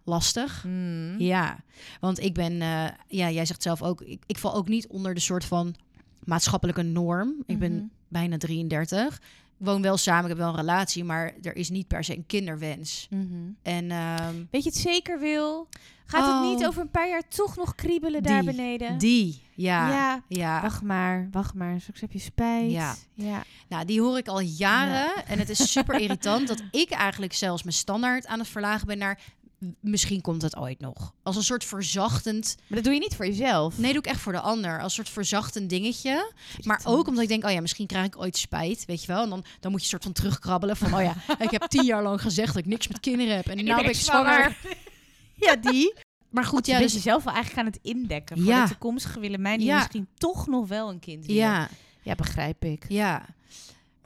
lastig. 0.08 0.64
Mm. 0.68 1.16
Ja, 1.20 1.58
want 2.00 2.20
ik 2.20 2.34
ben, 2.34 2.62
eh, 2.62 2.86
ja, 3.08 3.30
jij 3.30 3.46
zegt 3.46 3.62
zelf 3.62 3.82
ook, 3.82 4.02
ik, 4.02 4.24
ik 4.26 4.38
val 4.38 4.54
ook 4.56 4.68
niet 4.68 4.88
onder 4.88 5.14
de 5.14 5.20
soort 5.20 5.46
van 5.46 5.76
maatschappelijke 6.24 6.82
norm. 6.82 7.34
Ik 7.46 7.60
ben 7.60 7.74
Mhm. 7.76 7.86
bijna 8.08 8.38
33. 8.38 9.16
Ik 9.60 9.66
woon 9.66 9.82
wel 9.82 9.98
samen, 9.98 10.24
ik 10.24 10.30
heb 10.30 10.38
wel 10.38 10.50
een 10.50 10.56
relatie, 10.56 11.04
maar 11.04 11.34
er 11.42 11.56
is 11.56 11.70
niet 11.70 11.88
per 11.88 12.04
se 12.04 12.16
een 12.16 12.26
kinderwens. 12.26 13.08
Mhm. 13.10 13.24
En 13.62 13.92
ehm, 13.92 14.36
Weet 14.52 14.64
je 14.64 14.70
het 14.70 14.78
zeker 14.80 15.20
wil? 15.20 15.68
Gaat 16.06 16.26
het 16.26 16.36
Oh. 16.36 16.42
niet 16.58 16.68
over 16.68 16.82
een 16.82 16.90
paar 16.92 17.10
jaar 17.10 17.28
toch 17.28 17.56
nog 17.56 17.76
kriebelen 17.76 18.24
daar 18.24 18.44
beneden? 18.44 18.98
die, 18.98 19.42
ja, 19.56 19.90
ja. 19.90 20.24
ja. 20.28 20.62
Wacht 20.62 20.82
maar, 20.82 21.28
wacht 21.32 21.54
maar. 21.54 21.82
Straks 21.82 22.02
heb 22.02 22.12
je 22.12 22.20
spijt. 22.20 22.72
Ja. 22.72 22.96
ja. 23.14 23.44
Nou, 23.70 23.86
die 23.86 24.02
hoor 24.02 24.18
ik 24.18 24.28
al 24.28 24.40
jaren. 24.40 25.26
En 25.26 25.40
het 25.40 25.50
is 25.50 25.72
super 25.72 26.00
irritant 26.02 26.48
dat 26.48 26.64
ik 26.72 26.90
eigenlijk 26.90 27.34
zelfs 27.34 27.64
mijn 27.64 27.76
standaard 27.76 28.28
aan 28.28 28.40
het 28.40 28.48
verlagen 28.48 28.88
ben 28.88 28.98
naar... 28.98 29.20
"M- 29.60 29.66
Misschien 29.80 30.22
komt 30.22 30.42
het 30.42 30.56
ooit 30.58 30.80
nog. 30.80 31.14
Als 31.24 31.36
een 31.36 31.44
soort 31.44 31.64
verzachtend... 31.64 32.56
Maar 32.68 32.76
dat 32.78 32.84
doe 32.84 32.94
je 32.94 33.00
niet 33.00 33.16
voor 33.16 33.26
jezelf. 33.26 33.78
Nee, 33.78 33.92
doe 33.94 34.02
ik 34.02 34.08
echt 34.08 34.20
voor 34.20 34.32
de 34.32 34.40
ander. 34.40 34.74
Als 34.76 34.84
een 34.84 34.90
soort 35.04 35.10
verzachtend 35.10 35.70
dingetje. 35.70 36.32
Maar 36.64 36.82
ook 36.84 37.08
omdat 37.08 37.24
ik 37.24 37.30
denk, 37.30 37.46
oh 37.46 37.52
ja, 37.52 37.62
misschien 37.62 37.88
krijg 37.88 38.06
ik 38.06 38.18
ooit 38.18 38.38
spijt, 38.38 38.86
weet 38.86 39.02
je 39.02 39.08
wel. 39.08 39.24
En 39.24 39.30
dan, 39.30 39.44
dan 39.60 39.72
moet 39.72 39.82
je 39.82 39.88
soort 39.88 40.04
van 40.04 40.12
terugkrabbelen 40.12 40.78
van, 40.78 40.94
oh 40.94 41.02
ja, 41.02 41.16
ik 41.46 41.52
heb 41.52 41.62
tien 41.64 41.86
jaar 41.86 42.04
lang 42.04 42.22
gezegd 42.22 42.48
dat 42.54 42.64
ik 42.64 42.66
niks 42.70 42.88
met 42.88 43.00
kinderen 43.00 43.36
heb. 43.36 43.48
En, 43.48 43.56
nu 43.58 43.64
nou 43.64 43.82
ben 43.82 43.90
ik 43.90 43.96
zwanger. 43.96 44.58
ja, 45.46 45.56
die. 45.56 45.94
Maar 46.30 46.46
goed, 46.46 46.66
je 46.66 46.72
ja, 46.72 46.78
bent 46.78 46.92
dus, 46.92 47.04
jezelf 47.04 47.24
wel 47.24 47.34
eigenlijk 47.34 47.66
aan 47.68 47.74
het 47.74 47.80
indekken 47.84 48.38
voor 48.38 48.46
Ja. 48.46 48.64
de 48.64 48.70
toekomstige 48.70 49.20
Willemijn 49.20 49.58
die 49.58 49.68
Ja. 49.68 49.78
misschien 49.78 50.08
toch 50.18 50.48
nog 50.48 50.68
wel 50.68 50.90
een 50.90 51.00
kind 51.00 51.26
ja, 51.28 51.70
ja, 52.02 52.16
begrijp 52.16 52.64
ik. 52.64 52.86
ja. 52.88 53.26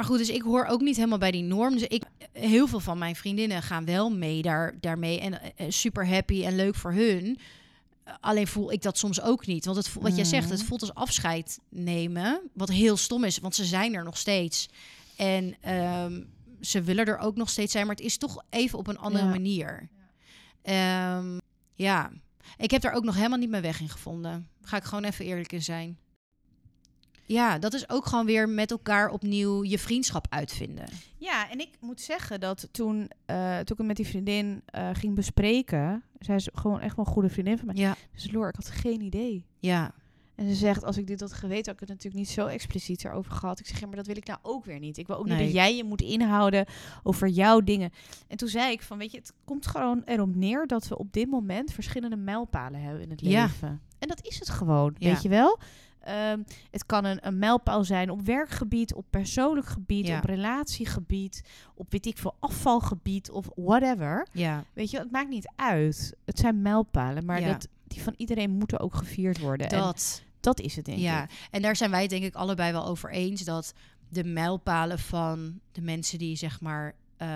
Maar 0.02 0.10
goed, 0.10 0.20
dus 0.20 0.30
ik 0.30 0.42
hoor 0.42 0.66
ook 0.66 0.82
niet 0.82 0.96
helemaal 0.96 1.18
bij 1.18 1.32
die 1.32 1.44
norm. 1.44 1.74
Dus 1.74 1.88
ik, 1.88 2.04
heel 2.32 2.68
veel 2.68 2.80
van 2.80 2.98
mijn 2.98 3.16
vriendinnen 3.16 3.62
gaan 3.62 3.86
wel 3.86 4.10
mee 4.12 4.42
daar, 4.42 4.74
daarmee. 4.80 5.20
En 5.20 5.42
eh, 5.42 5.50
eh, 5.66 5.72
super 5.72 6.08
happy 6.08 6.44
en 6.46 6.56
leuk 6.56 6.76
voor 6.76 6.94
hun. 6.94 7.38
Alleen 8.20 8.48
voel 8.48 8.72
ik 8.72 8.82
dat 8.82 8.98
soms 8.98 9.22
ook 9.22 9.46
niet. 9.46 9.66
Want 9.66 9.78
het, 9.78 9.88
voelt- 9.88 10.06
wat 10.06 10.16
jij 10.16 10.26
zegt, 10.26 10.50
het 10.50 10.58
Mhm. 10.60 10.68
voelt 10.68 10.82
als 10.82 10.94
afscheid 10.94 11.60
nemen. 11.70 12.42
Wat 12.54 12.70
heel 12.70 12.98
stom 12.98 13.24
is, 13.24 13.38
want 13.38 13.56
ze 13.56 13.66
zijn 13.66 13.94
er 13.96 14.04
nog 14.04 14.18
steeds. 14.18 14.70
En 15.16 15.56
ehm, 15.62 16.22
ze 16.62 16.82
willen 16.82 17.06
er 17.06 17.18
ook 17.18 17.36
nog 17.36 17.50
steeds 17.50 17.72
zijn. 17.72 17.86
Maar 17.86 17.96
het 17.96 18.06
is 18.06 18.18
toch 18.18 18.44
even 18.50 18.80
op 18.80 18.88
een 18.88 18.98
andere 19.00 19.26
Ja. 19.26 19.30
manier. 19.30 19.90
Ehm, 20.62 21.38
ja, 21.76 22.12
ik 22.58 22.72
heb 22.72 22.82
daar 22.82 22.94
ook 22.94 23.04
nog 23.04 23.16
helemaal 23.16 23.38
niet 23.40 23.50
mijn 23.50 23.64
weg 23.64 23.80
in 23.82 23.90
gevonden. 23.90 24.48
Ga 24.62 24.78
ik 24.78 24.84
gewoon 24.84 25.04
even 25.04 25.26
eerlijk 25.26 25.52
in 25.52 25.64
zijn. 25.64 25.98
Ja, 27.32 27.60
dat 27.60 27.74
is 27.74 27.90
ook 27.90 28.06
gewoon 28.06 28.26
weer 28.26 28.50
met 28.50 28.72
elkaar 28.72 29.10
opnieuw 29.10 29.64
je 29.64 29.80
vriendschap 29.80 30.26
uitvinden. 30.30 30.86
Ja, 31.18 31.50
en 31.50 31.60
ik 31.60 31.70
moet 31.80 32.02
zeggen 32.02 32.40
dat 32.40 32.68
toen, 32.72 33.10
eh, 33.26 33.54
toen 33.54 33.62
ik 33.62 33.78
het 33.78 33.86
met 33.88 33.96
die 33.96 34.08
vriendin 34.08 34.62
eh, 34.66 34.90
ging 34.94 35.16
bespreken, 35.16 36.04
zij 36.20 36.36
is 36.36 36.50
gewoon 36.54 36.80
echt 36.80 36.96
wel 36.96 37.06
een 37.06 37.12
goede 37.12 37.30
vriendin 37.30 37.58
van 37.58 37.66
mij. 37.66 37.76
Ja, 37.76 37.96
Dus 38.14 38.32
Loor, 38.32 38.48
ik 38.48 38.56
had 38.56 38.70
geen 38.70 39.02
idee. 39.02 39.46
ja, 39.60 39.92
En 40.36 40.48
ze 40.48 40.56
zegt, 40.56 40.84
als 40.84 40.98
ik 40.98 41.08
dit 41.08 41.20
had 41.20 41.34
geweten, 41.34 41.66
had 41.66 41.74
ik 41.74 41.80
het 41.80 41.90
natuurlijk 41.90 42.16
niet 42.16 42.30
zo 42.30 42.46
expliciet 42.46 43.06
erover 43.06 43.32
gehad. 43.32 43.60
Ik 43.60 43.66
zeg, 43.68 43.80
ja, 43.80 43.88
maar 43.88 43.96
dat 43.96 44.08
wil 44.08 44.18
ik 44.18 44.28
nou 44.28 44.40
ook 44.42 44.66
weer 44.66 44.80
niet. 44.80 44.98
Ik 44.98 45.08
wil 45.08 45.18
ook 45.18 45.28
niet 45.28 45.38
dat 45.40 45.52
jij 45.52 45.76
je 45.76 45.84
moet 45.84 46.02
inhouden 46.02 46.66
over 47.04 47.28
jouw 47.28 47.60
dingen. 47.62 47.92
En 48.28 48.38
toen 48.38 48.48
zei 48.48 48.72
ik 48.72 48.82
van, 48.82 48.98
weet 48.98 49.12
je, 49.12 49.18
het 49.18 49.34
komt 49.46 49.68
gewoon 49.68 50.02
erop 50.06 50.36
neer 50.36 50.68
dat 50.68 50.88
we 50.88 50.98
op 50.98 51.14
dit 51.14 51.30
moment 51.30 51.74
verschillende 51.74 52.16
mijlpalen 52.16 52.82
hebben 52.82 53.02
in 53.04 53.10
het 53.10 53.22
Ja. 53.22 53.44
leven. 53.44 53.82
En 54.00 54.08
dat 54.08 54.26
is 54.28 54.40
het 54.40 54.50
gewoon, 54.50 54.96
Ja. 54.98 55.12
weet 55.12 55.22
je 55.22 55.30
wel? 55.30 55.60
Ehm, 56.04 56.40
het 56.72 56.86
kan 56.86 57.06
een, 57.06 57.28
een 57.28 57.40
mijlpaal 57.40 57.84
zijn 57.84 58.10
op 58.10 58.22
werkgebied, 58.22 58.94
op 58.94 59.06
persoonlijk 59.10 59.68
gebied, 59.68 60.08
Ja. 60.08 60.18
op 60.18 60.24
relatiegebied, 60.24 61.44
op 61.76 61.92
weet 61.92 62.06
ik 62.06 62.18
veel 62.18 62.36
afvalgebied 62.40 63.32
of 63.32 63.50
whatever. 63.56 64.28
ja, 64.32 64.64
Weet 64.74 64.92
je, 64.92 64.98
het 64.98 65.12
maakt 65.12 65.30
niet 65.30 65.52
uit. 65.56 66.16
Het 66.26 66.40
zijn 66.40 66.62
mijlpalen, 66.62 67.26
maar 67.26 67.40
Ja. 67.40 67.48
dat, 67.52 67.68
die 67.88 68.02
van 68.04 68.14
iedereen 68.18 68.52
moeten 68.52 68.80
ook 68.80 68.96
gevierd 68.96 69.40
worden. 69.40 69.70
En 69.70 69.80
dat. 69.80 70.24
dat 70.40 70.60
is 70.60 70.76
het, 70.76 70.86
denk 70.86 70.98
Ja, 71.00 71.24
ik. 71.24 71.30
en 71.52 71.62
daar 71.62 71.76
zijn 71.76 71.92
wij 71.92 72.08
denk 72.08 72.24
ik 72.24 72.36
allebei 72.36 72.72
wel 72.72 72.86
over 72.86 73.12
eens 73.12 73.44
dat 73.44 73.74
de 74.10 74.24
mijlpalen 74.24 75.00
van 75.00 75.60
de 75.72 75.82
mensen 75.82 76.18
die 76.18 76.36
zeg 76.36 76.62
maar. 76.62 76.94
eh, 77.18 77.28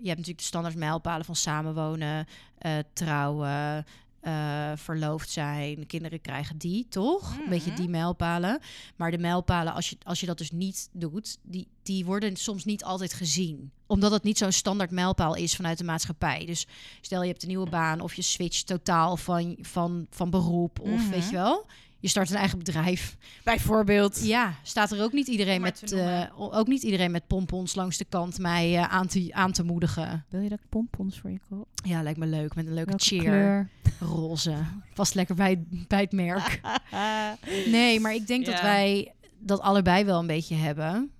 je 0.00 0.06
hebt 0.06 0.18
natuurlijk 0.18 0.38
de 0.38 0.44
standaard 0.44 0.74
mijlpalen 0.76 1.24
van 1.24 1.36
samenwonen, 1.36 2.26
eh, 2.58 2.72
trouwen, 2.92 3.84
eh, 4.28 4.72
verloofd 4.76 5.30
zijn, 5.30 5.86
kinderen 5.86 6.20
krijgen 6.20 6.58
die, 6.58 6.86
toch? 6.88 7.36
Een 7.38 7.48
beetje 7.50 7.70
Mhm. 7.70 7.80
die 7.80 7.88
mijlpalen. 7.88 8.60
Maar 8.96 9.10
de 9.10 9.18
mijlpalen, 9.18 9.72
als 9.74 9.90
je, 9.90 9.96
als 10.02 10.20
je 10.20 10.26
dat 10.26 10.38
dus 10.38 10.50
niet 10.50 10.88
doet, 10.92 11.38
die, 11.42 11.68
die 11.82 12.04
worden 12.04 12.36
soms 12.36 12.64
niet 12.64 12.84
altijd 12.84 13.12
gezien. 13.12 13.70
Omdat 13.86 14.10
het 14.12 14.22
niet 14.22 14.38
zo'n 14.38 14.52
standaard 14.52 14.90
mijlpaal 14.90 15.34
is 15.34 15.54
vanuit 15.56 15.78
de 15.78 15.84
maatschappij. 15.84 16.44
Dus 16.46 16.66
stel 17.00 17.22
je 17.22 17.28
hebt 17.28 17.42
een 17.42 17.48
nieuwe 17.48 17.70
baan 17.70 18.00
of 18.00 18.14
je 18.14 18.22
switcht 18.22 18.66
totaal 18.66 19.16
van, 19.16 19.56
van, 19.60 20.06
van 20.10 20.30
beroep 20.30 20.80
of 20.80 20.88
Mhm. 21.02 21.10
weet 21.10 21.24
je 21.24 21.32
wel. 21.36 21.66
Je 22.00 22.08
start 22.08 22.30
een 22.30 22.36
eigen 22.36 22.58
bedrijf. 22.58 23.16
Bijvoorbeeld. 23.44 24.24
Ja, 24.26 24.54
staat 24.62 24.92
er 24.92 25.02
ook 25.02 25.12
niet 25.12 25.26
iedereen 25.26 25.60
met 25.60 25.92
eh, 25.92 26.24
ook 26.36 26.66
niet 26.66 26.82
iedereen 26.82 27.10
met 27.10 27.26
pompons 27.26 27.74
langs 27.74 27.96
de 27.96 28.04
kant 28.04 28.38
mij 28.38 28.76
eh, 28.76 28.82
aan, 28.82 29.06
te, 29.06 29.28
aan 29.32 29.52
te 29.52 29.62
moedigen. 29.62 30.24
Wil 30.28 30.40
je 30.40 30.48
dat 30.48 30.58
ik 30.58 30.68
pompons 30.68 31.18
voor 31.20 31.30
je 31.30 31.40
koop? 31.48 31.68
Ja, 31.84 32.02
lijkt 32.02 32.18
me 32.18 32.26
leuk 32.26 32.54
met 32.54 32.66
een 32.66 32.74
leuke 32.74 32.88
Welke 32.88 33.04
cheer, 33.04 33.22
kleur? 33.22 33.68
roze. 34.00 34.54
Past 34.94 35.14
lekker 35.14 35.34
bij, 35.34 35.64
bij 35.88 36.00
het 36.00 36.12
merk. 36.12 36.60
Nee, 37.66 38.00
maar 38.00 38.14
ik 38.14 38.26
denk 38.26 38.46
dat 38.46 38.60
wij 38.60 39.12
dat 39.38 39.60
allebei 39.60 40.04
wel 40.04 40.18
een 40.18 40.26
beetje 40.26 40.54
hebben. 40.54 41.10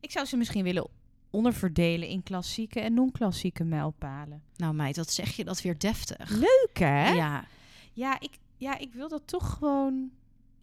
ik 0.00 0.10
zou 0.10 0.26
ze 0.26 0.36
misschien 0.36 0.64
willen 0.64 0.88
onderverdelen 1.30 2.08
in 2.08 2.22
klassieke 2.22 2.80
en 2.80 2.94
non-klassieke 2.94 3.64
mijlpalen. 3.64 4.42
Nou 4.56 4.74
meid, 4.74 4.96
wat 4.96 5.12
zeg 5.12 5.36
je 5.36 5.44
dat 5.44 5.62
weer 5.62 5.78
deftig. 5.78 6.30
Leuk 6.30 6.78
hè? 6.78 7.10
Ja. 7.10 7.44
Ja, 7.92 8.20
ik, 8.20 8.30
ja, 8.56 8.78
ik 8.78 8.92
wil 8.92 9.08
dat 9.08 9.22
toch 9.24 9.50
gewoon. 9.58 10.10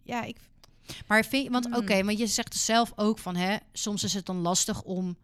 Ja, 0.08 0.22
ik. 0.24 0.36
Maar 1.06 1.24
vind 1.24 1.44
je, 1.44 1.50
want 1.50 1.66
Mm. 1.68 1.74
oké, 1.74 2.04
want 2.04 2.18
je 2.18 2.26
zegt 2.26 2.54
zelf 2.56 2.92
ook 2.96 3.18
van, 3.18 3.36
hè, 3.36 3.56
soms 3.72 4.04
is 4.04 4.14
het 4.14 4.26
dan 4.26 4.36
lastig 4.40 4.82
om. 4.82 5.16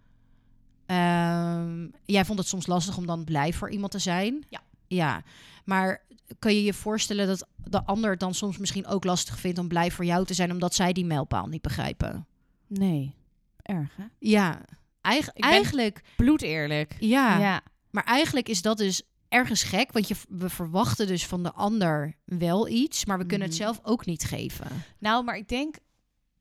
ehm, 0.86 1.86
jij 2.04 2.24
vond 2.24 2.38
het 2.38 2.48
soms 2.48 2.66
lastig 2.66 2.96
om 2.96 3.06
dan 3.06 3.24
blij 3.24 3.52
voor 3.52 3.70
iemand 3.70 3.92
te 3.92 3.98
zijn. 3.98 4.44
Ja. 4.48 4.60
Ja, 4.86 5.22
maar 5.64 6.02
kan 6.38 6.54
je 6.54 6.62
je 6.64 6.74
voorstellen 6.74 7.26
dat 7.26 7.46
de 7.64 7.84
ander 7.84 8.10
het 8.10 8.20
dan 8.20 8.34
soms 8.34 8.58
misschien 8.58 8.86
ook 8.86 9.04
lastig 9.04 9.38
vindt 9.38 9.58
om 9.58 9.68
blij 9.68 9.90
voor 9.90 10.04
jou 10.04 10.24
te 10.26 10.34
zijn, 10.34 10.50
omdat 10.52 10.74
zij 10.74 10.92
die 10.92 11.04
mijlpaal 11.04 11.46
niet 11.46 11.62
begrijpen? 11.62 12.26
Nee, 12.66 13.14
erg 13.62 13.96
hè? 13.96 14.04
Ja, 14.18 14.60
Eigen, 15.00 15.32
Ik 15.34 15.40
ben- 15.40 15.50
eigenlijk, 15.50 16.00
Bloed 16.16 16.42
eerlijk. 16.42 16.96
ja, 16.98 17.38
ja. 17.38 17.60
Maar 17.90 18.04
eigenlijk 18.04 18.48
is 18.48 18.62
dat 18.62 18.76
dus 18.78 19.02
ergens 19.34 19.62
gek, 19.62 19.92
want 19.92 20.08
je, 20.08 20.14
we 20.28 20.48
verwachten 20.50 21.06
dus 21.06 21.26
van 21.26 21.42
de 21.42 21.52
ander 21.52 22.14
wel 22.24 22.68
iets, 22.68 23.04
maar 23.04 23.18
we 23.18 23.26
kunnen 23.26 23.48
het 23.48 23.56
Mhm. 23.56 23.66
zelf 23.66 23.80
ook 23.82 24.06
niet 24.06 24.24
geven. 24.24 24.66
Nou, 24.98 25.24
maar 25.24 25.36
ik 25.36 25.48
denk, 25.48 25.76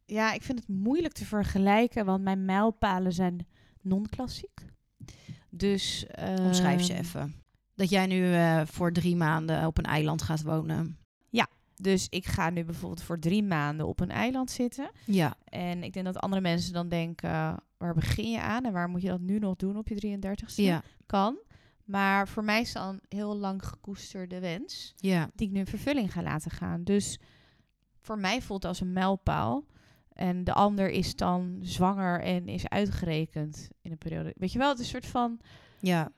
ja, 0.06 0.34
ik 0.34 0.42
vind 0.42 0.60
het 0.60 0.68
moeilijk 0.68 1.14
te 1.14 1.26
vergelijken, 1.26 2.06
want 2.06 2.24
mijn 2.24 2.46
mijlpalen 2.46 3.14
zijn 3.14 3.48
non-klassiek. 3.82 4.62
Dus. 5.50 6.06
Omschrijf 6.40 6.84
ze 6.84 6.94
even. 6.94 7.34
Dat 7.76 7.90
jij 7.90 8.06
nu 8.06 8.34
eh, 8.34 8.62
voor 8.66 8.92
drie 8.92 9.16
maanden 9.16 9.66
op 9.68 9.78
een 9.78 9.86
eiland 9.86 10.22
gaat 10.22 10.42
wonen. 10.44 10.98
Dus 11.76 12.08
ik 12.10 12.26
ga 12.26 12.50
nu 12.50 12.64
bijvoorbeeld 12.64 13.04
voor 13.04 13.20
drie 13.20 13.44
maanden 13.44 13.88
op 13.88 14.00
een 14.00 14.10
eiland 14.12 14.52
zitten. 14.52 14.92
Ja, 15.06 15.36
En 15.44 15.84
ik 15.84 15.94
denk 15.94 16.06
dat 16.06 16.20
andere 16.20 16.42
mensen 16.42 16.74
dan 16.74 16.90
denken, 16.90 17.30
waar 17.78 17.94
begin 17.94 18.30
je 18.32 18.42
aan 18.42 18.66
en 18.66 18.74
waar 18.74 18.90
moet 18.90 19.02
je 19.02 19.08
dat 19.08 19.20
nu 19.20 19.40
nog 19.40 19.56
doen 19.56 19.78
op 19.78 19.88
je 19.88 19.96
33ste? 19.96 20.62
ja, 20.64 20.82
Kan. 21.06 21.38
Maar 21.84 22.28
voor 22.28 22.44
mij 22.44 22.62
is 22.62 22.74
dat 22.74 22.90
een 22.90 23.02
heel 23.18 23.38
lang 23.38 23.66
gekoesterde 23.66 24.40
wens, 24.40 24.94
ja. 24.96 25.30
die 25.36 25.48
ik 25.48 25.54
nu 25.54 25.60
in 25.60 25.66
vervulling 25.66 26.12
ga 26.12 26.22
laten 26.22 26.52
gaan. 26.52 26.84
Dus 26.84 27.20
voor 28.02 28.18
mij 28.18 28.42
voelt 28.42 28.62
het 28.62 28.72
als 28.72 28.82
een 28.82 28.94
mijlpaal. 28.94 29.66
En 30.14 30.44
de 30.44 30.54
ander 30.54 30.90
is 30.90 31.16
dan 31.16 31.60
zwanger 31.62 32.22
en 32.22 32.48
is 32.48 32.70
uitgerekend 32.70 33.70
in 33.82 33.92
een 33.92 33.98
periode. 33.98 34.34
Weet 34.38 34.52
je 34.52 34.60
wel, 34.60 34.70
het 34.70 34.80
is 34.80 34.86
een 34.86 34.92
soort 34.92 35.06
van... 35.06 35.40
ja. 35.80 36.12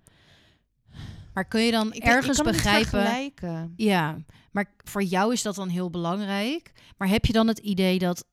Maar 1.33 1.45
kun 1.45 1.61
je 1.61 1.71
dan 1.71 1.87
Ik, 1.87 1.93
ik 1.93 2.03
ergens 2.03 2.37
niet 2.37 2.47
begrijpen? 2.47 3.73
Ja, 3.75 4.17
maar 4.51 4.73
voor 4.83 5.03
jou 5.03 5.33
is 5.33 5.41
dat 5.41 5.55
dan 5.55 5.69
heel 5.69 5.89
belangrijk. 5.89 6.71
Maar 6.97 7.07
heb 7.07 7.25
je 7.25 7.33
dan 7.33 7.47
het 7.47 7.59
idee 7.59 7.99
dat 7.99 8.25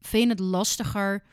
vind 0.00 0.22
je 0.22 0.28
het 0.28 0.38
lastiger 0.38 1.24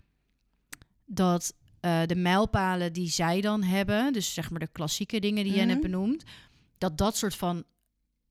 dat 1.05 1.53
eh, 1.81 2.01
de 2.05 2.15
mijlpalen 2.15 2.93
die 2.93 3.09
zij 3.09 3.41
dan 3.41 3.63
hebben, 3.63 4.13
dus 4.13 4.33
zeg 4.33 4.49
maar 4.49 4.59
de 4.59 4.67
klassieke 4.71 5.19
dingen 5.19 5.43
die 5.43 5.53
jij 5.53 5.65
net 5.65 5.75
Mhm. 5.81 5.85
benoemt, 5.91 6.23
dat 6.77 6.97
dat 6.97 7.17
soort 7.17 7.35
van 7.35 7.63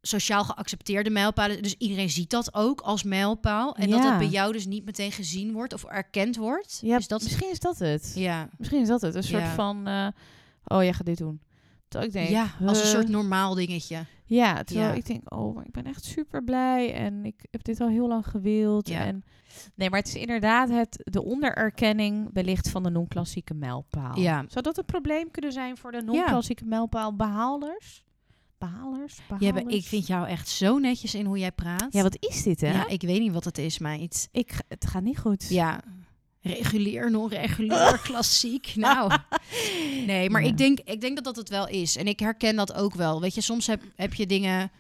sociaal 0.03 0.45
geaccepteerde 0.45 1.11
mijlpalen, 1.11 1.63
dus 1.63 1.75
iedereen 1.79 2.11
ziet 2.11 2.31
dat 2.31 2.55
ook 2.55 2.81
als 2.81 3.03
mijlpaal 3.03 3.77
en 3.77 3.91
dat 3.91 4.03
het 4.05 4.19
bij 4.19 4.27
jou 4.29 4.53
dus 4.53 4.67
niet 4.67 4.85
meteen 4.85 5.13
gezien 5.13 5.53
wordt 5.53 5.73
of 5.73 5.85
erkend 5.85 6.37
wordt. 6.37 6.79
Ja, 6.83 6.97
is 6.97 7.09
dat 7.09 7.23
misschien 7.23 7.51
is 7.51 7.59
dat 7.59 7.79
het. 7.79 8.13
ja. 8.15 8.49
Misschien 8.59 8.81
is 8.81 8.89
dat 8.89 9.01
het. 9.01 9.15
Een 9.15 9.23
soort 9.23 9.43
Ja. 9.43 9.55
van, 9.55 9.87
eh, 9.87 10.07
oh, 10.65 10.83
jij 10.83 10.93
gaat 10.93 11.07
dit 11.07 11.19
doen. 11.19 11.41
Terwijl 11.91 12.11
ik 12.11 12.17
denk, 12.17 12.29
ja, 12.29 12.67
als 12.67 12.81
een 12.81 12.87
soort 12.87 13.09
normaal 13.09 13.55
dingetje. 13.55 14.05
Ja, 14.25 14.63
terwijl 14.63 14.89
Ja. 14.89 14.95
ik 14.95 15.07
denk, 15.07 15.35
oh, 15.35 15.55
maar 15.55 15.65
ik 15.67 15.73
ben 15.73 15.85
echt 15.87 16.05
super 16.05 16.45
blij 16.45 16.95
en 16.95 17.25
ik 17.25 17.45
heb 17.51 17.65
dit 17.65 17.81
al 17.81 17.89
heel 17.89 18.09
lang 18.09 18.27
gewild. 18.27 18.89
Ja. 18.89 19.01
En... 19.05 19.25
Nee, 19.75 19.91
maar 19.91 19.99
het 19.99 20.09
is 20.09 20.15
inderdaad 20.15 20.69
het, 20.69 21.01
de 21.11 21.25
ondererkenning 21.25 22.31
wellicht 22.33 22.71
van 22.71 22.83
de 22.83 22.91
non-klassieke 22.91 23.55
mijlpaal. 23.55 24.19
Ja. 24.19 24.45
Zou 24.49 24.65
dat 24.65 24.79
een 24.79 24.85
probleem 24.85 25.31
kunnen 25.31 25.53
zijn 25.53 25.77
voor 25.77 25.93
de 25.93 26.03
non-klassieke 26.03 26.65
mijlpaal 26.65 27.17
behalers? 27.17 28.05
Behalers? 28.59 29.19
Behalers? 29.29 29.53
bent- 29.63 29.73
ik 29.73 29.85
vind 29.85 30.07
jou 30.07 30.27
echt 30.29 30.49
zo 30.49 30.79
netjes 30.79 31.15
in 31.15 31.25
hoe 31.27 31.39
jij 31.39 31.53
praat. 31.53 31.87
Ja, 31.91 32.03
wat 32.03 32.17
is 32.21 32.43
dit, 32.43 32.61
hè? 32.61 32.73
Ja, 32.73 32.89
ik 32.89 33.03
weet 33.03 33.21
niet 33.21 33.33
wat 33.33 33.45
het 33.45 33.59
is, 33.59 33.79
meid. 33.79 34.29
Ik, 34.33 34.53
ga- 34.53 34.63
het 34.69 34.87
gaat 34.87 35.03
niet 35.03 35.19
goed. 35.19 35.49
Ja, 35.49 35.81
regulier, 36.43 37.11
non-regulier, 37.11 37.99
klassiek. 38.09 38.73
Nou, 38.75 39.13
nee, 40.07 40.31
maar 40.31 40.43
Ja. 40.43 40.49
ik, 40.49 40.59
denk, 40.59 40.79
ik 40.85 41.01
denk 41.01 41.15
dat 41.15 41.25
dat 41.25 41.37
het 41.37 41.49
wel 41.49 41.69
is. 41.69 41.97
En 41.97 42.07
ik 42.07 42.21
herken 42.21 42.57
dat 42.57 42.75
ook 42.75 42.95
wel. 42.95 43.21
Weet 43.21 43.35
je, 43.35 43.41
soms 43.41 43.67
heb, 43.67 43.83
heb 43.97 44.15
je 44.15 44.27
dingen... 44.27 44.71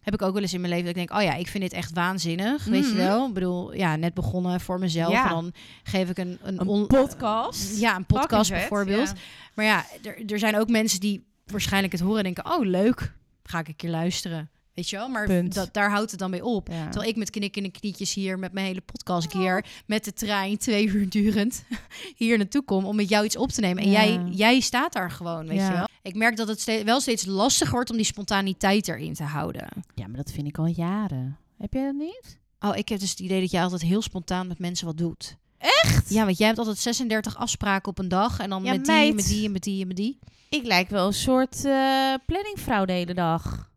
Heb 0.00 0.14
ik 0.14 0.22
ook 0.22 0.32
wel 0.32 0.42
eens 0.42 0.52
in 0.54 0.60
mijn 0.60 0.72
leven 0.72 0.88
dat 0.92 0.96
ik 1.02 1.08
denk... 1.08 1.20
oh 1.20 1.26
ja, 1.26 1.34
ik 1.34 1.46
vind 1.48 1.62
dit 1.62 1.72
echt 1.72 1.92
waanzinnig, 1.92 2.64
weet 2.64 2.84
je 2.84 2.88
Mhm. 2.92 2.96
wel? 2.96 3.26
Ik 3.26 3.34
bedoel, 3.34 3.74
ja, 3.74 3.96
net 3.96 4.14
begonnen 4.14 4.60
voor 4.60 4.78
mezelf. 4.78 5.12
Ja. 5.12 5.22
En 5.24 5.30
dan 5.30 5.52
geef 5.82 6.08
ik 6.10 6.18
een... 6.18 6.38
Een, 6.42 6.86
podcast. 6.86 7.80
Ja, 7.80 7.96
een 7.96 8.06
podcast 8.06 8.50
bijvoorbeeld. 8.50 9.08
ja. 9.08 9.14
Maar 9.54 9.64
ja, 9.64 9.84
er, 10.02 10.22
er 10.32 10.38
zijn 10.38 10.56
ook 10.56 10.68
mensen 10.68 11.00
die 11.00 11.24
waarschijnlijk 11.46 11.92
het 11.92 12.02
horen 12.02 12.24
en 12.24 12.32
denken... 12.32 12.52
oh, 12.52 12.64
leuk, 12.66 13.12
ga 13.42 13.58
ik 13.58 13.68
een 13.68 13.76
keer 13.76 13.90
luisteren. 13.90 14.50
Weet 14.74 14.90
je 14.90 14.96
wel? 14.96 15.08
Maar 15.08 15.26
Punt. 15.26 15.54
dat, 15.54 15.68
daar 15.74 15.90
houdt 15.90 16.10
het 16.10 16.20
dan 16.20 16.30
mee 16.30 16.44
op. 16.44 16.68
Ja. 16.68 16.88
Terwijl 16.88 17.10
ik 17.10 17.16
met 17.16 17.30
knikken 17.30 17.62
in 17.64 17.70
de 17.72 17.78
knietjes 17.78 18.14
hier 18.14 18.38
met 18.38 18.52
mijn 18.52 18.66
hele 18.66 18.80
podcast 18.80 19.28
keer 19.28 19.64
met 19.86 20.04
de 20.04 20.12
trein 20.12 20.58
twee 20.58 20.86
uur 20.86 21.08
durend 21.08 21.64
hier 22.16 22.38
naartoe 22.38 22.62
kom 22.64 22.84
om 22.84 22.96
met 22.96 23.08
jou 23.08 23.24
iets 23.24 23.36
op 23.36 23.50
te 23.50 23.60
nemen. 23.60 23.82
En 23.82 23.90
Ja. 23.90 24.04
jij, 24.04 24.24
jij 24.30 24.60
staat 24.60 24.92
daar 24.92 25.10
gewoon, 25.10 25.46
weet 25.46 25.58
Ja. 25.58 25.66
je 25.70 25.72
wel. 25.76 25.88
Ik 26.02 26.14
merk 26.14 26.36
dat 26.36 26.48
het 26.48 26.82
wel 26.84 27.00
steeds 27.00 27.24
lastiger 27.26 27.74
wordt 27.74 27.90
om 27.90 27.96
die 27.96 28.04
spontaniteit 28.04 28.88
erin 28.88 29.14
te 29.14 29.22
houden. 29.24 29.68
ja, 29.94 30.06
maar 30.06 30.16
dat 30.16 30.30
vind 30.32 30.46
ik 30.46 30.58
al 30.58 30.66
jaren. 30.66 31.36
Heb 31.58 31.72
jij 31.72 31.84
dat 31.84 31.94
niet? 31.94 32.38
Oh, 32.60 32.76
ik 32.76 32.88
heb 32.88 33.00
dus 33.00 33.10
het 33.10 33.20
idee 33.20 33.40
dat 33.40 33.50
jij 33.50 33.62
altijd 33.62 33.82
heel 33.82 34.02
spontaan 34.02 34.46
met 34.46 34.58
mensen 34.58 34.86
wat 34.86 34.98
doet. 34.98 35.36
Echt? 35.58 36.10
Ja, 36.10 36.24
want 36.24 36.38
jij 36.38 36.46
hebt 36.46 36.58
altijd 36.58 36.78
36 36.78 37.36
afspraken 37.36 37.90
op 37.90 37.98
een 37.98 38.08
dag 38.08 38.38
en 38.38 38.50
dan 38.50 38.64
Ja, 38.64 38.72
met 38.72 38.84
die, 38.84 39.14
met 39.14 39.26
die 39.28 39.44
en 39.46 39.52
met 39.52 39.62
die 39.62 39.80
en 39.80 39.86
met 39.86 39.96
die. 39.96 40.18
Ik 40.48 40.64
lijk 40.66 40.88
wel 40.90 41.06
een 41.06 41.12
soort 41.12 41.64
eh 41.64 42.14
planningvrouw 42.26 42.84
de 42.84 42.92
hele 42.92 43.14
dag. 43.14 43.69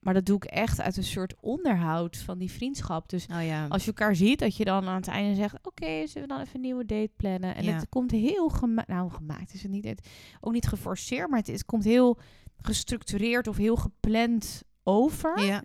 Maar 0.00 0.14
dat 0.14 0.26
doe 0.26 0.36
ik 0.36 0.44
echt 0.44 0.80
uit 0.80 0.96
een 0.96 1.04
soort 1.04 1.34
onderhoud 1.40 2.16
van 2.16 2.38
die 2.38 2.50
vriendschap. 2.50 3.08
Dus 3.08 3.26
Oh 3.32 3.44
ja. 3.44 3.66
als 3.66 3.80
je 3.82 3.86
elkaar 3.86 4.16
ziet, 4.16 4.38
dat 4.38 4.56
je 4.56 4.64
dan 4.64 4.86
aan 4.88 4.96
het 4.96 5.08
einde 5.08 5.34
zegt... 5.34 5.66
Oké, 5.66 6.06
zullen 6.06 6.28
we 6.28 6.34
dan 6.34 6.40
even 6.40 6.54
een 6.54 6.60
nieuwe 6.60 6.84
date 6.84 7.10
plannen? 7.16 7.54
En 7.54 7.64
Ja. 7.64 7.72
het 7.72 7.88
komt 7.88 8.10
heel 8.10 8.48
gemaakt... 8.48 8.88
Nou, 8.88 9.10
gemaakt 9.10 9.54
is 9.54 9.62
het 9.62 9.70
niet. 9.70 9.84
Het, 9.84 10.08
ook 10.40 10.52
niet 10.52 10.66
geforceerd, 10.68 11.28
maar 11.30 11.38
het, 11.38 11.46
het 11.46 11.64
komt 11.64 11.84
heel 11.84 12.18
gestructureerd 12.56 13.46
of 13.46 13.56
heel 13.56 13.76
gepland 13.76 14.62
over. 14.82 15.44
Ja. 15.44 15.64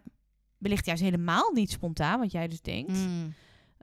Wellicht 0.58 0.86
juist 0.86 1.02
helemaal 1.02 1.52
niet 1.54 1.72
spontaan, 1.72 2.20
wat 2.20 2.32
jij 2.32 2.48
dus 2.48 2.62
denkt. 2.62 2.92
Mm. 2.92 3.34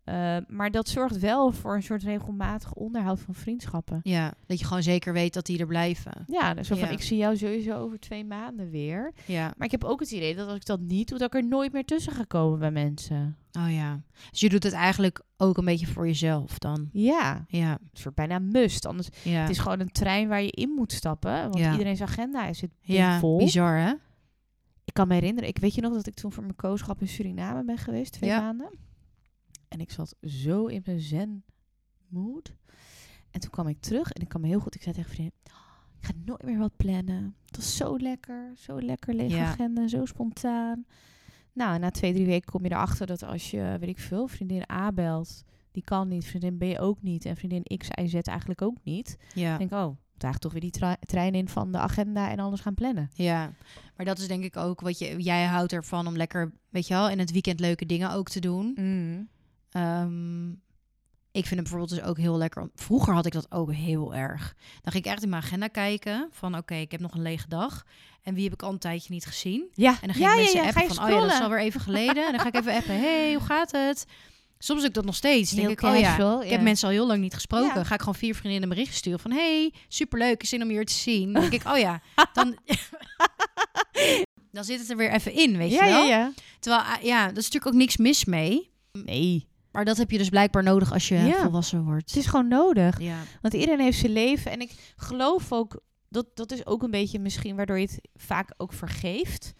Uh, 0.04 0.36
maar 0.48 0.70
dat 0.70 0.88
zorgt 0.88 1.18
wel 1.18 1.52
voor 1.52 1.74
een 1.74 1.82
soort 1.82 2.02
regelmatig 2.02 2.72
onderhoud 2.74 3.20
van 3.20 3.34
vriendschappen. 3.34 4.00
ja, 4.02 4.32
dat 4.46 4.58
je 4.58 4.64
gewoon 4.64 4.82
zeker 4.82 5.12
weet 5.12 5.34
dat 5.34 5.46
die 5.46 5.58
er 5.58 5.66
blijven. 5.66 6.24
Ja, 6.26 6.54
dus 6.54 6.66
zo 6.66 6.74
van 6.76 6.88
Ja. 6.88 6.92
ik 6.92 7.02
zie 7.02 7.16
jou 7.16 7.36
sowieso 7.36 7.72
over 7.78 8.00
twee 8.00 8.24
maanden 8.24 8.70
weer. 8.70 9.12
Ja. 9.26 9.52
Maar 9.56 9.66
ik 9.66 9.70
heb 9.70 9.84
ook 9.84 10.00
het 10.00 10.10
idee 10.10 10.34
dat 10.34 10.46
als 10.46 10.56
ik 10.56 10.64
dat 10.66 10.80
niet 10.80 11.08
doe, 11.08 11.18
dat 11.18 11.34
ik 11.34 11.40
er 11.42 11.48
nooit 11.48 11.72
meer 11.72 11.84
tussen 11.84 12.12
ga 12.12 12.24
komen 12.24 12.58
bij 12.58 12.70
mensen. 12.70 13.36
Oh 13.58 13.72
ja. 13.72 14.00
Dus 14.30 14.40
je 14.40 14.48
doet 14.48 14.62
het 14.62 14.72
eigenlijk 14.72 15.22
ook 15.36 15.56
een 15.56 15.64
beetje 15.64 15.86
voor 15.86 16.06
jezelf 16.06 16.58
dan. 16.58 16.88
Ja, 16.92 17.44
Ja. 17.48 17.70
een 17.72 17.88
soort 17.92 18.14
bijna 18.14 18.38
must. 18.38 18.86
Anders, 18.86 19.08
Ja. 19.24 19.40
Het 19.40 19.50
is 19.50 19.58
gewoon 19.58 19.80
een 19.80 19.92
trein 19.92 20.28
waar 20.28 20.42
je 20.42 20.50
in 20.50 20.70
moet 20.70 20.92
stappen. 20.92 21.42
Want 21.42 21.58
Ja. 21.58 21.72
iedereen's 21.72 22.00
agenda 22.02 22.46
is 22.46 22.60
het 22.60 22.70
ja, 22.80 23.18
vol. 23.18 23.38
bizar 23.38 23.78
hè? 23.78 23.92
Ik 24.84 24.94
kan 24.94 25.08
me 25.08 25.14
herinneren, 25.14 25.48
ik 25.48 25.58
weet 25.58 25.74
je 25.74 25.80
nog 25.80 25.92
dat 25.94 26.06
ik 26.06 26.14
toen 26.14 26.32
voor 26.32 26.42
mijn 26.42 26.56
kooschap 26.56 27.00
in 27.00 27.08
Suriname 27.08 27.64
ben 27.64 27.78
geweest, 27.78 28.12
twee 28.12 28.30
Ja. 28.30 28.40
maanden. 28.40 28.70
En 29.72 29.80
ik 29.80 29.90
zat 29.90 30.14
zo 30.22 30.66
in 30.66 30.82
mijn 30.84 31.00
zen 31.00 31.44
mood. 32.08 32.54
En 33.30 33.40
toen 33.40 33.50
kwam 33.50 33.68
ik 33.68 33.80
terug 33.80 34.10
en 34.12 34.22
ik 34.22 34.28
kan 34.28 34.40
me 34.40 34.46
heel 34.46 34.60
goed, 34.60 34.74
ik 34.74 34.82
zei 34.82 34.94
tegen 34.94 35.10
vrienden, 35.10 35.34
ik 35.98 36.04
ga 36.06 36.12
nooit 36.24 36.42
meer 36.42 36.58
wat 36.58 36.76
plannen. 36.76 37.34
Het 37.46 37.56
was 37.56 37.76
zo 37.76 37.96
lekker, 37.98 38.52
zo 38.56 38.80
lekker 38.82 39.14
lege 39.14 39.36
Ja. 39.36 39.44
agenda, 39.50 39.88
zo 39.88 40.04
spontaan. 40.04 40.84
Nou, 41.52 41.78
na 41.78 41.90
twee, 41.90 42.12
drie 42.12 42.26
weken 42.26 42.50
kom 42.52 42.64
je 42.64 42.70
erachter 42.70 43.06
dat 43.06 43.22
als 43.22 43.50
je, 43.50 43.76
weet 43.80 43.88
ik 43.88 43.98
veel, 43.98 44.26
vriendin 44.26 44.70
A 44.72 44.92
belt, 44.92 45.44
die 45.70 45.82
kan 45.84 46.08
niet, 46.08 46.24
vriendin 46.24 46.58
B 46.58 46.80
ook 46.80 47.02
niet 47.02 47.24
en 47.24 47.36
vriendin 47.36 47.78
X, 47.78 47.88
Y, 48.02 48.06
Z 48.06 48.14
eigenlijk 48.14 48.62
ook 48.62 48.76
niet. 48.82 49.16
Ja. 49.34 49.52
Ik 49.52 49.58
denk, 49.58 49.72
oh, 49.72 49.96
eigenlijk 50.22 50.38
toch 50.38 50.52
weer 50.52 50.60
die 50.60 50.96
trein 51.06 51.34
in 51.34 51.48
van 51.48 51.72
de 51.72 51.78
agenda 51.78 52.30
en 52.30 52.38
alles 52.38 52.60
gaan 52.60 52.74
plannen. 52.74 53.10
Ja, 53.14 53.52
maar 53.96 54.06
dat 54.06 54.18
is 54.18 54.28
denk 54.28 54.44
ik 54.44 54.56
ook 54.56 54.80
wat 54.80 54.98
je, 54.98 55.22
jij 55.22 55.44
houdt 55.44 55.72
ervan 55.72 56.06
om 56.06 56.16
lekker, 56.16 56.52
weet 56.68 56.86
je 56.86 56.94
wel, 56.94 57.08
in 57.08 57.18
het 57.18 57.30
weekend 57.32 57.60
leuke 57.60 57.86
dingen 57.86 58.12
ook 58.12 58.28
te 58.28 58.40
doen. 58.40 58.74
Ehm, 59.72 60.50
ik 61.32 61.46
vind 61.46 61.60
het 61.60 61.70
bijvoorbeeld 61.70 61.90
dus 61.90 62.02
ook 62.02 62.18
heel 62.18 62.36
lekker. 62.36 62.70
Vroeger 62.74 63.14
had 63.14 63.26
ik 63.26 63.32
dat 63.32 63.52
ook 63.52 63.72
heel 63.72 64.14
erg. 64.14 64.54
Dan 64.82 64.92
ging 64.92 65.04
ik 65.04 65.10
echt 65.10 65.22
in 65.22 65.28
mijn 65.28 65.42
agenda 65.42 65.66
kijken 65.66 66.28
van 66.30 66.56
oké, 66.56 66.74
ik 66.74 66.90
heb 66.90 67.00
nog 67.00 67.14
een 67.14 67.22
lege 67.22 67.48
dag. 67.48 67.84
En 68.22 68.34
wie 68.34 68.44
heb 68.44 68.52
ik 68.52 68.62
al 68.62 68.72
een 68.72 68.78
tijdje 68.78 69.12
niet 69.12 69.26
gezien? 69.26 69.70
Ja, 69.72 69.90
En 69.90 70.06
dan 70.06 70.14
ging 70.14 70.24
ja, 70.24 70.32
ik 70.32 70.38
mensen 70.38 70.62
ja, 70.62 70.66
appen 70.66 70.94
van 70.94 71.04
oh 71.04 71.10
ja, 71.10 71.20
dat 71.20 71.32
is 71.32 71.40
alweer 71.40 71.58
even 71.58 71.80
geleden. 71.80 72.26
en 72.26 72.32
dan 72.32 72.40
ga 72.40 72.46
ik 72.46 72.54
even 72.54 72.74
appen, 72.74 73.00
hey, 73.00 73.34
hoe 73.34 73.42
gaat 73.42 73.70
het? 73.70 74.06
Soms 74.58 74.80
doe 74.80 74.88
ik 74.88 74.94
dat 74.94 75.04
nog 75.04 75.14
steeds. 75.14 75.50
Heel 75.50 75.60
denk 75.60 75.80
ik, 75.80 75.86
oh 75.86 75.98
ja, 75.98 76.40
ik 76.42 76.50
heb 76.50 76.60
mensen 76.60 76.88
al 76.88 76.94
heel 76.94 77.06
lang 77.06 77.20
niet 77.20 77.34
gesproken. 77.34 77.78
Ja. 77.78 77.84
Ga 77.84 77.94
ik 77.94 78.00
gewoon 78.00 78.14
vier 78.14 78.34
vriendinnen 78.34 78.70
een 78.70 78.76
bericht 78.76 78.94
sturen 78.94 79.20
van... 79.20 79.30
hey, 79.30 79.72
superleuk, 79.88 80.44
zin 80.44 80.62
om 80.62 80.68
je 80.68 80.74
weer 80.74 80.86
te 80.86 80.92
zien. 80.92 81.32
Dan 81.32 81.42
denk 81.42 81.52
ik, 81.52 81.66
oh 81.72 81.78
ja, 81.78 82.02
dan, 82.32 82.56
dan 84.52 84.64
zit 84.64 84.80
het 84.80 84.90
er 84.90 84.96
weer 84.96 85.10
even 85.10 85.32
in, 85.32 85.56
weet 85.56 85.70
ja, 85.70 85.84
je 85.84 85.92
wel? 85.92 86.04
ja, 86.04 86.16
ja. 86.18 86.32
Terwijl, 86.60 86.82
ah, 86.82 87.02
ja, 87.02 87.26
dat 87.26 87.36
is 87.36 87.44
natuurlijk 87.44 87.66
ook 87.66 87.80
niks 87.80 87.96
mis 87.96 88.24
mee. 88.24 88.70
Nee. 88.92 89.46
Maar 89.72 89.84
dat 89.84 89.96
heb 89.96 90.10
je 90.10 90.18
dus 90.18 90.28
blijkbaar 90.28 90.62
nodig 90.62 90.92
als 90.92 91.08
je 91.08 91.14
Ja. 91.18 91.42
volwassen 91.42 91.84
wordt. 91.84 92.08
Het 92.10 92.16
is 92.18 92.26
gewoon 92.26 92.48
nodig. 92.48 93.00
ja. 93.00 93.18
Want 93.40 93.54
iedereen 93.54 93.80
heeft 93.80 93.98
zijn 93.98 94.12
leven. 94.12 94.50
En 94.50 94.60
ik 94.60 94.92
geloof 94.96 95.52
ook, 95.52 95.80
dat, 96.08 96.26
dat 96.34 96.52
is 96.52 96.66
ook 96.66 96.82
een 96.82 96.90
beetje 96.90 97.18
misschien 97.18 97.56
waardoor 97.56 97.78
je 97.78 97.86
het 97.86 98.00
vaak 98.14 98.54
ook 98.56 98.72
vergeeft. 98.72 99.52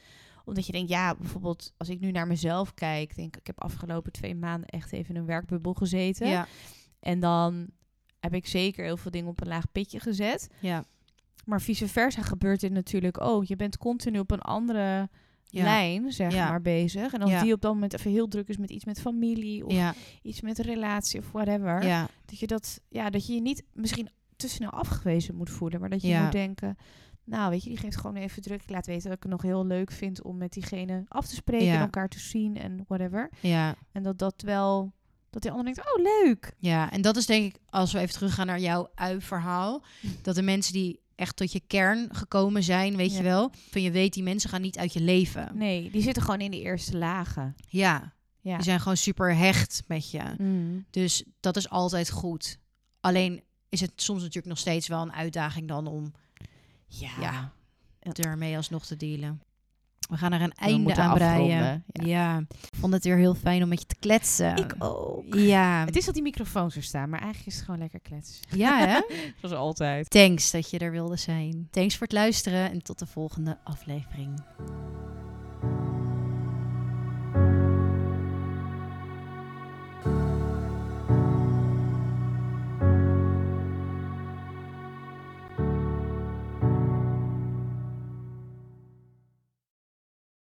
Omdat 0.44 0.66
je 0.66 0.72
denkt, 0.72 0.88
ja, 0.90 1.14
bijvoorbeeld 1.14 1.72
als 1.76 1.88
ik 1.88 2.00
nu 2.00 2.10
naar 2.10 2.26
mezelf 2.26 2.74
kijk. 2.74 3.16
Denk, 3.16 3.36
ik 3.36 3.46
heb 3.46 3.62
afgelopen 3.62 4.12
twee 4.12 4.34
maanden 4.34 4.68
echt 4.68 4.92
even 4.92 5.14
in 5.14 5.20
een 5.20 5.26
werkbubbel 5.26 5.74
gezeten. 5.74 6.28
Ja. 6.28 6.46
En 7.00 7.20
dan 7.20 7.66
heb 8.20 8.34
ik 8.34 8.46
zeker 8.46 8.84
heel 8.84 8.96
veel 8.96 9.10
dingen 9.10 9.28
op 9.28 9.40
een 9.40 9.48
laag 9.48 9.72
pitje 9.72 10.00
gezet. 10.00 10.48
Ja. 10.60 10.84
Maar 11.44 11.60
vice 11.60 11.88
versa 11.88 12.22
gebeurt 12.22 12.60
dit 12.60 12.72
natuurlijk 12.72 13.20
ook. 13.20 13.44
Je 13.44 13.56
bent 13.56 13.78
continu 13.78 14.18
op 14.18 14.30
een 14.30 14.40
andere 14.40 15.08
Ja. 15.52 15.62
lijn, 15.64 16.12
zeg 16.12 16.32
Ja. 16.32 16.48
maar, 16.48 16.62
bezig. 16.62 17.12
En 17.12 17.20
als 17.22 17.30
Ja. 17.30 17.42
die 17.42 17.52
op 17.52 17.60
dat 17.60 17.72
moment 17.72 17.92
even 17.94 18.10
heel 18.10 18.28
druk 18.28 18.48
is 18.48 18.56
met 18.56 18.70
iets 18.70 18.84
met 18.84 19.00
familie 19.00 19.66
of 19.66 19.72
Ja. 19.72 19.94
iets 20.22 20.40
met 20.40 20.58
een 20.58 20.64
relatie 20.64 21.20
of 21.20 21.30
whatever. 21.32 21.84
Ja. 21.86 22.08
Dat 22.24 22.38
je 22.38 22.46
dat, 22.46 22.80
ja, 22.88 23.10
dat 23.10 23.26
je 23.26 23.34
je 23.34 23.40
niet 23.40 23.62
misschien 23.72 24.08
te 24.36 24.48
snel 24.48 24.70
afgewezen 24.70 25.34
moet 25.34 25.50
voelen. 25.50 25.80
Maar 25.80 25.90
dat 25.90 26.02
je 26.02 26.08
Ja. 26.08 26.22
moet 26.22 26.32
denken, 26.32 26.76
nou 27.24 27.50
weet 27.50 27.62
je, 27.62 27.68
die 27.68 27.78
geeft 27.78 27.96
gewoon 27.96 28.16
even 28.16 28.42
druk. 28.42 28.62
Ik 28.62 28.70
laat 28.70 28.86
weten 28.86 29.04
dat 29.08 29.16
ik 29.16 29.22
het 29.22 29.32
nog 29.32 29.42
heel 29.42 29.66
leuk 29.66 29.90
vind 29.92 30.22
om 30.22 30.36
met 30.36 30.52
diegene 30.52 31.04
af 31.08 31.26
te 31.26 31.34
spreken 31.34 31.68
en 31.72 31.80
elkaar 31.80 32.08
te 32.08 32.18
zien 32.20 32.56
en 32.56 32.84
whatever. 32.88 33.30
Ja. 33.40 33.74
En 33.92 34.02
dat 34.02 34.18
dat 34.18 34.42
wel, 34.42 34.92
dat 35.30 35.42
die 35.42 35.50
ander 35.50 35.74
denkt, 35.74 35.92
oh 35.96 36.02
leuk. 36.24 36.54
Ja, 36.58 36.90
en 36.90 37.02
dat 37.02 37.16
is 37.16 37.26
denk 37.26 37.54
ik, 37.54 37.60
als 37.68 37.92
we 37.92 37.98
even 37.98 38.14
teruggaan 38.14 38.46
naar 38.46 38.60
jouw 38.60 38.90
ui-verhaal, 38.94 39.84
dat 40.22 40.34
de 40.34 40.42
mensen 40.42 40.72
die 40.72 41.00
echt 41.16 41.36
tot 41.36 41.52
je 41.52 41.60
kern 41.66 42.08
gekomen 42.14 42.62
zijn, 42.62 42.96
weet 42.96 43.10
Ja. 43.10 43.16
je 43.16 43.22
wel, 43.22 43.50
van 43.70 43.82
je 43.82 43.90
weet, 43.90 44.12
die 44.12 44.22
mensen 44.22 44.50
gaan 44.50 44.60
niet 44.60 44.78
uit 44.78 44.92
je 44.92 45.00
leven. 45.00 45.50
Nee, 45.54 45.90
die 45.90 46.02
zitten 46.02 46.22
gewoon 46.22 46.40
in 46.40 46.50
de 46.50 46.60
eerste 46.60 46.96
lagen. 46.98 47.54
Ja, 47.68 48.12
Ja. 48.40 48.54
die 48.54 48.64
zijn 48.64 48.80
gewoon 48.80 48.96
super 48.96 49.36
hecht 49.36 49.82
met 49.86 50.10
je. 50.10 50.22
Mm. 50.38 50.84
Dus 50.90 51.24
dat 51.40 51.56
is 51.56 51.68
altijd 51.68 52.10
goed. 52.10 52.58
Alleen 53.00 53.42
is 53.68 53.80
het 53.80 53.92
soms 53.96 54.18
natuurlijk 54.20 54.46
nog 54.48 54.58
steeds 54.58 54.88
wel 54.88 55.02
een 55.02 55.12
uitdaging 55.12 55.68
dan 55.68 55.86
om 55.86 56.12
Ja. 56.86 57.10
Ja. 57.20 57.52
ermee 58.12 58.56
alsnog 58.56 58.86
te 58.86 58.96
dealen. 58.96 59.42
We 60.10 60.16
gaan 60.16 60.32
er 60.32 60.40
een 60.40 60.52
einde 60.52 60.96
aan 60.96 61.14
breien. 61.14 61.84
Ja. 61.92 62.38
ik 62.38 62.78
vond 62.78 62.92
het 62.92 63.04
weer 63.04 63.16
heel 63.16 63.34
fijn 63.34 63.62
om 63.62 63.68
met 63.68 63.80
je 63.80 63.86
te 63.86 63.96
kletsen. 64.00 64.56
Ik 64.56 64.74
ook. 64.78 65.34
Ja, 65.34 65.84
Het 65.84 65.96
is 65.96 66.04
dat 66.04 66.14
die 66.14 66.22
microfoons 66.22 66.76
er 66.76 66.82
staan, 66.82 67.08
maar 67.10 67.20
eigenlijk 67.20 67.48
is 67.50 67.54
het 67.56 67.64
gewoon 67.64 67.80
lekker 67.80 68.00
kletsen. 68.00 68.44
ja 68.58 68.86
hè? 68.86 69.00
Zoals 69.40 69.54
altijd. 69.54 70.10
Thanks 70.10 70.50
dat 70.50 70.70
je 70.70 70.78
er 70.78 70.90
wilde 70.90 71.16
zijn. 71.16 71.68
Thanks 71.70 71.96
voor 71.96 72.06
het 72.06 72.16
luisteren 72.16 72.70
en 72.70 72.82
tot 72.82 72.98
de 72.98 73.06
volgende 73.06 73.58
aflevering. 73.64 74.42